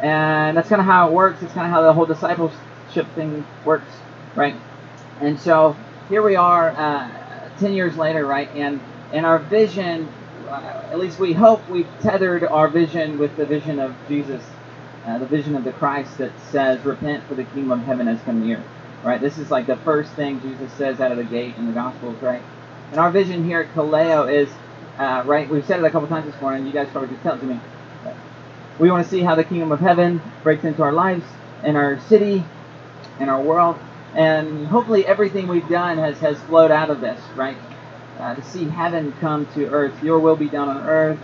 and 0.00 0.56
that's 0.56 0.68
kind 0.70 0.80
of 0.80 0.86
how 0.86 1.08
it 1.08 1.12
works. 1.12 1.42
It's 1.42 1.52
kind 1.52 1.66
of 1.66 1.72
how 1.72 1.82
the 1.82 1.92
whole 1.92 2.06
thing 3.14 3.44
works, 3.64 3.90
right? 4.34 4.54
And 5.20 5.38
so 5.38 5.76
here 6.08 6.22
we 6.22 6.36
are, 6.36 6.70
uh, 6.70 7.08
ten 7.58 7.72
years 7.72 7.96
later, 7.96 8.26
right? 8.26 8.48
And 8.54 8.80
and 9.12 9.26
our 9.26 9.38
vision, 9.38 10.08
uh, 10.48 10.88
at 10.90 10.98
least 10.98 11.18
we 11.18 11.32
hope, 11.32 11.68
we've 11.68 11.88
tethered 12.00 12.44
our 12.44 12.68
vision 12.68 13.18
with 13.18 13.36
the 13.36 13.44
vision 13.44 13.78
of 13.78 13.94
Jesus, 14.08 14.42
uh, 15.06 15.18
the 15.18 15.26
vision 15.26 15.54
of 15.56 15.64
the 15.64 15.72
Christ 15.72 16.18
that 16.18 16.32
says, 16.50 16.84
"Repent, 16.84 17.24
for 17.24 17.34
the 17.34 17.44
kingdom 17.44 17.72
of 17.72 17.80
heaven 17.84 18.06
has 18.06 18.20
come 18.22 18.46
near." 18.46 18.60
Right? 19.04 19.20
This 19.20 19.38
is 19.38 19.50
like 19.50 19.66
the 19.66 19.76
first 19.76 20.12
thing 20.12 20.40
Jesus 20.40 20.72
says 20.74 21.00
out 21.00 21.10
of 21.10 21.16
the 21.16 21.24
gate 21.24 21.56
in 21.58 21.66
the 21.66 21.72
Gospels, 21.72 22.22
right? 22.22 22.42
And 22.92 23.00
our 23.00 23.10
vision 23.10 23.44
here 23.44 23.60
at 23.60 23.74
Kaleo 23.74 24.32
is, 24.32 24.48
uh, 24.98 25.22
right? 25.26 25.48
We've 25.48 25.64
said 25.66 25.80
it 25.80 25.84
a 25.84 25.90
couple 25.90 26.06
times 26.08 26.30
this 26.30 26.40
morning. 26.40 26.66
You 26.66 26.72
guys 26.72 26.88
probably 26.92 27.08
just 27.10 27.22
tell 27.22 27.34
it 27.34 27.40
to 27.40 27.46
me. 27.46 27.58
We 28.78 28.90
want 28.90 29.04
to 29.04 29.10
see 29.10 29.20
how 29.20 29.34
the 29.34 29.44
kingdom 29.44 29.72
of 29.72 29.80
heaven 29.80 30.20
breaks 30.42 30.64
into 30.64 30.82
our 30.82 30.92
lives, 30.92 31.24
and 31.62 31.76
our 31.76 31.98
city, 32.00 32.44
in 33.22 33.28
our 33.28 33.40
world, 33.40 33.78
and 34.14 34.66
hopefully 34.66 35.06
everything 35.06 35.48
we've 35.48 35.68
done 35.68 35.98
has, 35.98 36.18
has 36.18 36.38
flowed 36.40 36.70
out 36.70 36.90
of 36.90 37.00
this, 37.00 37.20
right? 37.34 37.56
Uh, 38.18 38.34
to 38.34 38.42
see 38.42 38.64
heaven 38.64 39.12
come 39.20 39.46
to 39.54 39.66
earth. 39.68 40.02
Your 40.02 40.18
will 40.18 40.36
be 40.36 40.48
done 40.48 40.68
on 40.68 40.86
earth 40.86 41.18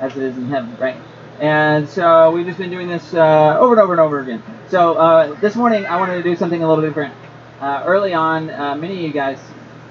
as 0.00 0.16
it 0.16 0.22
is 0.22 0.36
in 0.36 0.46
heaven, 0.48 0.76
right? 0.78 0.96
And 1.40 1.88
so 1.88 2.30
we've 2.30 2.46
just 2.46 2.58
been 2.58 2.70
doing 2.70 2.88
this 2.88 3.12
uh, 3.12 3.58
over 3.58 3.74
and 3.74 3.80
over 3.82 3.92
and 3.92 4.00
over 4.00 4.20
again. 4.20 4.42
So 4.68 4.94
uh, 4.94 5.34
this 5.40 5.54
morning 5.56 5.86
I 5.86 5.96
wanted 5.96 6.16
to 6.16 6.22
do 6.22 6.36
something 6.36 6.62
a 6.62 6.68
little 6.68 6.84
different. 6.84 7.14
Uh, 7.60 7.82
early 7.84 8.14
on, 8.14 8.50
uh, 8.50 8.74
many 8.74 8.98
of 8.98 9.02
you 9.02 9.12
guys 9.12 9.38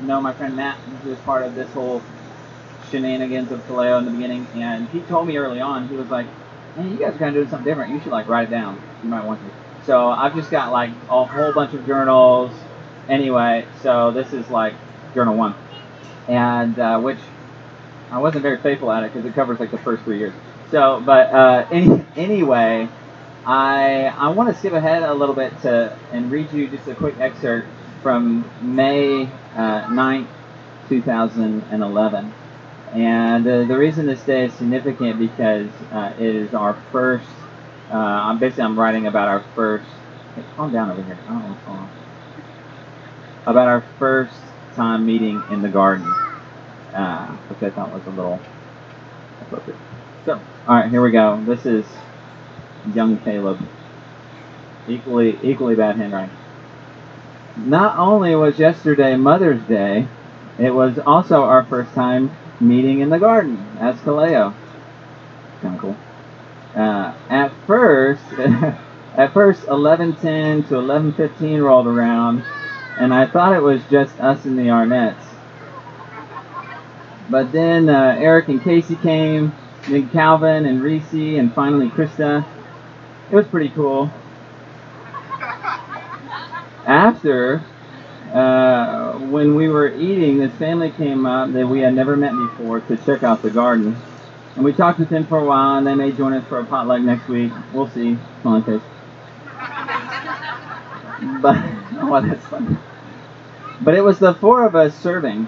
know 0.01 0.21
my 0.21 0.33
friend 0.33 0.55
Matt, 0.55 0.77
who 0.77 1.09
was 1.09 1.19
part 1.19 1.43
of 1.43 1.55
this 1.55 1.69
whole 1.71 2.01
shenanigans 2.89 3.51
of 3.51 3.59
Kaleo 3.67 3.99
in 3.99 4.05
the 4.05 4.11
beginning, 4.11 4.47
and 4.55 4.87
he 4.89 5.01
told 5.01 5.27
me 5.27 5.37
early 5.37 5.59
on, 5.59 5.87
he 5.87 5.95
was 5.95 6.09
like, 6.09 6.27
man, 6.75 6.91
you 6.91 6.97
guys 6.97 7.15
are 7.15 7.17
kind 7.17 7.29
of 7.29 7.33
doing 7.35 7.49
something 7.49 7.65
different. 7.65 7.93
You 7.93 7.99
should 7.99 8.11
like 8.11 8.27
write 8.27 8.47
it 8.47 8.51
down. 8.51 8.81
You 9.03 9.09
might 9.09 9.25
want 9.25 9.39
to. 9.41 9.64
So 9.85 10.09
I've 10.09 10.35
just 10.35 10.49
got 10.49 10.71
like 10.71 10.91
a 11.09 11.25
whole 11.25 11.53
bunch 11.53 11.73
of 11.73 11.85
journals. 11.85 12.51
Anyway, 13.07 13.65
so 13.83 14.11
this 14.11 14.33
is 14.33 14.49
like 14.49 14.73
journal 15.13 15.35
one, 15.35 15.53
and 16.27 16.77
uh, 16.79 16.99
which 16.99 17.19
I 18.11 18.19
wasn't 18.19 18.41
very 18.43 18.57
faithful 18.57 18.91
at 18.91 19.03
it 19.03 19.13
because 19.13 19.25
it 19.25 19.33
covers 19.35 19.59
like 19.59 19.71
the 19.71 19.77
first 19.77 20.03
three 20.03 20.17
years. 20.17 20.33
So, 20.71 21.01
but 21.05 21.31
uh, 21.31 21.67
any, 21.71 22.03
anyway, 22.15 22.89
I 23.45 24.05
I 24.17 24.29
want 24.29 24.49
to 24.53 24.59
skip 24.59 24.73
ahead 24.73 25.03
a 25.03 25.13
little 25.13 25.35
bit 25.35 25.53
to 25.61 25.95
and 26.11 26.31
read 26.31 26.51
you 26.51 26.67
just 26.67 26.87
a 26.87 26.95
quick 26.95 27.19
excerpt 27.19 27.67
from 28.01 28.49
May 28.61 29.23
uh, 29.55 29.85
9th, 29.87 30.27
2011. 30.89 32.33
And 32.93 33.47
uh, 33.47 33.63
the 33.65 33.77
reason 33.77 34.05
this 34.05 34.21
day 34.21 34.45
is 34.45 34.53
significant 34.53 35.19
because 35.19 35.69
uh, 35.91 36.13
it 36.17 36.35
is 36.35 36.53
our 36.53 36.75
first. 36.91 37.27
Uh, 37.91 37.97
I'm 37.97 38.39
basically 38.39 38.63
I'm 38.63 38.79
writing 38.79 39.07
about 39.07 39.27
our 39.27 39.43
first. 39.55 39.85
Hey, 40.35 40.43
calm 40.55 40.71
down 40.71 40.89
over 40.91 41.03
here. 41.03 41.17
I 41.27 41.39
don't 41.39 41.67
on. 41.67 41.89
About 43.45 43.67
our 43.67 43.83
first 43.99 44.33
time 44.75 45.05
meeting 45.05 45.41
in 45.51 45.61
the 45.61 45.69
garden, 45.69 46.11
uh, 46.93 47.27
which 47.47 47.61
I 47.61 47.73
thought 47.73 47.93
was 47.93 48.05
a 48.07 48.09
little 48.09 48.39
appropriate. 49.41 49.79
So, 50.25 50.41
all 50.67 50.75
right, 50.75 50.89
here 50.89 51.01
we 51.01 51.11
go. 51.11 51.41
This 51.45 51.65
is 51.65 51.85
young 52.93 53.17
Caleb. 53.19 53.59
Equally, 54.87 55.37
equally 55.43 55.75
bad 55.75 55.97
handwriting. 55.97 56.35
Not 57.57 57.97
only 57.97 58.35
was 58.35 58.59
yesterday 58.59 59.15
Mother's 59.15 59.61
Day, 59.63 60.07
it 60.59 60.71
was 60.71 60.99
also 60.99 61.43
our 61.43 61.63
first 61.65 61.93
time 61.93 62.35
meeting 62.59 62.99
in 62.99 63.09
the 63.09 63.19
garden 63.19 63.77
as 63.79 63.95
Kaleo. 63.97 64.53
Kind 65.61 65.75
of 65.75 65.81
cool. 65.81 65.97
Uh, 66.75 67.13
at 67.29 67.53
first, 67.65 68.21
at 69.17 69.33
first, 69.33 69.65
11:10 69.67 70.67
to 70.67 70.75
11:15 70.75 71.63
rolled 71.63 71.87
around, 71.87 72.43
and 72.99 73.13
I 73.13 73.25
thought 73.25 73.53
it 73.53 73.61
was 73.61 73.81
just 73.89 74.19
us 74.19 74.45
in 74.45 74.57
the 74.57 74.63
Arnettes. 74.63 75.15
But 77.29 77.51
then 77.51 77.89
uh, 77.89 78.17
Eric 78.19 78.49
and 78.49 78.61
Casey 78.61 78.97
came, 78.97 79.53
then 79.87 80.09
Calvin 80.09 80.65
and 80.65 80.83
Reese, 80.83 81.39
and 81.39 81.53
finally 81.53 81.89
Krista. 81.89 82.45
It 83.31 83.35
was 83.35 83.47
pretty 83.47 83.69
cool. 83.69 84.11
After, 86.85 87.63
uh, 88.31 89.13
when 89.13 89.55
we 89.55 89.69
were 89.69 89.95
eating, 89.95 90.37
this 90.37 90.53
family 90.55 90.91
came 90.91 91.25
up 91.25 91.51
that 91.53 91.65
we 91.67 91.79
had 91.79 91.95
never 91.95 92.15
met 92.15 92.33
before 92.33 92.81
to 92.81 92.97
check 92.97 93.23
out 93.23 93.41
the 93.41 93.49
garden. 93.49 93.95
And 94.55 94.63
we 94.63 94.71
talked 94.71 94.99
with 94.99 95.09
them 95.09 95.25
for 95.25 95.37
a 95.37 95.45
while, 95.45 95.77
and 95.77 95.85
they 95.85 95.95
may 95.95 96.11
join 96.11 96.33
us 96.33 96.47
for 96.47 96.59
a 96.59 96.65
potluck 96.65 97.01
next 97.01 97.27
week. 97.27 97.51
We'll 97.73 97.89
see. 97.89 98.17
Come 98.43 98.53
on, 98.53 98.63
face. 98.63 98.81
But, 101.41 101.55
oh, 102.01 102.21
that's 102.21 102.45
funny. 102.47 102.77
But 103.81 103.95
it 103.95 104.01
was 104.01 104.19
the 104.19 104.33
four 104.33 104.65
of 104.65 104.75
us 104.75 104.97
serving 104.97 105.47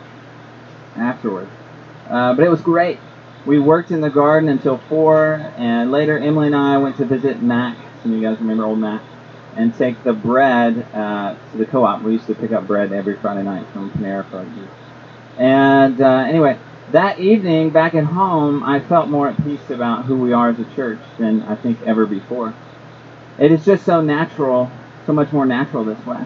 afterward. 0.95 1.47
Uh, 2.09 2.33
but 2.33 2.45
it 2.45 2.49
was 2.49 2.61
great. 2.61 2.99
We 3.45 3.59
worked 3.59 3.91
in 3.91 4.01
the 4.01 4.09
garden 4.09 4.49
until 4.49 4.77
four, 4.77 5.35
and 5.57 5.91
later 5.91 6.17
Emily 6.17 6.47
and 6.47 6.55
I 6.55 6.77
went 6.77 6.97
to 6.97 7.05
visit 7.05 7.41
Mac. 7.41 7.77
Some 8.01 8.11
of 8.11 8.17
you 8.17 8.27
guys 8.27 8.39
remember 8.39 8.65
old 8.65 8.79
Mac, 8.79 9.01
and 9.55 9.75
take 9.75 10.01
the 10.03 10.13
bread 10.13 10.85
uh, 10.93 11.35
to 11.51 11.57
the 11.57 11.65
co-op. 11.65 12.01
We 12.01 12.13
used 12.13 12.27
to 12.27 12.35
pick 12.35 12.51
up 12.51 12.67
bread 12.67 12.91
every 12.91 13.15
Friday 13.15 13.43
night 13.43 13.65
from 13.73 13.91
Panera 13.91 14.25
for. 14.29 14.45
And 15.37 16.01
uh, 16.01 16.25
anyway, 16.27 16.57
that 16.91 17.19
evening 17.19 17.69
back 17.69 17.95
at 17.95 18.05
home, 18.05 18.63
I 18.63 18.79
felt 18.79 19.09
more 19.09 19.27
at 19.27 19.43
peace 19.43 19.69
about 19.69 20.05
who 20.05 20.17
we 20.17 20.33
are 20.33 20.49
as 20.49 20.59
a 20.59 20.65
church 20.75 20.99
than 21.17 21.41
I 21.43 21.55
think 21.55 21.81
ever 21.83 22.05
before. 22.05 22.53
It 23.37 23.51
is 23.51 23.65
just 23.65 23.85
so 23.85 24.01
natural, 24.01 24.71
so 25.05 25.13
much 25.13 25.31
more 25.31 25.45
natural 25.45 25.83
this 25.83 26.03
way. 26.05 26.25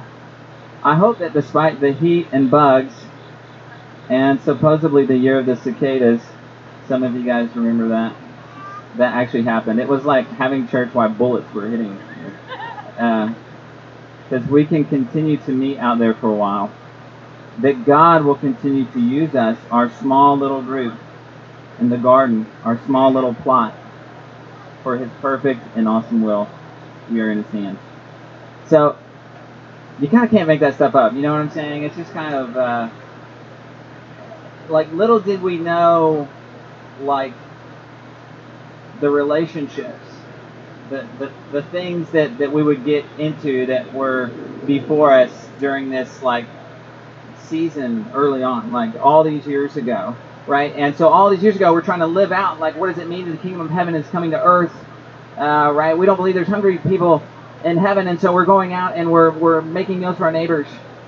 I 0.83 0.95
hope 0.95 1.19
that 1.19 1.33
despite 1.33 1.79
the 1.79 1.91
heat 1.91 2.27
and 2.31 2.49
bugs, 2.49 3.05
and 4.09 4.39
supposedly 4.41 5.05
the 5.05 5.17
year 5.17 5.39
of 5.39 5.45
the 5.45 5.55
cicadas, 5.55 6.21
some 6.87 7.03
of 7.03 7.15
you 7.15 7.23
guys 7.23 7.55
remember 7.55 7.89
that. 7.89 8.15
That 8.97 9.13
actually 9.15 9.43
happened. 9.43 9.79
It 9.79 9.87
was 9.87 10.03
like 10.03 10.27
having 10.27 10.67
church 10.67 10.93
while 10.93 11.09
bullets 11.09 11.51
were 11.53 11.67
hitting. 11.67 11.97
Uh, 12.97 13.33
because 14.29 14.47
we 14.47 14.65
can 14.65 14.85
continue 14.85 15.37
to 15.37 15.51
meet 15.51 15.77
out 15.77 15.97
there 15.99 16.13
for 16.13 16.27
a 16.27 16.33
while. 16.33 16.71
That 17.59 17.85
God 17.85 18.23
will 18.23 18.35
continue 18.35 18.85
to 18.85 18.99
use 18.99 19.35
us, 19.35 19.57
our 19.69 19.91
small 19.99 20.37
little 20.37 20.61
group 20.61 20.93
in 21.79 21.89
the 21.89 21.97
garden, 21.97 22.47
our 22.63 22.79
small 22.85 23.11
little 23.11 23.33
plot, 23.33 23.75
for 24.83 24.97
His 24.97 25.09
perfect 25.21 25.61
and 25.75 25.87
awesome 25.87 26.21
will. 26.21 26.49
We 27.11 27.19
are 27.21 27.31
in 27.31 27.43
His 27.43 27.51
hands. 27.51 27.79
So, 28.67 28.97
you 29.99 30.07
kind 30.07 30.23
of 30.23 30.31
can't 30.31 30.47
make 30.47 30.61
that 30.61 30.75
stuff 30.75 30.95
up. 30.95 31.13
You 31.13 31.21
know 31.21 31.33
what 31.33 31.41
I'm 31.41 31.51
saying? 31.51 31.83
It's 31.83 31.95
just 31.95 32.13
kind 32.13 32.33
of. 32.33 32.57
Uh, 32.57 32.89
like 34.69 34.91
little 34.93 35.19
did 35.19 35.41
we 35.41 35.57
know 35.57 36.27
like 37.01 37.33
the 39.01 39.09
relationships 39.09 39.99
the, 40.89 41.07
the, 41.19 41.31
the 41.51 41.63
things 41.63 42.09
that, 42.11 42.37
that 42.39 42.51
we 42.51 42.61
would 42.61 42.83
get 42.83 43.05
into 43.17 43.65
that 43.67 43.93
were 43.93 44.27
before 44.65 45.11
us 45.11 45.31
during 45.59 45.89
this 45.89 46.21
like 46.21 46.45
season 47.41 48.05
early 48.13 48.43
on 48.43 48.71
like 48.71 48.95
all 49.03 49.23
these 49.23 49.47
years 49.47 49.77
ago 49.77 50.15
right 50.47 50.73
and 50.75 50.95
so 50.95 51.09
all 51.09 51.29
these 51.29 51.43
years 51.43 51.55
ago 51.55 51.73
we're 51.73 51.81
trying 51.81 51.99
to 51.99 52.07
live 52.07 52.31
out 52.31 52.59
like 52.59 52.75
what 52.75 52.87
does 52.87 52.97
it 52.99 53.07
mean 53.07 53.25
that 53.25 53.31
the 53.31 53.37
kingdom 53.37 53.61
of 53.61 53.69
heaven 53.69 53.95
is 53.95 54.07
coming 54.09 54.31
to 54.31 54.43
earth 54.43 54.73
uh, 55.37 55.71
right 55.75 55.97
we 55.97 56.05
don't 56.05 56.17
believe 56.17 56.35
there's 56.35 56.47
hungry 56.47 56.77
people 56.79 57.21
in 57.65 57.77
heaven 57.77 58.07
and 58.07 58.19
so 58.19 58.33
we're 58.33 58.45
going 58.45 58.73
out 58.73 58.93
and 58.95 59.11
we're, 59.11 59.31
we're 59.31 59.61
making 59.61 59.99
meals 59.99 60.17
for 60.17 60.25
our 60.25 60.31
neighbors 60.31 60.67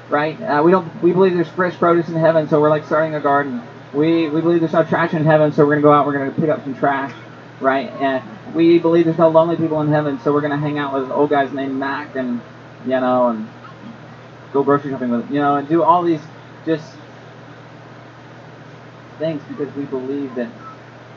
right? 0.10 0.40
Uh, 0.42 0.62
we 0.64 0.72
don't 0.72 0.88
we 1.04 1.14
believe 1.14 1.34
there's 1.34 1.48
fresh 1.50 1.78
produce 1.78 2.10
in 2.10 2.16
heaven, 2.16 2.48
so 2.48 2.62
we're 2.62 2.70
like 2.70 2.86
starting 2.86 3.16
a 3.16 3.22
garden. 3.22 3.62
We 3.94 4.30
we 4.30 4.42
believe 4.42 4.62
there's 4.62 4.74
no 4.74 4.84
trash 4.84 5.14
in 5.14 5.26
heaven, 5.26 5.52
so 5.52 5.66
we're 5.66 5.74
gonna 5.74 5.82
go 5.82 5.94
out. 5.94 6.06
We're 6.06 6.14
gonna 6.14 6.32
pick 6.32 6.50
up 6.50 6.64
some 6.64 6.76
trash, 6.76 7.14
right? 7.62 7.92
And 8.02 8.24
we 8.56 8.80
believe 8.80 9.06
there's 9.06 9.18
no 9.18 9.30
lonely 9.30 9.58
people 9.58 9.82
in 9.82 9.90
heaven, 9.90 10.20
so 10.20 10.34
we're 10.34 10.42
gonna 10.42 10.58
hang 10.58 10.78
out 10.78 10.94
with 10.94 11.12
old 11.12 11.30
guys 11.30 11.52
named 11.54 11.76
Mac 11.78 12.16
and 12.16 12.42
you 12.86 12.92
know 13.00 13.30
and 13.30 13.48
go 14.54 14.64
grocery 14.64 14.92
shopping 14.92 15.10
with 15.10 15.26
them, 15.26 15.34
you 15.34 15.42
know 15.42 15.56
and 15.58 15.68
do 15.68 15.84
all 15.84 16.04
these 16.04 16.22
just 16.66 16.94
things 19.20 19.42
because 19.50 19.74
we 19.76 19.84
believe 19.86 20.34
that 20.36 20.50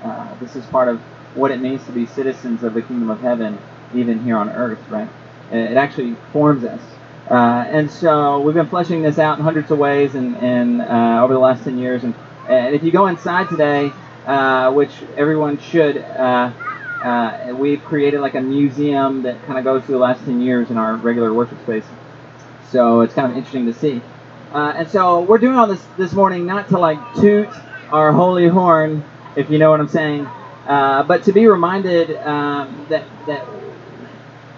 uh, 0.03 0.34
this 0.41 0.57
is 0.57 0.64
part 0.66 0.89
of 0.89 1.01
what 1.34 1.51
it 1.51 1.61
means 1.61 1.84
to 1.87 1.93
be 1.93 2.07
citizens 2.07 2.62
of 2.62 2.74
the 2.74 2.82
kingdom 2.82 3.11
of 3.11 3.20
heaven, 3.20 3.59
even 3.95 4.22
here 4.22 4.37
on 4.37 4.49
earth, 4.51 4.78
right? 4.89 5.09
It 5.51 5.76
actually 5.76 6.16
forms 6.32 6.64
us. 6.64 6.80
Uh, 7.30 7.64
and 7.68 7.91
so 7.91 8.41
we've 8.41 8.55
been 8.55 8.68
fleshing 8.68 9.03
this 9.03 9.18
out 9.18 9.39
in 9.39 9.45
hundreds 9.45 9.70
of 9.70 9.78
ways 9.78 10.14
and, 10.14 10.37
and 10.37 10.80
uh, 10.80 11.22
over 11.22 11.34
the 11.34 11.41
last 11.41 11.64
10 11.64 11.78
years. 11.78 12.05
And, 12.05 12.14
and 12.49 12.74
if 12.74 12.82
you 12.82 12.93
go 12.93 13.07
inside 13.07 13.49
today, 13.49 13.93
uh, 14.26 14.72
which 14.72 14.91
everyone 15.16 15.59
should, 15.59 15.99
uh, 15.99 16.53
uh, 17.03 17.55
we've 17.59 17.82
created 17.84 18.20
like 18.20 18.34
a 18.34 18.41
museum 18.41 19.22
that 19.22 19.45
kind 19.45 19.59
of 19.59 19.64
goes 19.64 19.84
through 19.84 19.97
the 19.97 20.01
last 20.01 20.24
10 20.24 20.41
years 20.41 20.70
in 20.70 20.78
our 20.78 20.97
regular 20.97 21.32
worship 21.34 21.61
space. 21.62 21.84
So 22.70 23.00
it's 23.00 23.14
kind 23.14 23.30
of 23.30 23.36
interesting 23.36 23.66
to 23.66 23.72
see. 23.72 24.02
Uh, 24.52 24.74
and 24.76 24.88
so 24.88 25.22
we're 25.22 25.38
doing 25.38 25.56
all 25.56 25.66
this 25.66 25.84
this 25.96 26.12
morning 26.12 26.46
not 26.46 26.68
to 26.68 26.78
like 26.78 26.98
toot 27.14 27.48
our 27.90 28.12
holy 28.12 28.48
horn, 28.48 29.04
if 29.36 29.50
you 29.50 29.58
know 29.58 29.70
what 29.70 29.80
I'm 29.80 29.88
saying, 29.88 30.28
but 30.66 31.24
to 31.24 31.32
be 31.32 31.46
reminded 31.46 32.16
um, 32.16 32.86
that 32.88 33.04
that 33.26 33.46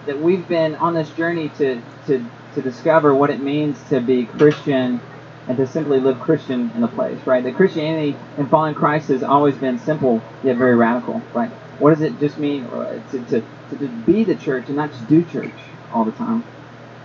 that 0.05 0.19
we've 0.19 0.47
been 0.47 0.75
on 0.75 0.93
this 0.93 1.09
journey 1.11 1.49
to 1.57 1.81
to 2.07 2.25
to 2.55 2.61
discover 2.61 3.13
what 3.13 3.29
it 3.29 3.39
means 3.39 3.77
to 3.89 3.99
be 3.99 4.25
Christian 4.25 4.99
and 5.47 5.57
to 5.57 5.67
simply 5.67 5.99
live 5.99 6.19
Christian 6.19 6.71
in 6.75 6.83
a 6.83 6.87
place, 6.87 7.19
right? 7.25 7.43
That 7.43 7.55
Christianity 7.55 8.15
and 8.37 8.49
following 8.49 8.75
Christ 8.75 9.09
has 9.09 9.23
always 9.23 9.55
been 9.55 9.79
simple 9.79 10.21
yet 10.43 10.57
very 10.57 10.75
radical, 10.75 11.21
right? 11.33 11.49
What 11.79 11.91
does 11.91 12.01
it 12.01 12.19
just 12.19 12.37
mean 12.37 12.65
uh, 12.65 13.01
to, 13.11 13.19
to, 13.25 13.43
to 13.77 13.87
be 14.05 14.23
the 14.23 14.35
church 14.35 14.67
and 14.67 14.75
not 14.75 14.91
just 14.91 15.07
do 15.07 15.23
church 15.23 15.53
all 15.91 16.05
the 16.05 16.11
time? 16.11 16.43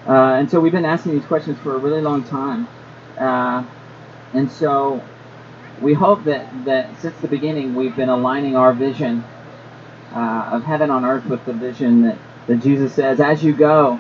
Uh, 0.07 0.35
and 0.35 0.51
so 0.51 0.61
we've 0.61 0.73
been 0.73 0.85
asking 0.85 1.13
these 1.13 1.27
questions 1.27 1.59
for 1.59 1.75
a 1.75 1.79
really 1.79 2.03
long 2.03 2.25
time. 2.25 2.69
Uh, 3.19 3.65
and 4.35 4.51
so 4.51 5.03
we 5.83 5.95
hope 5.95 6.25
that, 6.25 6.49
that 6.65 6.99
since 7.01 7.17
the 7.21 7.29
beginning 7.29 7.75
we've 7.75 7.97
been 7.97 8.11
aligning 8.11 8.57
our 8.57 8.73
vision 8.73 9.25
uh, 10.13 10.51
of 10.53 10.65
heaven 10.65 10.91
on 10.91 11.05
earth 11.05 11.27
with 11.27 11.45
the 11.47 11.53
vision 11.55 12.03
that, 12.03 12.19
that 12.47 12.59
Jesus 12.63 12.95
says, 12.95 13.21
as 13.21 13.45
you 13.45 13.55
go, 13.55 13.99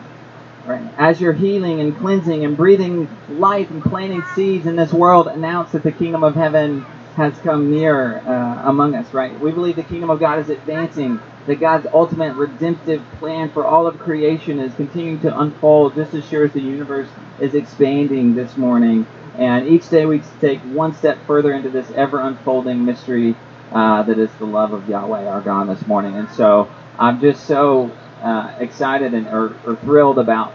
Right. 0.67 0.83
As 0.99 1.21
you're 1.21 1.33
healing 1.35 1.81
and 1.81 1.97
cleansing 1.97 2.45
and 2.45 2.57
breathing 2.57 3.09
life 3.29 3.71
and 3.71 3.83
planting 3.83 4.23
seeds 4.37 4.67
in 4.67 4.77
this 4.77 4.93
world, 4.93 5.29
announce 5.29 5.73
that 5.73 5.83
the 5.83 5.93
kingdom 5.93 6.25
of 6.25 6.37
heaven 6.37 6.87
has 7.17 7.37
come 7.41 7.71
near 7.71 8.19
uh, 8.19 8.63
among 8.67 8.95
us, 8.95 9.13
right? 9.13 9.39
We 9.41 9.53
believe 9.53 9.77
the 9.77 9.83
kingdom 9.85 10.11
of 10.11 10.21
God 10.21 10.39
is 10.39 10.51
advancing, 10.51 11.21
that 11.47 11.61
God's 11.61 11.87
ultimate 11.93 12.35
redemptive 12.37 13.05
plan 13.19 13.51
for 13.51 13.67
all 13.67 13.87
of 13.87 13.99
creation 13.99 14.59
is 14.61 14.75
continuing 14.75 15.21
to 15.21 15.39
unfold 15.39 15.95
just 15.95 16.15
as 16.15 16.27
sure 16.27 16.45
as 16.45 16.53
the 16.53 16.61
universe 16.61 17.09
is 17.41 17.55
expanding 17.55 18.35
this 18.35 18.57
morning. 18.57 19.07
And 19.37 19.69
each 19.69 19.89
day 19.89 20.07
we 20.07 20.23
take 20.41 20.61
one 20.61 20.95
step 20.95 21.19
further 21.27 21.53
into 21.53 21.69
this 21.69 21.91
ever 21.91 22.21
unfolding 22.21 22.85
mystery 22.85 23.37
uh, 23.73 24.05
that 24.05 24.19
is 24.19 24.31
the 24.39 24.47
love 24.47 24.73
of 24.73 24.89
Yahweh, 24.89 25.27
our 25.27 25.41
God, 25.41 25.69
this 25.69 25.87
morning. 25.87 26.15
And 26.15 26.31
so 26.31 26.71
I'm 26.99 27.21
just 27.21 27.45
so 27.47 27.91
uh, 28.23 28.55
excited 28.59 29.13
and 29.13 29.27
or, 29.27 29.57
or, 29.67 29.77
thrilled 29.77 30.19
about 30.19 30.55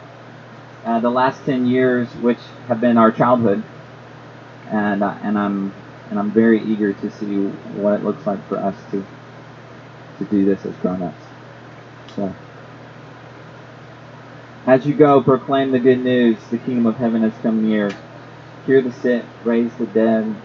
uh, 0.85 0.99
the 1.01 1.09
last 1.09 1.43
10 1.45 1.67
years, 1.67 2.07
which 2.15 2.39
have 2.67 2.79
been 2.79 2.97
our 2.97 3.11
childhood, 3.11 3.61
and 4.69 5.03
uh, 5.03 5.15
and 5.21 5.37
I'm 5.37 5.73
and 6.09 6.17
I'm 6.17 6.31
very 6.31 6.63
eager 6.63 6.93
to 6.93 7.11
see 7.11 7.47
what 7.75 7.93
it 7.93 8.03
looks 8.03 8.25
like 8.25 8.43
for 8.47 8.57
us 8.57 8.75
to 8.91 9.05
to 10.19 10.25
do 10.25 10.45
this 10.45 10.65
as 10.65 10.77
grown-ups. 10.77 11.25
So, 12.15 12.35
as 14.67 14.85
you 14.85 14.95
go, 14.95 15.23
proclaim 15.23 15.71
the 15.71 15.79
good 15.79 16.03
news: 16.03 16.39
the 16.49 16.59
kingdom 16.59 16.85
of 16.85 16.97
heaven 16.97 17.23
has 17.23 17.33
come 17.41 17.63
near. 17.63 17.91
Cure 18.65 18.81
the 18.83 18.91
sick, 18.91 19.25
raise 19.43 19.75
the 19.77 19.87
dead, 19.87 20.35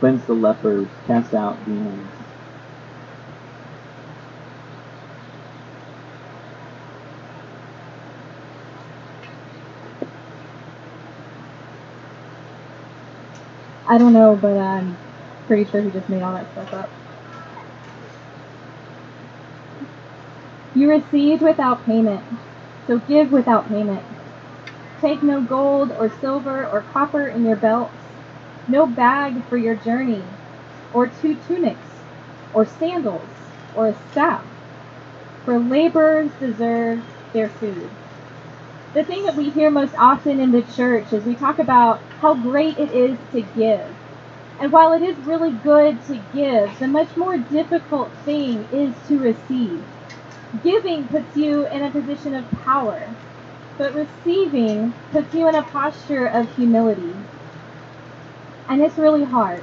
cleanse 0.00 0.24
the 0.26 0.34
lepers, 0.34 0.88
cast 1.06 1.34
out 1.34 1.64
demons. 1.66 2.12
I 13.86 13.98
don't 13.98 14.14
know, 14.14 14.36
but 14.36 14.58
I'm 14.58 14.98
pretty 15.46 15.66
sure 15.66 15.82
he 15.82 15.90
just 15.90 16.08
made 16.08 16.22
all 16.22 16.34
that 16.34 16.52
stuff 16.52 16.72
up. 16.72 17.01
You 20.74 20.88
received 20.90 21.42
without 21.42 21.84
payment, 21.86 22.24
so 22.86 22.98
give 22.98 23.32
without 23.32 23.68
payment. 23.68 24.04
Take 25.00 25.22
no 25.22 25.42
gold 25.42 25.92
or 25.92 26.10
silver 26.10 26.66
or 26.66 26.82
copper 26.82 27.28
in 27.28 27.44
your 27.44 27.56
belts, 27.56 27.94
no 28.68 28.86
bag 28.86 29.44
for 29.46 29.56
your 29.58 29.76
journey, 29.76 30.24
or 30.94 31.08
two 31.08 31.36
tunics, 31.36 31.88
or 32.54 32.64
sandals, 32.66 33.28
or 33.74 33.88
a 33.88 33.94
staff, 34.12 34.44
for 35.44 35.58
laborers 35.58 36.30
deserve 36.40 37.04
their 37.32 37.48
food. 37.48 37.90
the 38.94 39.04
thing 39.04 39.24
that 39.24 39.36
we 39.36 39.50
hear 39.50 39.70
most 39.70 39.94
often 39.98 40.40
in 40.40 40.52
the 40.52 40.62
church 40.62 41.12
is 41.12 41.24
we 41.24 41.34
talk 41.34 41.58
about 41.58 42.00
how 42.20 42.34
great 42.34 42.78
it 42.78 42.90
is 42.92 43.18
to 43.32 43.42
give. 43.42 43.96
And 44.60 44.72
while 44.72 44.92
it 44.92 45.02
is 45.02 45.16
really 45.26 45.52
good 45.52 46.04
to 46.06 46.20
give, 46.32 46.78
the 46.78 46.88
much 46.88 47.16
more 47.16 47.38
difficult 47.38 48.10
thing 48.24 48.68
is 48.72 48.94
to 49.08 49.18
receive. 49.18 49.84
Giving 50.60 51.08
puts 51.08 51.34
you 51.34 51.66
in 51.66 51.82
a 51.82 51.90
position 51.90 52.34
of 52.34 52.50
power, 52.50 53.00
but 53.78 53.94
receiving 53.94 54.92
puts 55.10 55.32
you 55.32 55.48
in 55.48 55.54
a 55.54 55.62
posture 55.62 56.26
of 56.26 56.54
humility. 56.56 57.14
And 58.68 58.82
it's 58.82 58.98
really 58.98 59.24
hard. 59.24 59.62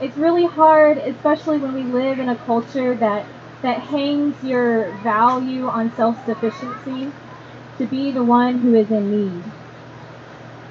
It's 0.00 0.16
really 0.16 0.46
hard, 0.46 0.96
especially 0.96 1.58
when 1.58 1.74
we 1.74 1.82
live 1.82 2.18
in 2.18 2.30
a 2.30 2.36
culture 2.36 2.94
that, 2.94 3.26
that 3.62 3.80
hangs 3.80 4.42
your 4.42 4.90
value 5.02 5.66
on 5.68 5.94
self 5.96 6.24
sufficiency 6.24 7.12
to 7.76 7.86
be 7.86 8.10
the 8.10 8.24
one 8.24 8.60
who 8.60 8.74
is 8.74 8.90
in 8.90 9.10
need. 9.10 9.44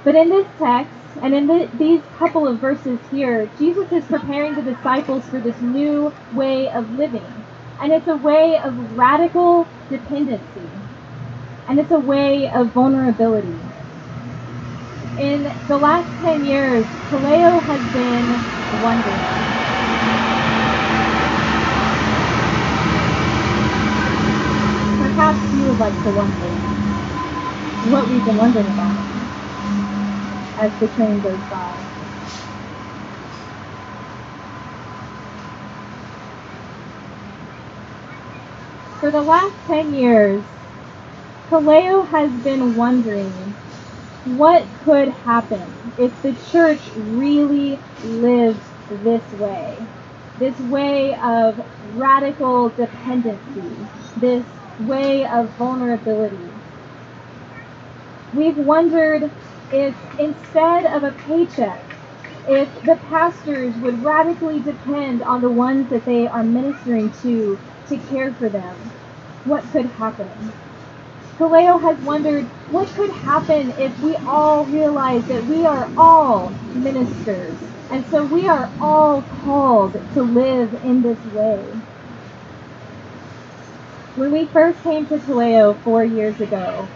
But 0.03 0.15
in 0.15 0.29
this 0.29 0.47
text, 0.57 0.91
and 1.21 1.35
in 1.35 1.45
the, 1.45 1.69
these 1.77 2.01
couple 2.17 2.47
of 2.47 2.59
verses 2.59 2.99
here, 3.11 3.47
Jesus 3.59 3.91
is 3.91 4.05
preparing 4.05 4.55
the 4.55 4.63
disciples 4.63 5.23
for 5.25 5.39
this 5.39 5.61
new 5.61 6.11
way 6.33 6.69
of 6.71 6.89
living. 6.97 7.42
And 7.79 7.91
it's 7.93 8.07
a 8.07 8.17
way 8.17 8.59
of 8.63 8.75
radical 8.97 9.69
dependency. 9.89 10.71
And 11.67 11.79
it's 11.79 11.91
a 11.91 11.99
way 11.99 12.51
of 12.53 12.73
vulnerability. 12.73 13.61
In 15.17 15.47
the 15.67 15.77
last 15.77 16.11
10 16.19 16.43
years, 16.43 16.87
Kaleo 17.09 17.65
has 17.67 17.81
been 17.91 18.45
wondering. 18.71 19.47
Perhaps 24.97 25.51
you 25.51 25.65
would 25.67 25.77
like 25.77 26.01
to 26.03 26.11
wonder 26.11 26.63
what 27.83 28.09
we've 28.09 28.25
been 28.25 28.37
wondering 28.37 28.67
about 28.69 28.97
as 30.57 30.71
the 30.79 30.87
train 30.87 31.21
goes 31.21 31.41
by. 31.49 31.82
For 39.03 39.11
the 39.11 39.21
last 39.21 39.53
10 39.67 39.95
years, 39.95 40.41
Kaleo 41.49 42.07
has 42.07 42.31
been 42.41 42.73
wondering 42.77 43.53
what 44.37 44.63
could 44.85 45.09
happen 45.09 45.93
if 45.97 46.21
the 46.21 46.31
church 46.49 46.79
really 46.95 47.77
lived 48.01 48.61
this 49.03 49.21
way. 49.33 49.77
This 50.39 50.57
way 50.57 51.19
of 51.21 51.61
radical 51.97 52.69
dependency, 52.69 53.75
this 54.15 54.45
way 54.79 55.25
of 55.25 55.49
vulnerability. 55.57 56.49
We've 58.33 58.55
wondered 58.55 59.29
if 59.73 59.93
instead 60.17 60.85
of 60.85 61.03
a 61.03 61.11
paycheck, 61.27 61.83
if 62.47 62.69
the 62.85 62.97
pastors 63.09 63.75
would 63.81 64.01
radically 64.01 64.61
depend 64.61 65.23
on 65.23 65.41
the 65.41 65.49
ones 65.49 65.89
that 65.89 66.05
they 66.05 66.25
are 66.25 66.43
ministering 66.43 67.11
to 67.23 67.59
to 67.89 67.97
care 67.97 68.33
for 68.33 68.49
them, 68.49 68.91
what 69.45 69.63
could 69.71 69.87
happen? 69.87 70.53
Kaleo 71.37 71.81
has 71.81 71.97
wondered 71.99 72.45
what 72.69 72.87
could 72.89 73.11
happen 73.11 73.71
if 73.79 73.97
we 73.99 74.15
all 74.17 74.65
realize 74.65 75.25
that 75.27 75.45
we 75.45 75.65
are 75.65 75.89
all 75.97 76.51
ministers, 76.73 77.57
and 77.91 78.05
so 78.07 78.25
we 78.25 78.47
are 78.47 78.71
all 78.79 79.23
called 79.23 79.93
to 80.13 80.23
live 80.23 80.73
in 80.83 81.01
this 81.01 81.19
way. 81.25 81.81
When 84.15 84.31
we 84.31 84.47
first 84.47 84.83
came 84.83 85.07
to 85.07 85.17
Kaleo 85.19 85.81
four 85.83 86.05
years 86.05 86.39
ago, 86.39 86.89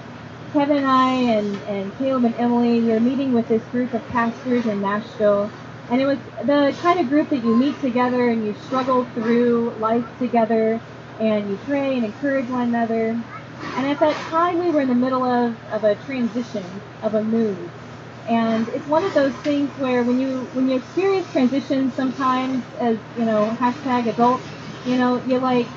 Kevin 0.53 0.77
and 0.77 0.87
I 0.87 1.13
and, 1.13 1.61
and 1.63 1.97
Caleb 1.97 2.25
and 2.25 2.35
Emily, 2.35 2.81
we 2.81 2.91
were 2.91 2.99
meeting 2.99 3.33
with 3.33 3.47
this 3.47 3.63
group 3.65 3.93
of 3.93 4.07
pastors 4.09 4.65
in 4.67 4.81
Nashville. 4.81 5.51
And 5.89 6.01
it 6.01 6.05
was 6.05 6.19
the 6.43 6.77
kind 6.81 6.99
of 6.99 7.09
group 7.09 7.29
that 7.29 7.43
you 7.43 7.55
meet 7.55 7.79
together 7.79 8.29
and 8.29 8.45
you 8.45 8.55
struggle 8.55 9.05
through 9.13 9.75
life 9.77 10.05
together 10.17 10.83
and 11.19 11.49
you 11.49 11.57
pray 11.57 11.95
and 11.95 12.05
encourage 12.05 12.49
one 12.49 12.67
another. 12.69 13.23
And 13.75 13.87
at 13.87 13.99
that 13.99 14.21
time, 14.29 14.59
we 14.59 14.71
were 14.71 14.81
in 14.81 14.89
the 14.89 14.95
middle 14.95 15.23
of, 15.23 15.57
of 15.71 15.83
a 15.83 15.95
transition, 15.95 16.83
of 17.01 17.13
a 17.13 17.23
move. 17.23 17.71
And 18.27 18.67
it's 18.69 18.87
one 18.87 19.05
of 19.05 19.13
those 19.13 19.37
things 19.43 19.71
where 19.77 20.03
when 20.03 20.19
you 20.19 20.49
when 20.51 20.67
you 20.67 20.77
experience 20.77 21.31
transition 21.31 21.93
sometimes 21.93 22.65
as, 22.81 22.99
you 23.13 23.25
know, 23.25 23.55
hashtag 23.61 24.09
adult, 24.09 24.43
you 24.83 24.97
know, 24.97 25.23
you're 25.23 25.41
like, 25.41 25.71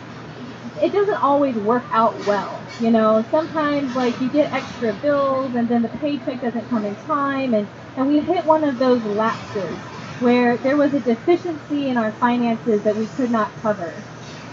it 0.81 0.93
doesn't 0.93 1.23
always 1.23 1.57
work 1.57 1.87
out 1.93 2.25
well. 2.25 2.71
You 2.79 2.91
know, 2.91 3.25
sometimes 3.31 3.95
like 3.95 4.21
you 4.21 4.31
get 4.31 4.53
extra 4.53 4.95
bills 4.95 5.55
and 5.55 5.69
then 5.69 5.83
the 5.83 5.89
paycheck 5.89 6.41
doesn't 6.41 6.69
come 6.69 6.85
in 6.85 6.97
time 6.97 7.55
and, 7.55 7.69
and 7.97 8.07
we 8.07 8.21
hit 8.21 8.47
one 8.47 8.65
of 8.65 8.79
those 8.79 9.05
lapses 9.05 9.83
where 10.21 10.59
there 10.59 10.77
was 10.79 10.95
a 10.95 11.01
deficiency 11.01 11.89
in 11.89 11.99
our 11.99 12.13
finances 12.15 12.83
that 12.85 12.97
we 12.97 13.09
could 13.09 13.31
not 13.31 13.61
cover. 13.63 14.05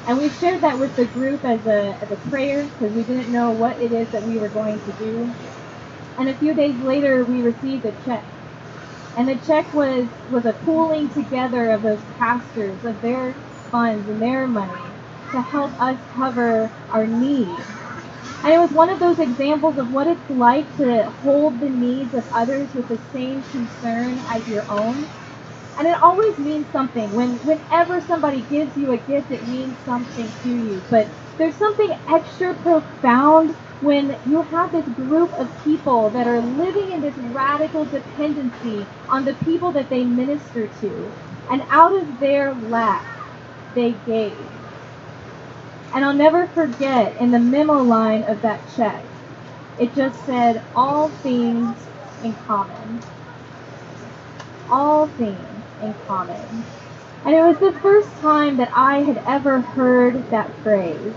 And 0.08 0.18
we 0.18 0.30
shared 0.30 0.64
that 0.64 0.80
with 0.80 0.96
the 0.96 1.06
group 1.06 1.46
as 1.46 1.66
a, 1.68 1.98
as 2.02 2.12
a 2.12 2.30
prayer 2.30 2.66
because 2.66 2.94
we 2.96 3.04
didn't 3.04 3.32
know 3.32 3.52
what 3.52 3.82
it 3.82 3.94
is 3.94 4.10
that 4.12 4.24
we 4.24 4.40
were 4.40 4.50
going 4.50 4.82
to 4.82 4.94
do. 4.94 5.36
And 6.18 6.30
a 6.30 6.38
few 6.38 6.56
days 6.56 6.82
later, 6.82 7.26
we 7.26 7.44
received 7.44 7.86
a 7.86 7.94
check. 8.06 8.26
And 9.18 9.28
the 9.30 9.38
check 9.38 9.74
was, 9.74 10.08
was 10.30 10.46
a 10.46 10.54
pooling 10.54 11.12
together 11.12 11.72
of 11.72 11.84
those 11.84 12.02
pastors, 12.18 12.86
of 12.86 13.02
their 13.02 13.36
funds 13.72 14.10
and 14.10 14.22
their 14.22 14.48
money 14.48 14.94
to 15.32 15.42
help 15.42 15.80
us 15.82 16.00
cover 16.16 16.72
our 16.92 17.08
needs. 17.08 17.64
And 18.44 18.54
it 18.54 18.60
was 18.60 18.72
one 18.72 18.90
of 18.90 19.00
those 19.00 19.20
examples 19.20 19.78
of 19.80 19.92
what 19.92 20.08
it's 20.08 20.30
like 20.30 20.76
to 20.78 21.12
hold 21.22 21.60
the 21.60 21.70
needs 21.70 22.14
of 22.14 22.26
others 22.34 22.74
with 22.74 22.88
the 22.88 23.00
same 23.14 23.44
concern 23.44 24.24
as 24.30 24.48
your 24.48 24.66
own. 24.70 25.10
And 25.78 25.88
it 25.88 26.02
always 26.04 26.38
means 26.40 26.72
something. 26.72 27.12
When 27.14 27.40
whenever 27.44 28.02
somebody 28.02 28.44
gives 28.44 28.78
you 28.78 28.94
a 28.94 28.98
gift, 28.98 29.32
it 29.32 29.48
means 29.48 29.80
something 29.86 30.36
to 30.44 30.50
you. 30.50 30.86
But 30.90 31.12
there's 31.40 31.58
something 31.58 31.98
extra 32.10 32.56
profound 32.56 33.56
when 33.82 34.18
you 34.26 34.44
have 34.44 34.72
this 34.72 34.90
group 34.90 35.32
of 35.40 35.58
people 35.64 36.12
that 36.12 36.28
are 36.28 36.42
living 36.42 36.92
in 36.94 37.02
this 37.02 37.18
radical 37.18 37.86
dependency 37.88 38.92
on 39.10 39.26
the 39.26 39.36
people 39.36 39.74
that 39.74 39.90
they 39.90 40.06
minister 40.06 40.70
to. 40.82 41.16
And 41.50 41.64
out 41.72 41.96
of 42.02 42.20
their 42.20 42.56
lack, 42.56 43.06
they 43.76 43.94
gave. 43.94 44.62
And 45.94 46.06
I'll 46.06 46.16
never 46.16 46.48
forget 46.50 47.16
in 47.20 47.32
the 47.32 47.40
memo 47.40 47.76
line 47.84 48.26
of 48.30 48.42
that 48.44 48.68
check, 48.76 49.10
it 49.78 49.96
just 49.96 50.26
said, 50.26 50.66
all 50.76 51.12
things 51.24 51.90
in 52.22 52.36
common. 52.48 53.04
All 54.70 55.10
things 55.18 55.57
in 55.82 55.96
common. 56.08 56.66
And 57.26 57.36
it 57.36 57.42
was 57.44 57.60
the 57.60 57.80
first 57.82 58.10
time 58.18 58.58
that 58.58 58.72
I 58.76 59.00
had 59.00 59.24
ever 59.28 59.62
heard 59.62 60.30
that 60.32 60.52
phrase. 60.64 61.14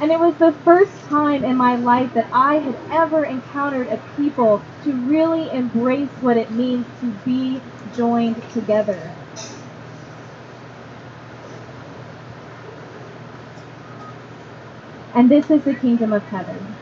And 0.00 0.10
it 0.10 0.20
was 0.20 0.36
the 0.38 0.52
first 0.64 1.04
time 1.08 1.44
in 1.44 1.56
my 1.56 1.76
life 1.76 2.12
that 2.14 2.28
I 2.32 2.56
had 2.56 2.78
ever 2.92 3.24
encountered 3.24 3.88
a 3.88 3.98
people 4.16 4.64
to 4.84 4.94
really 5.08 5.50
embrace 5.52 6.10
what 6.20 6.36
it 6.36 6.50
means 6.50 6.86
to 7.00 7.12
be 7.24 7.62
joined 7.94 8.42
together. 8.52 9.16
And 15.14 15.30
this 15.30 15.50
is 15.50 15.64
the 15.64 15.74
kingdom 15.74 16.12
of 16.12 16.24
heaven. 16.24 16.76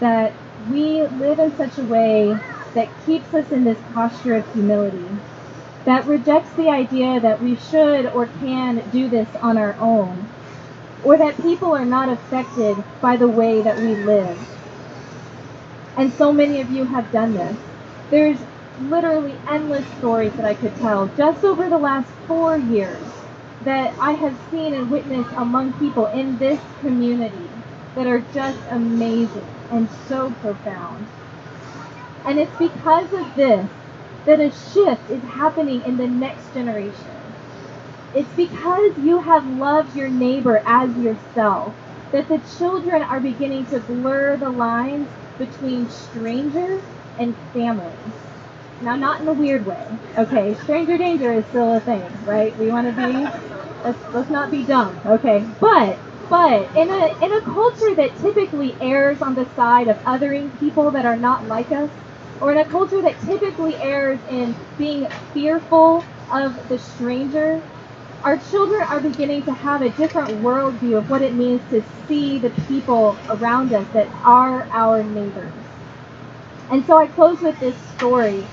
That 0.00 0.34
we 0.70 1.06
live 1.06 1.38
in 1.38 1.56
such 1.56 1.78
a 1.78 1.84
way 1.84 2.32
that 2.74 2.90
keeps 3.06 3.34
us 3.34 3.50
in 3.52 3.64
this 3.64 3.78
posture 3.94 4.36
of 4.36 4.52
humility, 4.52 5.10
that 5.86 6.06
rejects 6.06 6.52
the 6.54 6.68
idea 6.68 7.20
that 7.20 7.40
we 7.42 7.56
should 7.56 8.06
or 8.06 8.26
can 8.40 8.82
do 8.90 9.08
this 9.08 9.28
on 9.36 9.56
our 9.56 9.74
own, 9.80 10.28
or 11.04 11.16
that 11.16 11.40
people 11.40 11.74
are 11.74 11.84
not 11.84 12.08
affected 12.08 12.76
by 13.00 13.16
the 13.16 13.28
way 13.28 13.62
that 13.62 13.78
we 13.78 13.94
live. 13.94 14.38
And 15.96 16.12
so 16.12 16.32
many 16.32 16.60
of 16.60 16.70
you 16.70 16.84
have 16.84 17.10
done 17.12 17.34
this. 17.34 17.56
There's 18.10 18.38
literally 18.80 19.38
endless 19.48 19.86
stories 19.98 20.32
that 20.34 20.44
I 20.44 20.54
could 20.54 20.74
tell 20.76 21.06
just 21.16 21.44
over 21.44 21.68
the 21.70 21.78
last 21.78 22.10
four 22.26 22.58
years 22.58 23.02
that 23.62 23.94
I 24.00 24.12
have 24.12 24.38
seen 24.50 24.74
and 24.74 24.90
witnessed 24.90 25.32
among 25.36 25.72
people 25.74 26.06
in 26.06 26.36
this 26.38 26.60
community 26.80 27.48
that 27.94 28.06
are 28.06 28.20
just 28.34 28.58
amazing 28.70 29.46
and 29.70 29.88
so 30.08 30.30
profound. 30.42 31.06
And 32.26 32.38
it's 32.38 32.56
because 32.58 33.12
of 33.12 33.34
this 33.36 33.68
that 34.26 34.40
a 34.40 34.50
shift 34.50 35.10
is 35.10 35.22
happening 35.22 35.82
in 35.82 35.96
the 35.96 36.08
next 36.08 36.52
generation. 36.54 37.36
It's 38.14 38.30
because 38.36 38.98
you 38.98 39.20
have 39.20 39.46
loved 39.46 39.96
your 39.96 40.08
neighbor 40.08 40.62
as 40.66 40.96
yourself 40.98 41.74
that 42.12 42.28
the 42.28 42.40
children 42.58 43.02
are 43.02 43.20
beginning 43.20 43.66
to 43.66 43.80
blur 43.80 44.36
the 44.36 44.50
lines 44.50 45.08
between 45.38 45.88
stranger 45.90 46.82
and 47.18 47.36
family. 47.52 47.92
Now, 48.80 48.96
not 48.96 49.20
in 49.20 49.28
a 49.28 49.32
weird 49.32 49.66
way. 49.66 49.86
Okay, 50.18 50.54
stranger 50.54 50.98
danger 50.98 51.32
is 51.32 51.46
still 51.46 51.74
a 51.74 51.80
thing, 51.80 52.02
right? 52.24 52.56
We 52.58 52.70
want 52.70 52.88
to 52.88 52.92
be, 52.92 53.32
let's, 53.84 53.98
let's 54.14 54.30
not 54.30 54.50
be 54.50 54.64
dumb, 54.64 55.00
okay? 55.06 55.46
But 55.60 55.98
But 56.28 56.74
in 56.76 56.90
a 56.90 57.24
in 57.24 57.32
a 57.32 57.40
culture 57.42 57.94
that 57.96 58.16
typically 58.20 58.76
errs 58.80 59.22
on 59.22 59.34
the 59.34 59.46
side 59.54 59.88
of 59.88 59.96
othering 60.04 60.58
people 60.58 60.90
that 60.92 61.06
are 61.06 61.16
not 61.16 61.46
like 61.46 61.70
us, 61.72 61.90
or 62.40 62.52
in 62.52 62.58
a 62.58 62.64
culture 62.64 63.02
that 63.02 63.20
typically 63.20 63.76
errs 63.76 64.20
in 64.30 64.54
being 64.78 65.08
fearful 65.32 66.06
of 66.32 66.68
the 66.68 66.78
stranger, 66.78 67.62
our 68.24 68.38
children 68.38 68.82
are 68.88 69.00
beginning 69.00 69.44
to 69.44 69.52
have 69.52 69.82
a 69.82 69.90
different 69.90 70.42
worldview 70.42 70.98
of 70.98 71.10
what 71.10 71.22
it 71.22 71.34
means 71.34 71.62
to 71.70 71.82
see 72.08 72.38
the 72.38 72.50
people 72.68 73.18
around 73.30 73.72
us 73.72 73.88
that 73.92 74.08
are 74.24 74.68
our 74.72 75.02
neighbors. 75.04 75.52
And 76.70 76.84
so 76.86 76.98
I 76.98 77.06
close 77.06 77.40
with 77.40 77.58
this 77.60 77.76
story. 77.96 78.48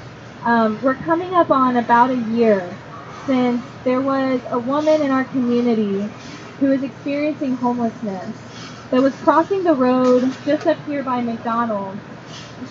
Um, 0.46 0.80
we're 0.84 0.96
coming 0.96 1.34
up 1.34 1.52
on 1.52 1.78
about 1.78 2.12
a 2.12 2.16
year 2.18 2.78
since 3.26 3.64
there 3.86 4.02
was 4.02 4.42
a 4.52 4.60
woman 4.60 5.02
in 5.02 5.12
our 5.12 5.26
community 5.26 6.12
who 6.60 6.68
was 6.70 6.84
experiencing 6.84 7.56
homelessness 7.56 8.38
that 8.92 9.02
was 9.02 9.16
crossing 9.18 9.64
the 9.64 9.74
road 9.76 10.36
just 10.46 10.68
up 10.68 10.78
here 10.86 11.04
by 11.04 11.22
McDonald's. 11.22 12.02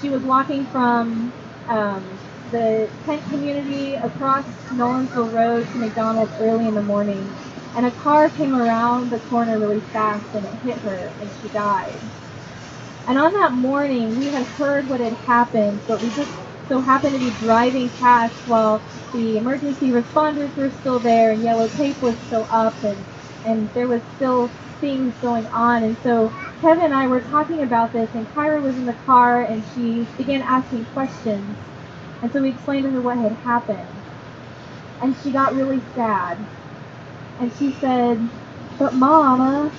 She 0.00 0.10
was 0.10 0.22
walking 0.22 0.66
from 0.68 1.34
um, 1.68 2.20
the 2.50 2.90
tent 3.04 3.26
community 3.28 3.94
across 3.96 4.46
Nolensville 4.72 5.32
Road 5.32 5.70
to 5.72 5.78
McDonald's 5.78 6.32
early 6.40 6.68
in 6.68 6.74
the 6.74 6.82
morning, 6.82 7.34
and 7.74 7.86
a 7.86 7.92
car 7.92 8.30
came 8.30 8.54
around 8.54 9.10
the 9.10 9.20
corner 9.20 9.58
really 9.58 9.82
fast 9.92 10.34
and 10.34 10.46
it 10.46 10.54
hit 10.62 10.78
her, 10.80 11.14
and 11.20 11.32
she 11.40 11.48
died. 11.50 12.00
And 13.06 13.18
on 13.18 13.32
that 13.34 13.52
morning, 13.54 14.16
we 14.16 14.30
had 14.32 14.46
heard 14.46 14.88
what 14.88 15.00
had 15.00 15.14
happened, 15.14 15.82
but 15.88 16.02
we 16.02 16.10
just 16.12 16.32
so 16.68 16.80
happened 16.80 17.14
to 17.14 17.20
be 17.20 17.32
driving 17.32 17.90
past 17.90 18.36
while 18.46 18.84
the 19.12 19.38
emergency 19.38 19.90
responders 19.90 20.56
were 20.56 20.70
still 20.70 21.00
there 21.00 21.32
and 21.32 21.44
yellow 21.44 21.68
tape 21.68 22.00
was 22.00 22.16
still 22.26 22.48
up 22.50 22.82
and, 22.84 23.06
and 23.44 23.70
there 23.74 23.88
was 23.88 24.02
still 24.14 24.54
things 24.80 25.14
going 25.20 25.46
on. 25.48 25.84
And 25.84 25.98
so 26.02 26.32
Kevin 26.62 26.84
and 26.84 26.94
I 26.94 27.08
were 27.08 27.20
talking 27.20 27.64
about 27.64 27.92
this 27.92 28.14
and 28.14 28.24
Kyra 28.28 28.62
was 28.62 28.76
in 28.76 28.86
the 28.86 28.94
car 29.04 29.42
and 29.42 29.64
she 29.74 30.06
began 30.16 30.42
asking 30.42 30.86
questions. 30.86 31.56
And 32.22 32.32
so 32.32 32.40
we 32.40 32.50
explained 32.50 32.84
to 32.84 32.90
her 32.92 33.02
what 33.02 33.18
had 33.18 33.32
happened. 33.32 33.88
And 35.02 35.16
she 35.16 35.32
got 35.32 35.56
really 35.56 35.82
sad. 35.96 36.46
And 37.40 37.52
she 37.52 37.72
said, 37.72 38.30
But 38.78 38.94
Mama, 38.94 39.72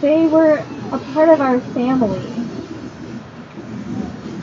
they 0.00 0.28
were 0.28 0.58
a 0.92 0.98
part 1.12 1.28
of 1.28 1.40
our 1.40 1.60
family. 1.60 2.32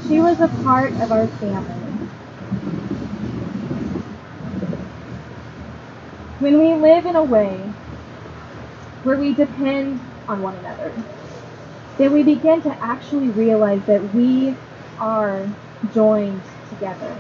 She 0.08 0.20
was 0.20 0.42
a 0.42 0.50
part 0.64 0.94
of 1.02 1.12
our 1.14 1.30
family. 1.40 2.10
When 6.40 6.60
we 6.60 6.76
live 6.76 7.06
in 7.06 7.16
a 7.16 7.24
way 7.24 7.74
where 9.04 9.18
we 9.18 9.34
depend 9.34 10.02
on 10.28 10.42
one 10.42 10.56
another, 10.58 10.94
then 11.98 12.14
we 12.14 12.24
begin 12.24 12.62
to 12.64 12.78
actually 12.82 13.32
realize 13.32 13.86
that 13.88 14.14
we 14.14 14.60
are 15.00 15.56
joined 15.90 16.46
together. 16.70 17.20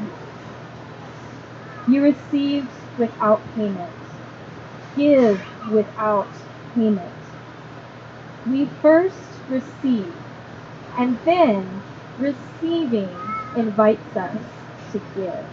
You 1.87 2.03
received 2.03 2.73
without 2.97 3.53
payment. 3.55 3.95
Give 4.95 5.41
without 5.71 6.35
payment. 6.75 7.15
We 8.45 8.67
first 8.81 9.41
receive, 9.49 10.23
and 10.97 11.19
then 11.25 11.83
receiving 12.17 13.37
invites 13.55 14.15
us 14.17 14.43
to 14.91 14.99
give. 15.15 15.52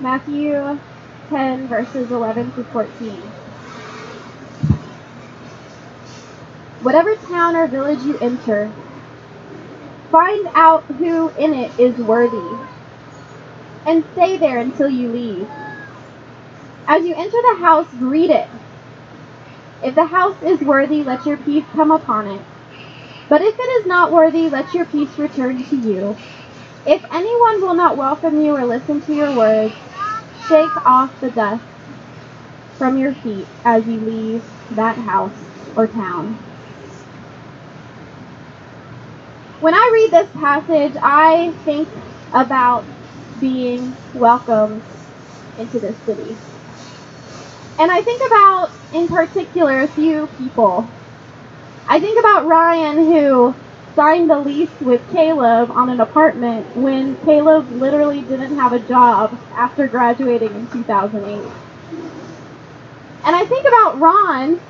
Matthew 0.00 0.78
10, 1.28 1.66
verses 1.66 2.12
11 2.12 2.52
through 2.52 2.64
14. 2.64 3.20
Whatever 6.82 7.16
town 7.16 7.56
or 7.56 7.66
village 7.66 8.02
you 8.04 8.16
enter, 8.18 8.72
find 10.12 10.46
out 10.54 10.84
who 10.84 11.30
in 11.30 11.52
it 11.52 11.72
is 11.80 11.96
worthy, 11.98 12.56
and 13.86 14.04
stay 14.12 14.36
there 14.38 14.60
until 14.60 14.88
you 14.88 15.08
leave. 15.08 15.48
As 16.86 17.04
you 17.04 17.16
enter 17.16 17.38
the 17.42 17.58
house, 17.60 17.88
greet 17.98 18.30
it. 18.30 18.48
If 19.82 19.96
the 19.96 20.06
house 20.06 20.40
is 20.42 20.60
worthy, 20.60 21.02
let 21.02 21.26
your 21.26 21.38
peace 21.38 21.64
come 21.72 21.90
upon 21.90 22.28
it. 22.28 22.42
But 23.28 23.42
if 23.42 23.58
it 23.58 23.62
is 23.80 23.86
not 23.86 24.12
worthy, 24.12 24.48
let 24.48 24.72
your 24.74 24.86
peace 24.86 25.18
return 25.18 25.64
to 25.64 25.76
you. 25.76 26.16
If 26.88 27.04
anyone 27.12 27.60
will 27.60 27.74
not 27.74 27.98
welcome 27.98 28.40
you 28.40 28.56
or 28.56 28.64
listen 28.64 29.02
to 29.02 29.14
your 29.14 29.36
words, 29.36 29.74
shake 30.48 30.86
off 30.86 31.12
the 31.20 31.30
dust 31.30 31.62
from 32.78 32.96
your 32.96 33.12
feet 33.16 33.46
as 33.66 33.86
you 33.86 34.00
leave 34.00 34.42
that 34.70 34.96
house 34.96 35.34
or 35.76 35.86
town. 35.86 36.38
When 39.60 39.74
I 39.74 39.90
read 39.92 40.12
this 40.12 40.30
passage, 40.32 40.96
I 41.02 41.54
think 41.66 41.90
about 42.32 42.86
being 43.38 43.94
welcomed 44.14 44.82
into 45.58 45.78
this 45.80 45.96
city. 46.06 46.38
And 47.78 47.92
I 47.92 48.00
think 48.00 48.22
about, 48.26 48.70
in 48.94 49.08
particular, 49.08 49.82
a 49.82 49.88
few 49.88 50.26
people. 50.38 50.88
I 51.86 52.00
think 52.00 52.18
about 52.18 52.46
Ryan, 52.46 52.96
who 52.96 53.54
signed 53.98 54.30
the 54.30 54.38
lease 54.38 54.70
with 54.80 55.02
Caleb 55.10 55.72
on 55.72 55.88
an 55.88 56.00
apartment 56.00 56.64
when 56.76 57.16
Caleb 57.24 57.68
literally 57.72 58.20
didn't 58.20 58.54
have 58.54 58.72
a 58.72 58.78
job 58.78 59.36
after 59.54 59.88
graduating 59.88 60.54
in 60.54 60.70
2008. 60.70 61.50
And 63.24 63.34
I 63.34 63.44
think 63.44 63.66
about 63.66 63.98
Ron, 63.98 64.60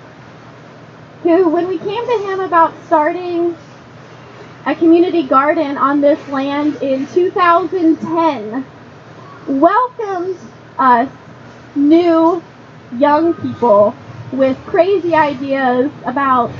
who, 1.24 1.47
when 1.51 1.68
we 1.68 1.76
came 1.76 2.07
to 2.07 2.26
him 2.26 2.41
about 2.41 2.72
starting 2.87 3.55
a 4.64 4.74
community 4.74 5.24
garden 5.24 5.76
on 5.76 6.01
this 6.01 6.26
land 6.29 6.76
in 6.76 7.07
2010, 7.09 8.64
welcomed 9.47 10.39
us 10.79 11.11
new 11.74 12.43
young 12.97 13.35
people 13.35 13.95
with 14.33 14.57
crazy 14.64 15.14
ideas 15.14 15.93
about 16.07 16.51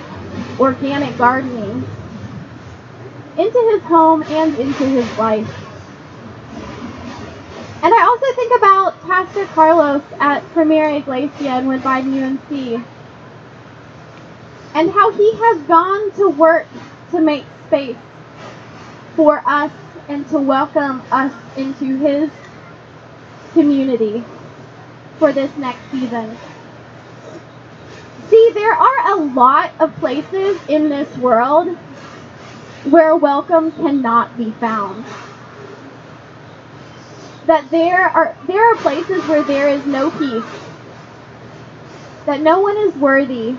organic 0.61 1.17
gardening 1.17 1.87
into 3.39 3.71
his 3.73 3.83
home 3.85 4.23
and 4.23 4.59
into 4.59 4.85
his 4.85 5.07
life. 5.17 5.49
And 7.81 7.95
I 7.95 8.03
also 8.03 8.35
think 8.35 8.59
about 8.59 9.01
Pastor 9.03 9.47
Carlos 9.47 10.03
at 10.19 10.43
Primera 10.53 10.99
Iglesia 10.99 11.51
and 11.51 11.69
with 11.69 11.77
Woodbine 11.77 12.13
UMC 12.13 12.85
and 14.75 14.91
how 14.91 15.13
he 15.13 15.33
has 15.33 15.63
gone 15.63 16.11
to 16.13 16.29
work 16.31 16.67
to 17.13 17.21
make 17.21 17.45
space 17.67 17.97
for 19.15 19.43
us 19.47 19.73
and 20.09 20.29
to 20.29 20.39
welcome 20.39 21.03
us 21.13 21.33
into 21.57 21.97
his 21.99 22.31
community 23.53 24.25
for 25.19 25.33
this 25.33 25.57
next 25.57 25.91
season. 25.91 26.37
See, 28.29 28.51
there 28.55 28.73
are 28.73 29.13
a 29.13 29.17
lot 29.17 29.73
of 29.79 29.95
places 29.97 30.61
in 30.69 30.89
this 30.89 31.17
world 31.17 31.77
where 32.91 33.17
welcome 33.17 33.73
cannot 33.73 34.37
be 34.37 34.53
found. 34.53 35.05
That 37.47 37.71
there 37.71 38.05
are 38.09 38.37
there 38.47 38.73
are 38.73 38.79
places 38.79 39.27
where 39.27 39.45
there 39.45 39.69
is 39.69 39.87
no 39.87 40.11
peace. 40.11 40.45
That 42.27 42.41
no 42.43 42.61
one 42.61 42.77
is 42.79 42.97
worthy. 42.97 43.59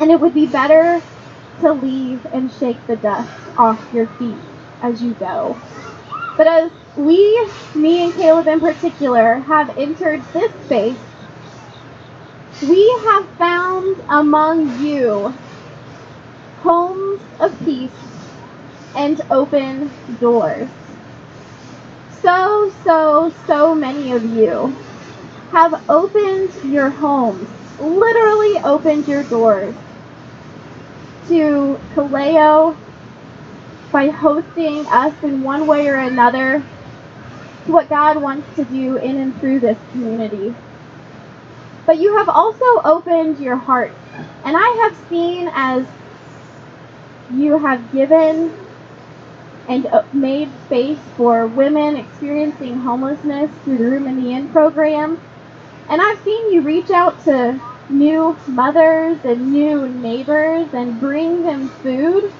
And 0.00 0.10
it 0.10 0.20
would 0.20 0.34
be 0.34 0.46
better 0.46 1.02
to 1.60 1.72
leave 1.72 2.26
and 2.32 2.52
shake 2.52 2.86
the 2.86 2.96
dust 2.96 3.30
off 3.58 3.80
your 3.92 4.08
feet 4.18 4.42
as 4.82 5.02
you 5.02 5.14
go. 5.14 5.60
But 6.36 6.46
as 6.48 6.72
we, 6.96 7.52
me 7.74 8.04
and 8.04 8.14
Caleb 8.14 8.48
in 8.48 8.60
particular, 8.60 9.40
have 9.40 9.76
entered 9.78 10.24
this 10.32 10.52
space, 10.64 10.98
we 12.60 13.02
have 13.10 13.28
found 13.38 14.02
among 14.10 14.78
you 14.78 15.38
homes 16.64 17.20
of 17.40 17.56
peace 17.66 17.90
and 18.96 19.20
open 19.30 19.90
doors. 20.18 20.68
So, 22.22 22.72
so, 22.84 23.32
so 23.46 23.74
many 23.74 24.12
of 24.12 24.24
you 24.24 24.74
have 25.50 25.88
opened 25.90 26.72
your 26.72 26.88
homes, 26.88 27.46
literally 27.78 28.58
opened 28.64 29.06
your 29.06 29.24
doors 29.24 29.74
to 31.28 31.78
Kaleo 31.94 32.74
by 33.92 34.08
hosting 34.08 34.86
us 34.86 35.14
in 35.22 35.42
one 35.42 35.66
way 35.66 35.86
or 35.86 35.96
another 35.96 36.64
to 37.66 37.72
what 37.72 37.90
God 37.90 38.22
wants 38.22 38.48
to 38.56 38.64
do 38.64 38.96
in 38.96 39.18
and 39.18 39.38
through 39.38 39.60
this 39.60 39.78
community. 39.92 40.54
But 41.84 41.98
you 41.98 42.16
have 42.16 42.30
also 42.30 42.64
opened 42.84 43.38
your 43.38 43.56
hearts. 43.56 43.94
And 44.44 44.56
I 44.56 44.88
have 44.88 45.08
seen 45.10 45.50
as 45.52 45.86
you 47.30 47.58
have 47.58 47.92
given 47.92 48.56
and 49.68 49.86
uh, 49.86 50.02
made 50.12 50.52
space 50.64 51.00
for 51.16 51.46
women 51.48 51.96
experiencing 51.96 52.78
homelessness 52.78 53.50
through 53.64 53.78
the 53.78 53.84
Room 53.84 54.06
in 54.06 54.16
the 54.16 54.32
Inn 54.32 54.50
program. 54.50 55.20
And 55.88 56.00
I've 56.02 56.20
seen 56.22 56.52
you 56.52 56.62
reach 56.62 56.90
out 56.90 57.24
to 57.24 57.60
new 57.88 58.38
mothers 58.46 59.20
and 59.24 59.52
new 59.52 59.88
neighbors 59.88 60.68
and 60.72 61.00
bring 61.00 61.42
them 61.42 61.70
food, 61.82 62.32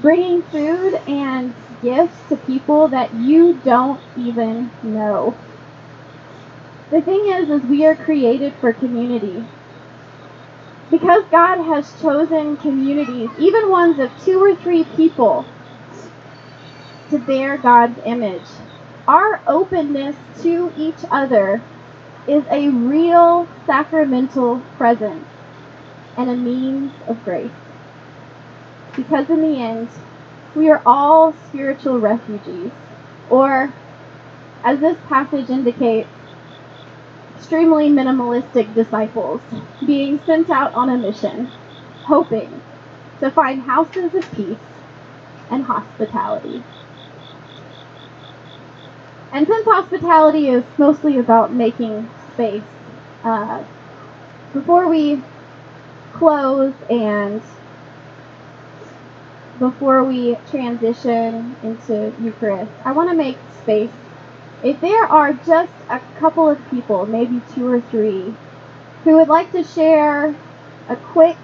bringing 0.00 0.42
food 0.44 0.94
and 1.06 1.54
gifts 1.82 2.18
to 2.28 2.36
people 2.36 2.88
that 2.90 3.14
you 3.14 3.60
don't 3.64 4.02
even 4.16 4.72
know. 4.82 5.38
The 6.90 7.02
thing 7.02 7.24
is, 7.28 7.50
is 7.50 7.62
we 7.68 7.86
are 7.86 7.96
created 7.96 8.54
for 8.60 8.72
community. 8.72 9.48
Because 10.90 11.24
God 11.30 11.62
has 11.64 12.00
chosen 12.00 12.56
communities, 12.56 13.30
even 13.38 13.70
ones 13.70 13.98
of 14.00 14.10
two 14.24 14.42
or 14.42 14.56
three 14.56 14.84
people, 14.84 15.44
to 17.10 17.18
bear 17.18 17.56
God's 17.58 17.98
image. 18.04 18.42
Our 19.06 19.40
openness 19.46 20.16
to 20.42 20.72
each 20.76 21.04
other 21.10 21.62
is 22.26 22.44
a 22.50 22.68
real 22.68 23.48
sacramental 23.66 24.60
presence 24.76 25.26
and 26.16 26.28
a 26.28 26.36
means 26.36 26.92
of 27.06 27.22
grace. 27.24 27.50
Because 28.96 29.30
in 29.30 29.42
the 29.42 29.60
end, 29.60 29.88
we 30.54 30.68
are 30.70 30.82
all 30.84 31.32
spiritual 31.48 32.00
refugees, 32.00 32.72
or, 33.30 33.72
as 34.64 34.80
this 34.80 34.98
passage 35.08 35.48
indicates, 35.48 36.08
extremely 37.40 37.88
minimalistic 37.88 38.72
disciples 38.74 39.40
being 39.86 40.20
sent 40.26 40.50
out 40.50 40.74
on 40.74 40.90
a 40.90 40.98
mission, 40.98 41.46
hoping 42.04 42.60
to 43.18 43.30
find 43.30 43.62
houses 43.62 44.14
of 44.14 44.30
peace 44.32 44.58
and 45.50 45.64
hospitality. 45.64 46.62
And 49.32 49.46
since 49.46 49.64
hospitality 49.64 50.48
is 50.48 50.64
mostly 50.76 51.16
about 51.18 51.50
making 51.50 52.10
space, 52.34 52.62
uh, 53.24 53.64
before 54.52 54.88
we 54.88 55.22
close 56.12 56.74
and 56.90 57.40
before 59.58 60.04
we 60.04 60.36
transition 60.50 61.56
into 61.62 62.12
Eucharist, 62.20 62.70
I 62.84 62.92
want 62.92 63.08
to 63.08 63.16
make 63.16 63.38
space. 63.62 63.90
If 64.62 64.80
there 64.80 65.04
are 65.04 65.32
just 65.32 65.72
a 65.88 66.00
couple 66.18 66.48
of 66.48 66.70
people, 66.70 67.06
maybe 67.06 67.40
two 67.54 67.66
or 67.66 67.80
three, 67.80 68.34
who 69.04 69.16
would 69.16 69.28
like 69.28 69.52
to 69.52 69.64
share 69.64 70.34
a 70.88 70.96
quick 70.96 71.36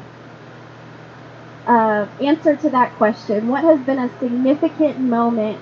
uh, 1.66 2.06
answer 2.20 2.56
to 2.56 2.70
that 2.70 2.92
question, 2.96 3.48
what 3.48 3.64
has 3.64 3.80
been 3.80 3.98
a 3.98 4.18
significant 4.18 4.98
moment 4.98 5.58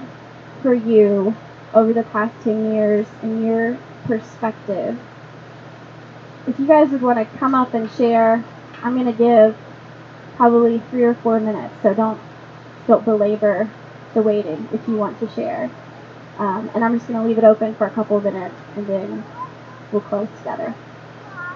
for 0.62 0.74
you 0.74 1.36
over 1.72 1.92
the 1.92 2.02
past 2.02 2.34
10 2.42 2.72
years 2.72 3.06
in 3.22 3.46
your 3.46 3.78
perspective? 4.04 4.98
If 6.48 6.58
you 6.58 6.66
guys 6.66 6.90
would 6.90 7.02
want 7.02 7.18
to 7.18 7.38
come 7.38 7.54
up 7.54 7.72
and 7.72 7.90
share, 7.92 8.44
I'm 8.82 8.94
going 8.94 9.06
to 9.06 9.12
give 9.12 9.56
probably 10.36 10.80
three 10.90 11.04
or 11.04 11.14
four 11.14 11.38
minutes, 11.40 11.74
so 11.82 11.94
don't 11.94 12.20
don't 12.86 13.04
belabor 13.04 13.70
the 14.12 14.20
waiting 14.20 14.68
if 14.72 14.86
you 14.86 14.96
want 14.96 15.18
to 15.20 15.30
share. 15.30 15.70
Um, 16.38 16.70
and 16.74 16.84
I'm 16.84 16.94
just 16.94 17.08
going 17.08 17.20
to 17.20 17.26
leave 17.26 17.38
it 17.38 17.44
open 17.44 17.74
for 17.76 17.86
a 17.86 17.92
couple 17.92 18.18
of 18.18 18.24
minutes 18.24 18.56
and 18.76 18.88
then 18.88 19.24
we'll 19.90 20.02
close 20.02 20.28
together. 20.36 20.76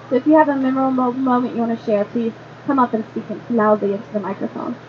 So 0.09 0.15
if 0.17 0.25
you 0.27 0.37
have 0.37 0.49
a 0.49 0.55
memorable 0.57 1.13
moment 1.13 1.55
you 1.55 1.61
want 1.61 1.77
to 1.77 1.83
share, 1.85 2.05
please 2.05 2.35
come 2.67 2.79
up 2.79 2.93
and 2.93 3.05
speak 3.07 3.27
loudly 3.49 3.93
into 3.93 4.11
the 4.11 4.19
microphone. 4.19 4.79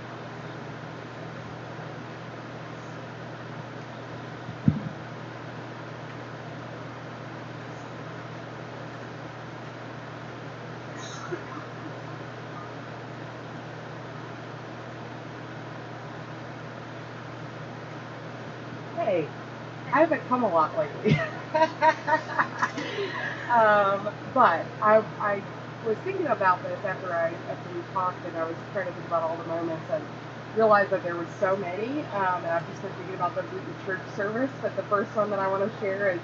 Hey, 18.94 19.32
I 19.92 20.00
haven't 20.00 20.19
come 20.30 20.44
a 20.44 20.48
lot 20.48 20.78
lately. 20.78 21.12
um, 23.50 24.08
but 24.32 24.64
I, 24.80 25.02
I 25.20 25.42
was 25.84 25.98
thinking 25.98 26.28
about 26.28 26.62
this 26.62 26.78
after 26.84 27.12
I 27.12 27.34
after 27.50 27.70
we 27.74 27.82
talked, 27.92 28.24
and 28.26 28.36
I 28.36 28.44
was 28.44 28.56
trying 28.72 28.86
to 28.86 28.92
think 28.92 29.06
about 29.08 29.24
all 29.24 29.36
the 29.36 29.44
moments 29.44 29.90
and 29.90 30.04
realized 30.54 30.90
that 30.90 31.02
there 31.02 31.16
were 31.16 31.26
so 31.40 31.56
many. 31.56 32.02
Um, 32.14 32.44
and 32.44 32.52
I've 32.52 32.66
just 32.68 32.80
been 32.82 32.92
thinking 32.94 33.16
about 33.16 33.34
the 33.34 33.44
church 33.84 34.02
service. 34.16 34.52
But 34.62 34.76
the 34.76 34.84
first 34.84 35.14
one 35.16 35.30
that 35.30 35.40
I 35.40 35.48
want 35.48 35.70
to 35.70 35.78
share 35.80 36.10
is 36.12 36.20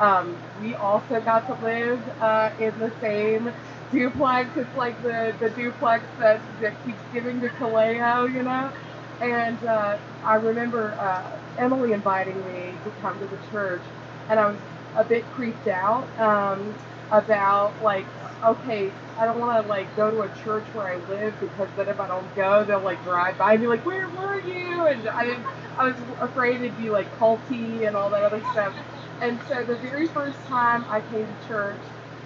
um, 0.00 0.36
we 0.60 0.74
also 0.74 1.20
got 1.20 1.46
to 1.46 1.54
live 1.64 2.02
uh, 2.20 2.50
in 2.58 2.76
the 2.80 2.92
same 3.00 3.52
duplex. 3.92 4.56
It's 4.56 4.74
like 4.76 5.00
the, 5.02 5.36
the 5.38 5.50
duplex 5.50 6.04
that, 6.18 6.42
that 6.60 6.74
keeps 6.84 7.00
giving 7.12 7.40
to 7.42 7.48
Kaleo, 7.50 8.32
you 8.32 8.42
know? 8.42 8.72
And 9.20 9.62
uh, 9.64 9.98
I 10.24 10.34
remember 10.34 10.96
uh, 10.98 11.38
Emily 11.58 11.92
inviting 11.92 12.36
me 12.46 12.78
to 12.84 12.90
come 13.00 13.18
to 13.20 13.26
the 13.26 13.38
church, 13.50 13.82
and 14.28 14.40
I 14.40 14.46
was 14.50 14.58
a 14.96 15.04
bit 15.04 15.24
creeped 15.32 15.66
out 15.68 16.08
um, 16.18 16.74
about 17.10 17.82
like, 17.82 18.06
okay, 18.44 18.92
I 19.18 19.26
don't 19.26 19.38
want 19.38 19.62
to 19.62 19.68
like 19.68 19.94
go 19.96 20.10
to 20.10 20.22
a 20.22 20.28
church 20.42 20.66
where 20.74 20.88
I 20.88 20.96
live 21.08 21.34
because 21.40 21.68
then 21.76 21.88
if 21.88 22.00
I 22.00 22.08
don't 22.08 22.34
go, 22.36 22.64
they'll 22.64 22.80
like 22.80 23.02
drive 23.04 23.38
by 23.38 23.52
and 23.54 23.60
be 23.62 23.66
like, 23.68 23.84
where 23.86 24.08
were 24.10 24.40
you? 24.40 24.86
And 24.86 25.08
I 25.08 25.38
I 25.78 25.86
was 25.88 25.96
afraid 26.20 26.56
it'd 26.56 26.76
be 26.78 26.90
like 26.90 27.10
culty 27.18 27.86
and 27.86 27.96
all 27.96 28.10
that 28.10 28.22
other 28.24 28.42
stuff. 28.52 28.74
And 29.20 29.40
so 29.48 29.64
the 29.64 29.76
very 29.76 30.08
first 30.08 30.38
time 30.46 30.84
I 30.88 31.00
came 31.02 31.26
to 31.26 31.48
church, 31.48 31.80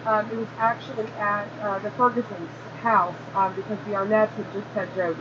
um, 0.06 0.30
it 0.30 0.36
was 0.36 0.48
actually 0.58 1.06
at 1.18 1.48
uh, 1.62 1.78
the 1.80 1.90
Ferguson's 1.92 2.50
house 2.80 3.16
um, 3.34 3.54
because 3.54 3.78
the 3.86 3.94
Arnett's 3.94 4.34
had 4.36 4.52
just 4.52 4.68
had 4.68 4.94
Jody 4.94 5.20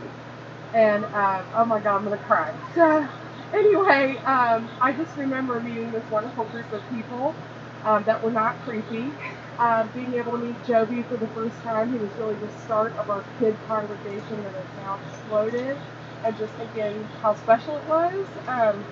and 0.74 1.04
uh, 1.06 1.42
oh 1.56 1.64
my 1.64 1.80
god, 1.80 1.96
I'm 1.96 2.04
gonna 2.04 2.18
cry. 2.18 2.54
So 2.74 3.08
anyway, 3.52 4.18
um, 4.26 4.70
I 4.80 4.92
just 4.92 5.16
remember 5.16 5.60
meeting 5.60 5.92
this 5.92 6.08
wonderful 6.10 6.46
group 6.46 6.72
of 6.72 6.88
people 6.88 7.36
um, 7.84 8.04
that 8.04 8.22
were 8.22 8.32
not 8.32 8.60
creepy. 8.62 9.14
Um, 9.58 9.90
being 9.94 10.14
able 10.14 10.32
to 10.32 10.38
meet 10.38 10.64
Joby 10.64 11.02
for 11.04 11.16
the 11.16 11.28
first 11.28 11.62
time, 11.62 11.92
he 11.92 11.98
was 11.98 12.10
really 12.18 12.36
the 12.36 12.50
start 12.50 12.96
of 12.96 13.10
our 13.10 13.24
kid 13.38 13.58
congregation 13.68 14.42
that 14.44 14.54
has 14.54 14.66
now 14.76 15.00
exploded, 15.08 15.78
and 16.24 16.36
just 16.36 16.54
thinking 16.54 17.04
how 17.22 17.34
special 17.34 17.78
it 17.78 17.86
was. 17.86 18.26
Um, 18.48 18.86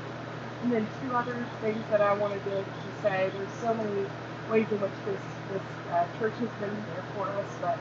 and 0.63 0.73
then 0.73 0.89
two 1.03 1.15
other 1.15 1.49
things 1.61 1.85
that 1.91 2.01
I 2.03 2.15
wanted 2.15 2.45
to, 2.45 2.65
to 2.65 2.93
say. 3.03 3.31
There's 3.35 3.53
so 3.61 3.75
many 3.75 4.07
ways 4.51 4.69
in 4.73 4.81
which 4.81 4.93
this 5.07 5.21
this 5.51 5.63
uh, 5.93 6.07
church 6.19 6.35
has 6.41 6.51
been 6.61 6.85
there 6.87 7.05
for 7.15 7.29
us, 7.31 7.49
but 7.61 7.79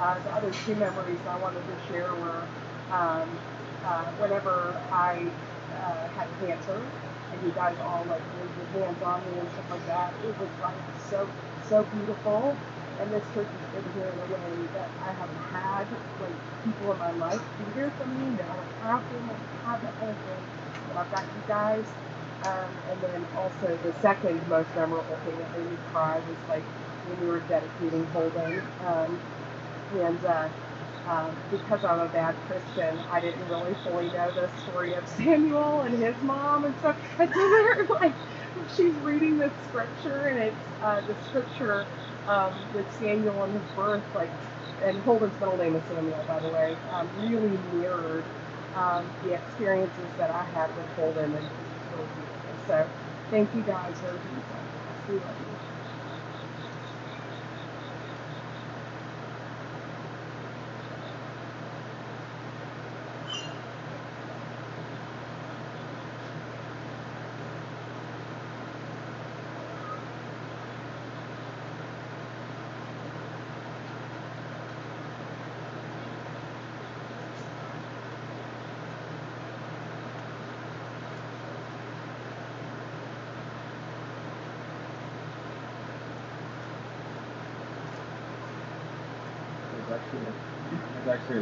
uh, 0.00 0.18
the 0.20 0.30
other 0.32 0.54
two 0.66 0.76
memories 0.76 1.20
I 1.28 1.36
wanted 1.38 1.62
to 1.66 1.76
share 1.88 2.14
were 2.14 2.48
um, 2.90 3.40
uh, 3.84 4.12
whenever 4.18 4.80
I 4.92 5.32
uh, 5.78 6.08
had 6.10 6.28
cancer 6.40 6.92
and 7.30 7.42
you 7.42 7.52
guys 7.52 7.76
all 7.80 8.06
like 8.06 8.24
laid 8.34 8.56
your 8.56 8.66
hands 8.68 9.02
on 9.02 9.24
me 9.26 9.38
and 9.40 9.50
stuff 9.52 9.70
like 9.70 9.86
that. 9.86 10.14
It 10.22 10.38
was 10.38 10.50
like 10.60 10.84
so 10.98 11.30
so 11.60 11.84
beautiful. 11.84 12.60
And 12.98 13.12
this 13.12 13.24
church 13.34 13.50
has 13.52 13.64
been 13.66 13.92
here 13.94 14.10
in 14.10 14.20
a 14.20 14.26
way 14.26 14.68
that 14.74 14.92
I 15.00 15.12
haven't 15.12 15.42
had 15.52 15.88
like 16.18 16.40
people 16.64 16.92
in 16.92 16.98
my 16.98 17.12
life 17.12 17.42
be 17.58 17.70
here 17.72 17.92
for 17.98 18.06
me. 18.06 18.36
That 18.36 18.50
I 18.50 18.56
them, 19.12 19.30
I 19.30 19.34
don't 19.34 19.62
have 19.64 19.82
that 19.82 19.98
kind 19.98 20.10
of 20.12 20.18
thing. 20.20 20.46
But 20.88 20.98
I've 20.98 21.10
got 21.10 21.26
you 21.34 21.42
guys. 21.46 21.96
Um, 22.42 22.80
and 22.90 23.00
then 23.02 23.28
also 23.34 23.78
the 23.82 23.94
second 23.94 24.46
most 24.48 24.74
memorable 24.74 25.18
thing 25.24 25.38
that 25.38 25.50
made 25.52 25.70
me 25.70 25.78
cry 25.92 26.20
was 26.20 26.38
like 26.48 26.66
when 27.04 27.20
we 27.20 27.28
were 27.28 27.40
dedicating 27.40 28.06
Holden. 28.08 28.62
Um, 28.80 29.22
and 29.92 30.24
uh, 30.24 30.50
um, 31.08 31.44
because 31.50 31.84
I'm 31.84 32.00
a 32.00 32.08
bad 32.10 32.36
Christian, 32.46 33.00
I 33.10 33.20
didn't 33.20 33.48
really 33.48 33.76
fully 33.82 34.10
know 34.12 34.32
the 34.34 34.50
story 34.56 34.94
of 34.94 35.08
Samuel 35.08 35.82
and 35.82 36.02
his 36.02 36.16
mom 36.22 36.66
and 36.66 36.78
stuff. 36.78 36.98
And 37.18 37.30
so 37.34 37.40
they're 37.40 37.88
like, 38.00 38.16
she's 38.68 38.98
reading 39.00 39.38
this 39.38 39.54
scripture, 39.64 40.26
and 40.26 40.38
it's 40.40 40.64
uh, 40.82 41.02
the 41.06 41.16
scripture 41.20 41.88
um, 42.26 42.70
with 42.72 42.92
Samuel 42.92 43.44
and 43.44 43.54
his 43.54 43.68
birth, 43.76 44.04
like, 44.14 44.34
and 44.82 45.02
Holden's 45.02 45.40
middle 45.40 45.58
name 45.58 45.76
is 45.76 45.86
Samuel, 45.88 46.24
by 46.28 46.40
the 46.40 46.50
way, 46.50 46.80
um, 46.90 47.12
really 47.16 47.58
mirrored 47.58 48.28
um, 48.74 49.14
the 49.22 49.32
experiences 49.34 50.12
that 50.18 50.30
I 50.30 50.44
had 50.44 50.76
with 50.76 50.88
Holden, 50.96 51.34
and. 51.36 51.50
So, 52.66 52.90
thank 53.30 53.54
you 53.54 53.64
guys 53.64 54.00
for 54.00 54.16
everything. 54.16 54.70
We 55.06 55.20
love 55.20 55.36
you. 55.40 55.57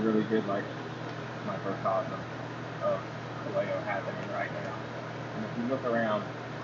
Really 0.07 0.23
good 0.25 0.47
like 0.47 0.63
my 1.47 1.57
first 1.59 1.83
microcosm 1.83 2.21
of 2.85 3.01
Kaleo 3.43 3.83
happening 3.85 4.31
right 4.33 4.51
now. 4.53 4.75
And 5.35 5.45
if 5.45 5.51
you 5.59 5.65
look 5.69 5.85
around, 5.85 6.23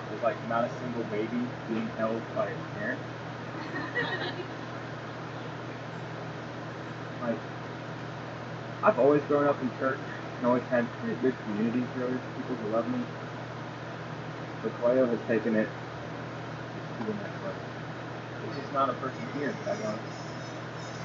there's 0.08 0.22
like 0.22 0.36
not 0.48 0.64
a 0.64 0.70
single 0.80 1.02
baby 1.04 1.42
being 1.68 1.88
held 1.98 2.22
by 2.36 2.46
its 2.46 2.60
parent. 2.78 3.00
Like 7.22 7.38
I've 8.82 8.98
always 8.98 9.22
grown 9.24 9.46
up 9.46 9.62
in 9.62 9.70
church 9.78 10.00
and 10.38 10.46
always 10.46 10.64
had 10.64 10.88
pretty 10.98 11.14
good 11.22 11.36
communities 11.44 11.86
really, 11.96 12.18
people 12.36 12.56
who 12.56 12.74
love 12.74 12.88
me. 12.90 12.98
But 14.60 14.72
Kaleo 14.82 15.08
has 15.08 15.20
taken 15.28 15.54
it 15.54 15.68
to 16.98 17.04
the 17.04 17.14
next 17.14 17.38
level. 17.46 17.62
It's 18.48 18.56
just 18.58 18.72
not 18.72 18.90
a 18.90 18.94
person 18.94 19.24
here 19.38 19.54
that 19.64 19.78
I 19.78 19.82
don't, 19.82 20.00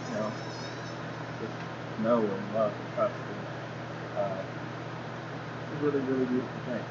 you 0.09 0.15
know, 0.15 0.31
know 1.99 2.21
and 2.23 2.53
love 2.53 2.73
and 2.73 2.95
trust. 2.95 3.15
And, 3.15 4.21
uh, 4.21 4.41
it's 5.71 5.81
a 5.81 5.85
really, 5.85 5.99
really 5.99 6.25
beautiful 6.25 6.59
thing. 6.65 6.83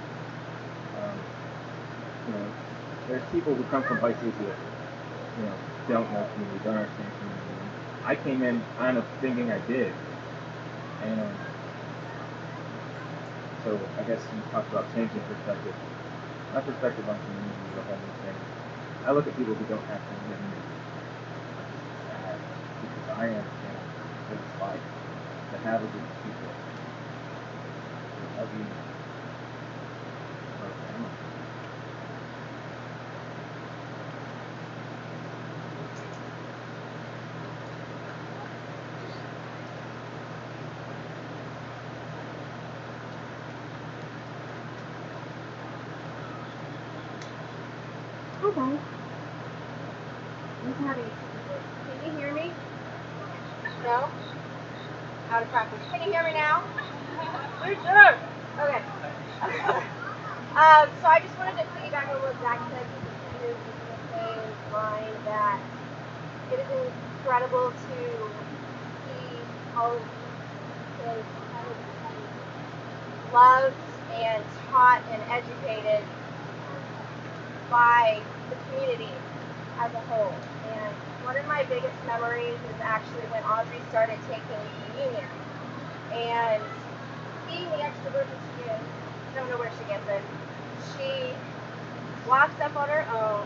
Um, 0.96 1.18
you 2.26 2.32
know, 2.34 2.46
there's 3.09 3.22
people 3.32 3.54
who 3.54 3.64
come 3.64 3.82
from 3.84 3.98
places 3.98 4.32
that, 4.38 4.57
you 5.38 5.44
know, 5.44 5.54
don't 5.88 6.11
know 6.12 6.26
community, 6.34 6.61
don't 6.64 6.76
understand 6.76 7.11
community. 7.18 7.46
I 8.04 8.14
came 8.16 8.42
in 8.42 8.62
kind 8.78 8.98
of 8.98 9.04
thinking 9.20 9.50
I 9.50 9.59
did. 9.66 9.92
And 11.02 11.30
so 13.64 13.78
I 13.98 14.02
guess 14.04 14.20
you 14.34 14.40
talked 14.52 14.70
about 14.72 14.92
changing 14.94 15.20
perspective. 15.22 15.74
My 16.54 16.61
perspective 16.61 17.09
on 17.09 17.18
community 17.18 17.59
is 17.72 17.78
a 17.78 17.82
whole 17.82 17.98
new 17.98 18.14
thing. 18.22 18.38
I 19.07 19.12
look 19.12 19.26
at 19.26 19.36
people 19.36 19.54
who 19.54 19.64
don't 19.66 19.84
have 19.86 20.00
community 20.07 20.62
as 22.11 22.38
because 22.82 23.07
I 23.18 23.26
understand 23.26 23.78
what 24.30 24.38
it's 24.38 24.61
like 24.62 24.95
of 25.66 25.92
people 26.22 26.54
family. 30.86 31.10
Hi 48.40 48.52
guys. 48.54 48.80
I'm 50.62 50.74
having 50.86 51.12
Can 51.86 52.02
you 52.02 52.12
hear 52.12 52.32
me? 52.34 52.56
No? 53.82 54.10
Out 55.31 55.43
of 55.43 55.49
practice. 55.51 55.81
Can 55.91 56.03
you 56.03 56.12
hear 56.12 56.22
me 56.24 56.33
now? 56.33 56.62
Okay. 58.62 58.83
um, 60.55 60.89
so 61.03 61.07
I 61.09 61.20
just 61.20 61.37
wanted 61.39 61.59
to 61.59 61.64
piggyback 61.74 62.09
on 62.14 62.22
what 62.22 62.35
Zach 62.41 62.61
said 62.70 62.87
because 62.87 63.07
that 65.27 65.61
it 66.53 66.61
is 66.61 66.93
incredible 67.18 67.72
to 67.72 67.99
see 69.07 69.39
all 69.77 69.97
of 69.97 70.03
loved 73.33 73.74
and 74.14 74.43
taught 74.70 75.03
and 75.11 75.22
educated 75.31 76.05
by 77.70 78.20
the 78.49 78.57
community 78.70 79.12
as 79.81 79.93
a 79.93 80.01
whole. 80.09 80.33
And 80.72 80.95
one 81.27 81.37
of 81.37 81.47
my 81.49 81.64
biggest 81.64 81.99
memories 82.07 82.55
is 82.55 82.79
actually 82.87 83.27
when 83.35 83.43
Audrey 83.51 83.83
started 83.91 84.14
taking 84.31 84.62
communion. 84.87 85.27
And 86.14 86.62
being 87.51 87.66
the 87.74 87.83
extrovert 87.83 88.31
that 88.31 88.43
she 88.55 88.70
is, 88.70 88.83
don't 89.35 89.51
know 89.51 89.59
where 89.59 89.74
she 89.74 89.85
gets 89.91 90.07
it, 90.07 90.22
she 90.95 91.35
walks 92.31 92.55
up 92.62 92.79
on 92.79 92.87
her 92.89 93.03
own 93.11 93.43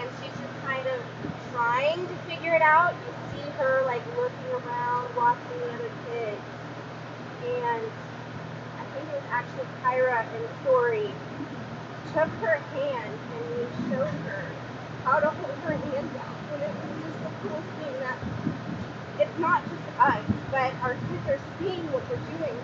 and 0.00 0.08
she's 0.16 0.32
just 0.32 0.56
kind 0.64 0.80
of 0.88 1.04
trying 1.52 2.00
to 2.08 2.16
figure 2.24 2.56
it 2.56 2.64
out. 2.64 2.96
You 2.96 3.12
see 3.36 3.50
her 3.60 3.84
like 3.84 4.00
looking 4.16 4.48
around, 4.64 5.12
watching 5.14 5.60
the 5.60 5.76
other 5.76 5.92
kids. 6.08 6.40
And 7.44 7.84
I 8.80 8.84
think 8.96 9.04
it 9.12 9.20
was 9.20 9.28
actually 9.28 9.68
Kyra 9.84 10.24
and 10.24 10.48
story 10.64 11.12
took 12.16 12.32
her 12.40 12.56
hand 12.72 13.12
and 13.12 13.44
we 13.60 13.92
showed 13.92 14.16
her 14.24 14.53
how 15.04 15.20
to 15.20 15.30
hold 15.30 15.58
her 15.60 15.72
hand 15.72 16.14
down. 16.14 16.36
And 16.52 16.62
it 16.62 16.72
was 16.74 16.92
just 17.04 17.20
the 17.24 17.30
coolest 17.48 17.68
thing 17.78 17.94
that 18.00 18.18
it's 19.20 19.38
not 19.38 19.62
just 19.70 19.86
us, 20.00 20.24
but 20.50 20.74
our 20.82 20.94
kids 20.94 21.26
are 21.28 21.40
seeing 21.60 21.84
what 21.92 22.08
we're 22.10 22.24
doing 22.38 22.56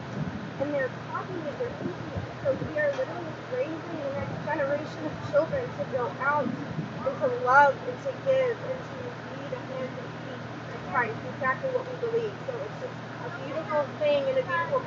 and 0.61 0.75
they're 0.75 0.91
copying 1.13 1.41
it, 1.47 1.59
they're 1.59 1.71
thinking 1.81 2.11
it. 2.17 2.25
So 2.45 2.57
we 2.73 2.79
are 2.81 2.93
literally 2.97 3.35
raising 3.53 3.99
the 4.01 4.13
next 4.17 4.37
generation 4.47 5.07
of 5.07 5.15
children 5.33 5.65
to 5.79 5.85
go 5.93 6.13
out 6.21 6.45
and 6.47 7.15
to 7.21 7.29
love 7.45 7.77
and 7.89 7.99
to 8.05 8.13
give 8.25 8.57
and 8.65 8.79
to 8.81 8.99
be 9.37 9.43
the 9.51 9.61
hands 9.75 9.93
and 9.97 10.11
feet 10.25 10.43
of 10.75 10.81
Christ, 10.93 11.17
exactly 11.37 11.71
what 11.77 11.85
we 11.89 11.97
believe. 12.09 12.35
So 12.49 12.55
it's 12.65 12.81
just 12.81 12.97
a 13.27 13.31
beautiful 13.45 13.85
thing 14.01 14.25
and 14.29 14.39
a 14.39 14.45
beautiful 14.45 14.81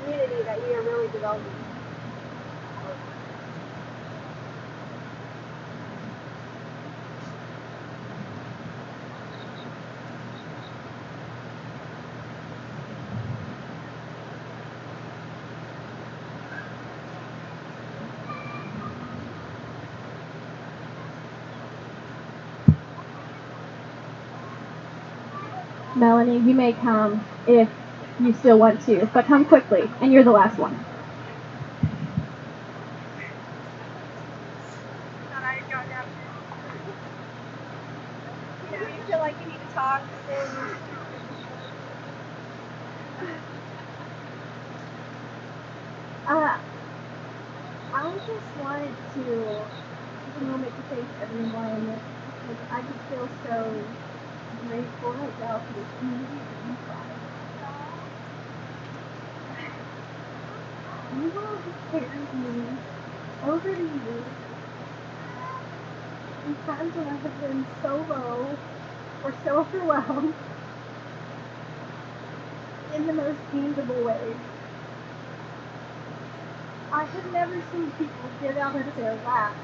community 0.00 0.42
that 0.44 0.62
we 0.64 0.74
are 0.74 0.82
really 0.82 1.08
developing. 1.12 1.65
Melanie, 25.96 26.40
you 26.40 26.54
may 26.54 26.74
come 26.74 27.26
if 27.46 27.70
you 28.20 28.34
still 28.34 28.58
want 28.60 28.82
to, 28.86 29.10
but 29.14 29.26
come 29.26 29.46
quickly, 29.46 29.82
and 30.02 30.12
you're 30.12 30.24
the 30.24 30.32
last 30.32 30.58
one. 30.58 30.86
You 38.64 38.72
know, 38.72 38.88
you 38.88 39.04
feel 39.06 39.20
like 39.20 39.36
you 39.40 39.46
need 39.48 39.60
to 39.60 39.74
talk, 39.74 40.02
then 40.26 40.76
uh, 46.28 46.56
I 47.94 48.18
just 48.26 48.56
wanted 48.56 48.96
to 49.14 49.66
take 50.24 50.36
a 50.36 50.40
moment 50.44 50.76
to 50.76 50.82
thank 50.84 51.10
everyone 51.20 52.00
because 52.26 52.58
I 52.70 52.82
just 52.82 53.00
feel 53.08 53.30
so 53.42 53.88
grateful 54.66 55.14
right 55.14 55.38
now 55.40 55.62
for 55.66 55.74
this 55.74 55.88
community 55.98 56.42
that 56.50 56.58
you 56.66 56.76
brought. 56.86 57.18
You 61.12 61.32
all 61.36 61.62
have 61.64 61.90
carried 61.90 62.34
me 62.34 62.78
over 63.42 63.62
the 63.76 63.84
years 64.04 64.26
times 66.66 66.94
when 66.94 67.08
I 67.08 67.16
have 67.16 67.40
been 67.40 67.66
so 67.82 67.96
low 68.08 68.56
or 69.24 69.34
so 69.44 69.60
overwhelmed 69.60 70.34
in 72.94 73.06
the 73.06 73.12
most 73.12 73.38
tangible 73.50 74.02
ways. 74.04 74.36
I 76.92 77.04
have 77.04 77.32
never 77.32 77.60
seen 77.72 77.90
people 77.92 78.30
get 78.40 78.56
out 78.56 78.76
of 78.76 78.96
their 78.96 79.14
lap 79.24 79.56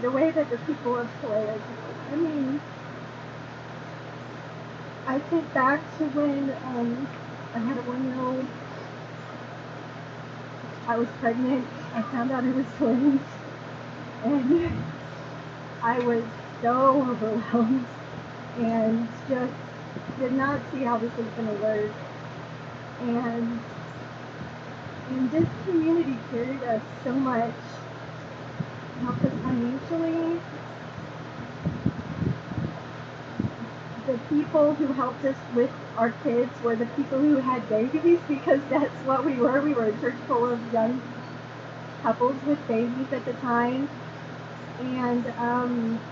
the 0.00 0.10
way 0.10 0.30
that 0.30 0.50
the 0.50 0.58
people 0.58 0.98
of 0.98 1.08
Kaleo 1.22 1.54
do. 1.54 2.12
I 2.12 2.16
mean, 2.16 2.60
I 5.06 5.18
think 5.18 5.52
back 5.54 5.80
to 5.98 6.04
when 6.04 6.50
um, 6.64 7.08
I 7.54 7.58
had 7.58 7.78
a 7.78 7.82
one-year-old. 7.82 8.46
I 10.86 10.98
was 10.98 11.08
pregnant. 11.20 11.66
I 11.94 12.02
found 12.02 12.30
out 12.32 12.44
it 12.44 12.54
was 12.54 12.66
twins, 12.78 13.20
and 14.24 14.91
I 15.82 16.00
was 16.00 16.24
so 16.60 17.02
overwhelmed 17.10 17.86
and 18.56 19.08
just 19.28 19.54
did 20.18 20.32
not 20.32 20.60
see 20.70 20.82
how 20.84 20.98
this 20.98 21.16
was 21.16 21.26
going 21.28 21.48
to 21.48 21.54
work. 21.54 21.92
And 23.00 23.60
and 25.08 25.30
this 25.30 25.48
community 25.64 26.18
carried 26.30 26.62
us 26.62 26.82
so 27.04 27.12
much, 27.12 27.54
helped 29.00 29.24
us 29.24 29.32
financially. 29.42 30.40
The 34.06 34.18
people 34.28 34.74
who 34.74 34.92
helped 34.92 35.24
us 35.24 35.36
with 35.54 35.70
our 35.96 36.10
kids 36.10 36.60
were 36.60 36.76
the 36.76 36.86
people 36.86 37.20
who 37.20 37.38
had 37.38 37.68
babies 37.68 38.20
because 38.28 38.60
that's 38.68 39.00
what 39.04 39.24
we 39.24 39.38
were. 39.38 39.62
We 39.62 39.74
were 39.74 39.86
a 39.86 39.98
church 40.00 40.18
full 40.26 40.50
of 40.52 40.60
young 40.72 41.02
couples 42.02 42.42
with 42.44 42.66
babies 42.68 43.12
at 43.12 43.24
the 43.24 43.34
time. 43.34 43.88
And 44.82 45.32
um, 45.38 46.02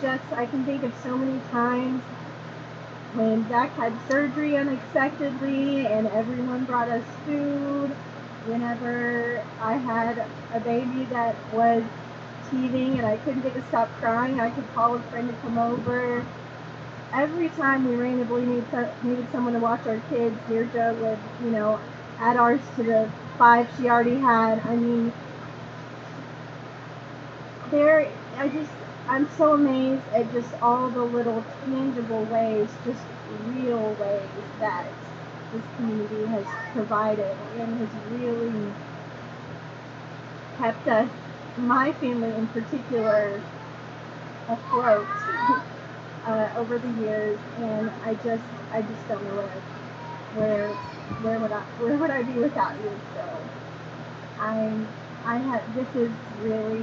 just, 0.00 0.32
I 0.32 0.46
can 0.46 0.64
think 0.64 0.84
of 0.84 0.94
so 1.02 1.16
many 1.16 1.40
times 1.50 2.02
when 3.12 3.48
Zach 3.48 3.74
had 3.76 3.98
surgery 4.08 4.56
unexpectedly 4.56 5.86
and 5.86 6.06
everyone 6.08 6.64
brought 6.64 6.88
us 6.88 7.04
food. 7.24 7.96
Whenever 8.44 9.44
I 9.60 9.74
had 9.74 10.26
a 10.52 10.60
baby 10.60 11.06
that 11.06 11.36
was 11.52 11.84
teething 12.50 12.98
and 12.98 13.06
I 13.06 13.16
couldn't 13.18 13.42
get 13.42 13.54
to 13.54 13.62
stop 13.66 13.90
crying, 13.98 14.40
I 14.40 14.50
could 14.50 14.72
call 14.74 14.96
a 14.96 15.02
friend 15.04 15.28
to 15.28 15.34
come 15.36 15.58
over. 15.58 16.26
Every 17.14 17.48
time 17.50 17.86
we 17.86 17.96
randomly 17.96 18.44
need 18.44 18.66
so- 18.70 18.92
needed 19.02 19.30
someone 19.32 19.54
to 19.54 19.60
watch 19.60 19.86
our 19.86 20.00
kids, 20.10 20.36
Deirdre 20.48 20.94
would, 20.94 21.20
you 21.40 21.50
know, 21.50 21.80
add 22.20 22.36
ours 22.36 22.60
to 22.76 22.82
the 22.84 23.10
five 23.38 23.68
she 23.76 23.88
already 23.88 24.18
had. 24.20 24.60
I 24.66 24.76
mean, 24.76 25.12
there, 27.70 28.08
I 28.36 28.48
just, 28.48 28.70
I'm 29.08 29.28
so 29.36 29.54
amazed 29.54 30.02
at 30.12 30.32
just 30.32 30.52
all 30.62 30.88
the 30.90 31.02
little 31.02 31.44
tangible 31.64 32.24
ways, 32.24 32.68
just 32.84 33.02
real 33.48 33.94
ways 33.94 34.28
that 34.60 34.86
this 35.52 35.62
community 35.76 36.26
has 36.26 36.44
provided 36.72 37.36
and 37.58 37.78
has 37.78 37.88
really 38.12 38.72
kept 40.58 40.88
us, 40.88 41.08
my 41.58 41.92
family 41.92 42.30
in 42.30 42.46
particular, 42.48 43.40
afloat 44.48 45.06
uh, 46.26 46.50
over 46.56 46.78
the 46.78 47.02
years. 47.02 47.38
And 47.58 47.90
I 48.04 48.14
just, 48.14 48.42
I 48.72 48.82
just 48.82 49.08
don't 49.08 49.22
know 49.24 49.36
where, 49.36 50.68
where, 50.68 50.68
where 51.22 51.38
would 51.38 51.52
I, 51.52 51.60
where 51.80 51.96
would 51.96 52.10
I 52.10 52.22
be 52.22 52.32
without 52.32 52.74
you? 52.76 52.90
So, 53.14 53.38
I'm, 54.40 54.88
I 55.24 55.38
have, 55.38 55.74
this 55.74 55.88
is 55.94 56.12
really, 56.40 56.78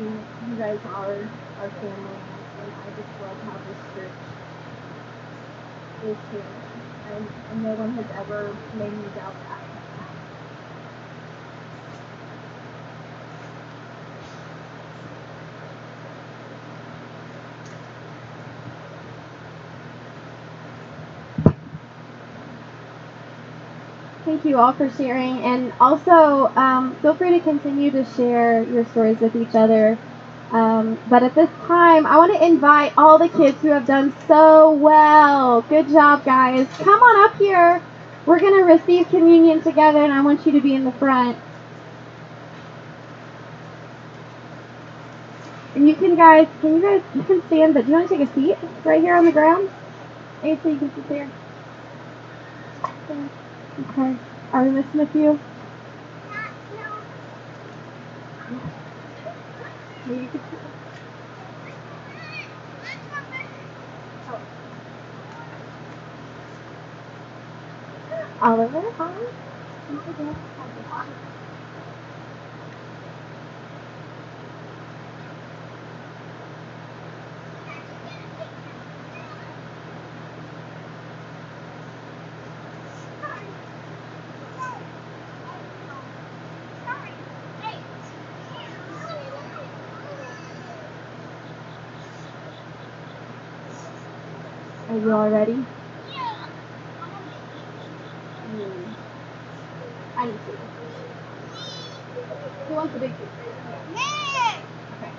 you 0.50 0.56
guys 0.58 0.80
are 0.86 1.30
our 1.60 1.70
family, 1.80 2.20
and 2.62 2.72
I 2.84 2.90
just 2.98 3.10
love 3.22 3.38
how 3.46 3.58
this 3.68 3.78
church 3.94 4.12
is 6.04 6.18
family. 6.32 6.82
And, 7.06 7.28
and 7.52 7.64
no 7.64 7.74
one 7.76 7.96
has 7.96 8.06
ever 8.18 8.58
made 8.74 8.94
me 8.94 9.10
doubt 9.16 9.36
that. 9.48 9.61
Thank 24.42 24.56
you 24.56 24.60
all 24.60 24.74
for 24.74 24.90
sharing, 24.90 25.38
and 25.44 25.72
also 25.80 26.48
um, 26.56 26.96
feel 26.96 27.14
free 27.14 27.30
to 27.30 27.40
continue 27.42 27.92
to 27.92 28.04
share 28.16 28.64
your 28.64 28.84
stories 28.86 29.20
with 29.20 29.36
each 29.36 29.54
other. 29.54 30.00
Um, 30.50 30.98
but 31.08 31.22
at 31.22 31.36
this 31.36 31.50
time, 31.68 32.08
I 32.08 32.18
want 32.18 32.34
to 32.34 32.44
invite 32.44 32.94
all 32.98 33.20
the 33.20 33.30
kids 33.30 33.62
who 33.62 33.68
have 33.68 33.86
done 33.86 34.16
so 34.28 34.72
well. 34.72 35.62
Good 35.62 35.90
job, 35.90 36.26
guys. 36.26 36.68
Come 36.80 37.00
on 37.04 37.30
up 37.30 37.38
here. 37.38 37.84
We're 38.26 38.40
going 38.40 38.56
to 38.56 38.64
receive 38.64 39.10
communion 39.10 39.62
together, 39.62 40.00
and 40.00 40.12
I 40.12 40.24
want 40.24 40.44
you 40.48 40.54
to 40.54 40.62
be 40.62 40.74
in 40.74 40.86
the 40.86 40.92
front. 40.94 41.38
And 45.76 45.88
you 45.88 45.94
can, 45.94 46.16
guys, 46.16 46.48
can 46.62 46.78
you 46.78 46.82
guys, 46.82 47.04
you 47.14 47.22
can 47.22 47.46
stand, 47.46 47.76
but 47.76 47.86
do 47.86 47.92
you 47.92 47.94
want 47.94 48.10
to 48.10 48.18
take 48.18 48.28
a 48.28 48.34
seat 48.34 48.58
right 48.84 49.02
here 49.02 49.16
on 49.16 49.26
the 49.26 49.32
ground? 49.32 49.70
Asa, 50.40 50.72
you 50.72 50.80
can 50.80 50.96
sit 50.96 51.10
there. 51.10 51.30
Okay. 53.92 54.31
Are 54.54 54.64
we 54.64 54.72
missing 54.72 55.02
a 55.02 55.08
few? 55.08 55.42
Oliver, 68.42 68.84
hi. 68.98 69.14
Don't 95.02 95.10
forget. 95.10 95.10
Are 95.10 95.10
you 95.10 95.14
all 95.14 95.30
ready? 95.30 95.54
Hmm. 98.46 98.94
I 100.18 100.26
need 100.28 100.40
to. 100.46 100.58
Who 102.68 102.74
wants 102.76 102.96
a 102.96 103.00
big 103.00 103.18
piece? 103.18 103.28
Raise 103.40 103.56
your 103.56 104.10
hand. 104.40 104.64
Okay. 104.98 105.12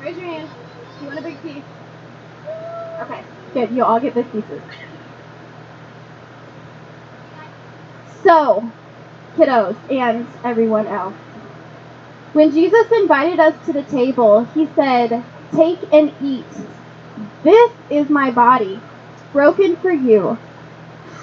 Raise 0.00 0.16
your 0.16 0.26
hand. 0.26 0.50
You 1.00 1.06
want 1.06 1.18
a 1.18 1.22
big 1.22 1.42
piece? 1.42 1.64
Okay. 3.02 3.24
Good. 3.54 3.70
You 3.72 3.84
all 3.84 4.00
get 4.00 4.14
big 4.14 4.30
pieces. 4.32 4.62
So, 8.22 8.72
kiddos 9.36 9.76
and 9.90 10.26
everyone 10.44 10.86
else. 10.86 11.14
When 12.32 12.52
Jesus 12.52 12.86
invited 12.92 13.40
us 13.40 13.54
to 13.66 13.72
the 13.72 13.82
table, 13.82 14.44
he 14.54 14.66
said, 14.76 15.24
Take 15.54 15.92
and 15.92 16.12
eat. 16.20 16.46
This 17.44 17.72
is 17.90 18.10
my 18.10 18.30
body, 18.30 18.80
broken 19.32 19.76
for 19.76 19.92
you. 19.92 20.38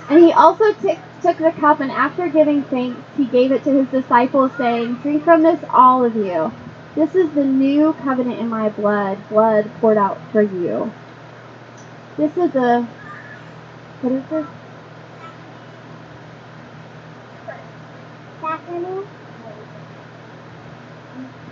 And 0.10 0.24
he 0.24 0.32
also 0.32 0.74
took 0.74 1.00
took 1.22 1.38
the 1.38 1.52
cup, 1.60 1.80
and 1.80 1.92
after 1.92 2.30
giving 2.30 2.62
thanks, 2.64 3.02
he 3.18 3.26
gave 3.26 3.52
it 3.52 3.64
to 3.64 3.72
his 3.72 3.88
disciples, 3.88 4.52
saying, 4.58 4.96
Drink 4.96 5.24
from 5.24 5.42
this, 5.42 5.60
all 5.72 6.06
of 6.06 6.16
you. 6.16 6.52
This 6.94 7.16
is 7.16 7.32
the 7.32 7.44
new 7.44 7.94
covenant 7.94 8.40
in 8.40 8.48
my 8.48 8.70
blood, 8.70 9.18
blood 9.28 9.70
poured 9.82 9.98
out 9.98 10.20
for 10.32 10.42
you. 10.42 10.94
This 12.16 12.38
is 12.38 12.56
a. 12.56 12.88
What 14.02 14.14
is 14.14 14.24
this? 14.30 14.46
Sacrament? 18.40 19.08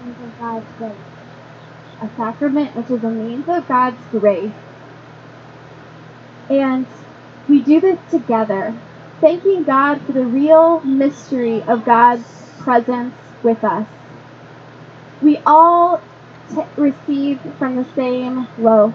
Of 0.05 0.39
God's 0.39 0.65
grace. 0.77 1.22
A 2.03 2.09
sacrament, 2.17 2.75
which 2.75 2.89
is 2.89 3.01
a 3.01 3.09
means 3.09 3.47
of 3.47 3.65
God's 3.65 3.97
grace. 4.11 4.51
And 6.49 6.85
we 7.47 7.61
do 7.61 7.79
this 7.79 7.97
together, 8.11 8.77
thanking 9.21 9.63
God 9.63 10.01
for 10.01 10.11
the 10.11 10.25
real 10.25 10.81
mystery 10.81 11.61
of 11.63 11.85
God's 11.85 12.25
presence 12.59 13.15
with 13.41 13.63
us. 13.63 13.87
We 15.21 15.37
all 15.45 16.01
t- 16.53 16.65
receive 16.75 17.39
from 17.57 17.77
the 17.77 17.85
same 17.95 18.49
loaf, 18.57 18.93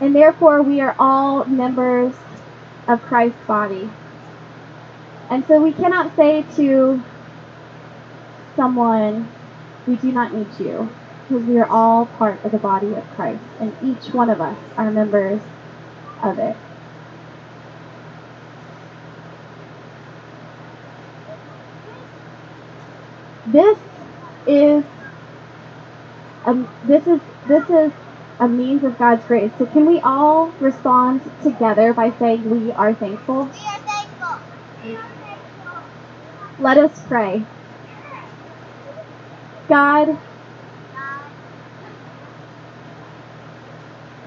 and 0.00 0.12
therefore 0.12 0.62
we 0.62 0.80
are 0.80 0.96
all 0.98 1.44
members 1.44 2.12
of 2.88 3.00
Christ's 3.02 3.38
body. 3.46 3.88
And 5.30 5.46
so 5.46 5.62
we 5.62 5.72
cannot 5.72 6.16
say 6.16 6.44
to 6.56 7.00
someone, 8.56 9.28
We 9.86 9.94
do 9.94 10.10
not 10.10 10.34
need 10.34 10.48
you, 10.58 10.90
because 11.28 11.44
we 11.44 11.58
are 11.58 11.66
all 11.66 12.06
part 12.06 12.44
of 12.44 12.52
the 12.52 12.58
body 12.58 12.92
of 12.94 13.08
Christ, 13.10 13.42
and 13.60 13.74
each 13.82 14.12
one 14.14 14.30
of 14.30 14.40
us 14.40 14.56
are 14.76 14.90
members 14.90 15.40
of 16.22 16.38
it. 16.38 16.56
This 23.46 23.78
is 24.46 24.84
um, 26.44 26.68
this 26.84 27.06
is 27.06 27.20
this 27.48 27.68
is 27.70 27.92
a 28.38 28.48
means 28.48 28.84
of 28.84 28.98
God's 28.98 29.24
grace. 29.24 29.50
So 29.58 29.66
can 29.66 29.86
we 29.86 30.00
all 30.00 30.48
respond 30.60 31.22
together 31.42 31.92
by 31.92 32.12
saying 32.18 32.48
we 32.48 32.70
are 32.72 32.94
thankful? 32.94 33.44
We 33.44 33.50
are 33.50 33.78
thankful. 33.80 34.40
Let 36.60 36.78
us 36.78 37.02
pray. 37.08 37.44
God, 39.68 40.18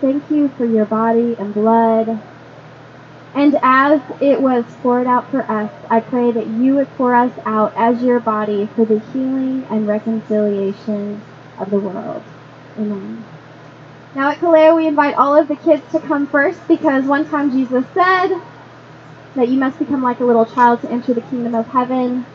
thank 0.01 0.29
you 0.29 0.49
for 0.49 0.65
your 0.65 0.85
body 0.85 1.35
and 1.39 1.53
blood. 1.53 2.21
And 3.35 3.59
as 3.61 4.01
it 4.19 4.41
was 4.41 4.65
poured 4.81 5.07
out 5.07 5.29
for 5.29 5.41
us, 5.49 5.71
I 5.89 5.99
pray 5.99 6.31
that 6.31 6.47
you 6.47 6.75
would 6.75 6.89
pour 6.97 7.13
us 7.13 7.31
out 7.45 7.73
as 7.75 8.01
your 8.01 8.19
body 8.19 8.67
for 8.75 8.85
the 8.85 8.99
healing 8.99 9.65
and 9.69 9.87
reconciliation 9.87 11.21
of 11.59 11.69
the 11.69 11.79
world. 11.79 12.23
Amen. 12.77 13.23
Now 14.15 14.31
at 14.31 14.39
Kaleo, 14.39 14.75
we 14.75 14.87
invite 14.87 15.15
all 15.15 15.35
of 15.35 15.47
the 15.47 15.55
kids 15.55 15.83
to 15.91 15.99
come 15.99 16.25
first 16.25 16.67
because 16.67 17.05
one 17.05 17.29
time 17.29 17.51
Jesus 17.51 17.85
said 17.93 18.41
that 19.35 19.47
you 19.47 19.59
must 19.59 19.77
become 19.77 20.01
like 20.01 20.19
a 20.19 20.25
little 20.25 20.45
child 20.45 20.81
to 20.81 20.89
enter 20.89 21.13
the 21.13 21.21
kingdom 21.21 21.53
of 21.53 21.67
heaven. 21.67 22.25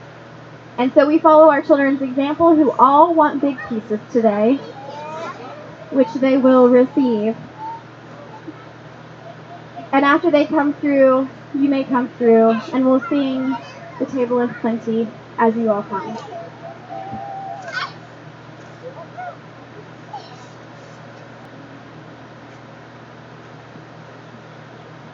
And 0.79 0.93
so 0.95 1.07
we 1.07 1.19
follow 1.19 1.51
our 1.51 1.63
children's 1.63 2.03
example 2.03 2.55
who 2.55 2.71
all 2.73 3.15
want 3.15 3.41
big 3.41 3.59
pieces 3.69 3.99
today, 4.13 4.55
which 5.91 6.13
they 6.15 6.37
will 6.37 6.69
receive. 6.69 7.37
And 9.95 10.05
after 10.05 10.29
they 10.29 10.45
come 10.45 10.75
through, 10.75 11.29
you 11.55 11.69
may 11.69 11.85
come 11.85 12.09
through, 12.09 12.51
and 12.73 12.85
we'll 12.85 12.99
sing 13.09 13.55
the 14.01 14.07
table 14.07 14.41
of 14.41 14.51
plenty 14.61 15.07
as 15.39 15.55
you 15.55 15.71
all 15.71 15.85
come. 15.85 16.19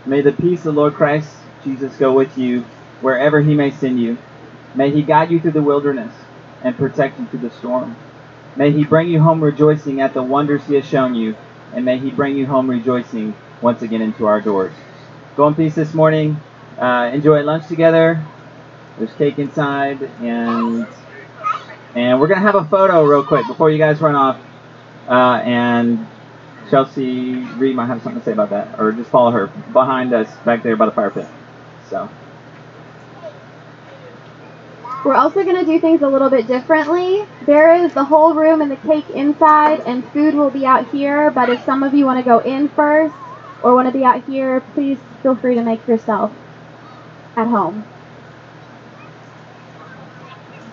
May 0.07 0.23
the 0.23 0.33
peace 0.33 0.65
of 0.65 0.77
Lord 0.77 0.95
Christ 0.95 1.31
Jesus 1.63 1.95
go 1.99 2.15
with 2.15 2.39
you 2.39 2.65
wherever 3.03 3.43
he 3.43 3.55
may 3.55 3.73
send 3.73 4.01
you. 4.01 4.17
May 4.75 4.91
he 4.91 5.03
guide 5.03 5.31
you 5.31 5.41
through 5.41 5.51
the 5.51 5.63
wilderness 5.63 6.15
and 6.65 6.75
protect 6.75 7.19
you 7.19 7.27
through 7.27 7.41
the 7.41 7.51
storm. 7.51 7.99
May 8.57 8.71
he 8.71 8.85
bring 8.85 9.11
you 9.11 9.21
home 9.21 9.45
rejoicing 9.45 10.01
at 10.01 10.15
the 10.15 10.23
wonders 10.23 10.65
he 10.65 10.77
has 10.77 10.87
shown 10.87 11.15
you, 11.15 11.37
and 11.75 11.85
may 11.85 11.99
he 11.99 12.11
bring 12.11 12.35
you 12.35 12.47
home 12.47 12.71
rejoicing 12.71 13.35
once 13.63 13.83
again 13.83 14.03
into 14.03 14.27
our 14.27 14.41
doors. 14.41 14.73
Go 15.37 15.47
in 15.49 15.55
peace 15.55 15.75
this 15.75 15.95
morning. 15.95 16.37
Uh, 16.79 17.11
enjoy 17.13 17.43
lunch 17.43 17.67
together. 17.69 18.25
There's 18.99 19.13
cake 19.15 19.39
inside, 19.39 20.03
and 20.21 20.87
and 21.95 22.21
we're 22.21 22.29
gonna 22.29 22.41
have 22.41 22.55
a 22.55 22.65
photo 22.65 23.05
real 23.05 23.25
quick 23.25 23.47
before 23.47 23.71
you 23.71 23.79
guys 23.79 24.01
run 24.01 24.15
off. 24.15 24.41
Uh, 25.09 25.41
and 25.45 26.07
Chelsea 26.71 27.35
Reed 27.35 27.75
might 27.75 27.87
have 27.87 28.03
something 28.03 28.21
to 28.21 28.25
say 28.25 28.33
about 28.33 28.51
that, 28.51 28.79
or 28.79 28.93
just 28.93 29.11
follow 29.11 29.31
her 29.31 29.49
behind 29.73 30.13
us 30.13 30.35
back 30.45 30.63
there 30.63 30.77
by 30.77 30.87
the 30.87 30.93
fire 30.93 31.11
pit. 31.11 31.27
So. 31.89 32.09
We're 35.05 35.15
also 35.15 35.43
going 35.45 35.57
to 35.57 35.65
do 35.65 35.81
things 35.81 36.03
a 36.03 36.09
little 36.09 36.29
bit 36.29 36.47
differently. 36.47 37.27
There 37.47 37.75
is 37.75 37.95
the 37.95 38.05
whole 38.05 38.35
room 38.35 38.61
and 38.61 38.71
the 38.71 38.77
cake 38.77 39.09
inside, 39.11 39.81
and 39.87 40.07
food 40.13 40.35
will 40.35 40.51
be 40.51 40.67
out 40.67 40.91
here. 40.91 41.31
But 41.31 41.49
if 41.49 41.65
some 41.65 41.83
of 41.83 41.95
you 41.95 42.05
want 42.05 42.19
to 42.19 42.23
go 42.23 42.41
in 42.41 42.69
first 42.69 43.15
or 43.63 43.75
want 43.75 43.89
to 43.89 43.93
be 43.93 44.05
out 44.05 44.25
here, 44.25 44.61
please 44.75 45.01
feel 45.23 45.37
free 45.37 45.55
to 45.57 45.63
make 45.65 45.87
yourself 45.87 46.37
at 47.37 47.49
home. 47.49 47.91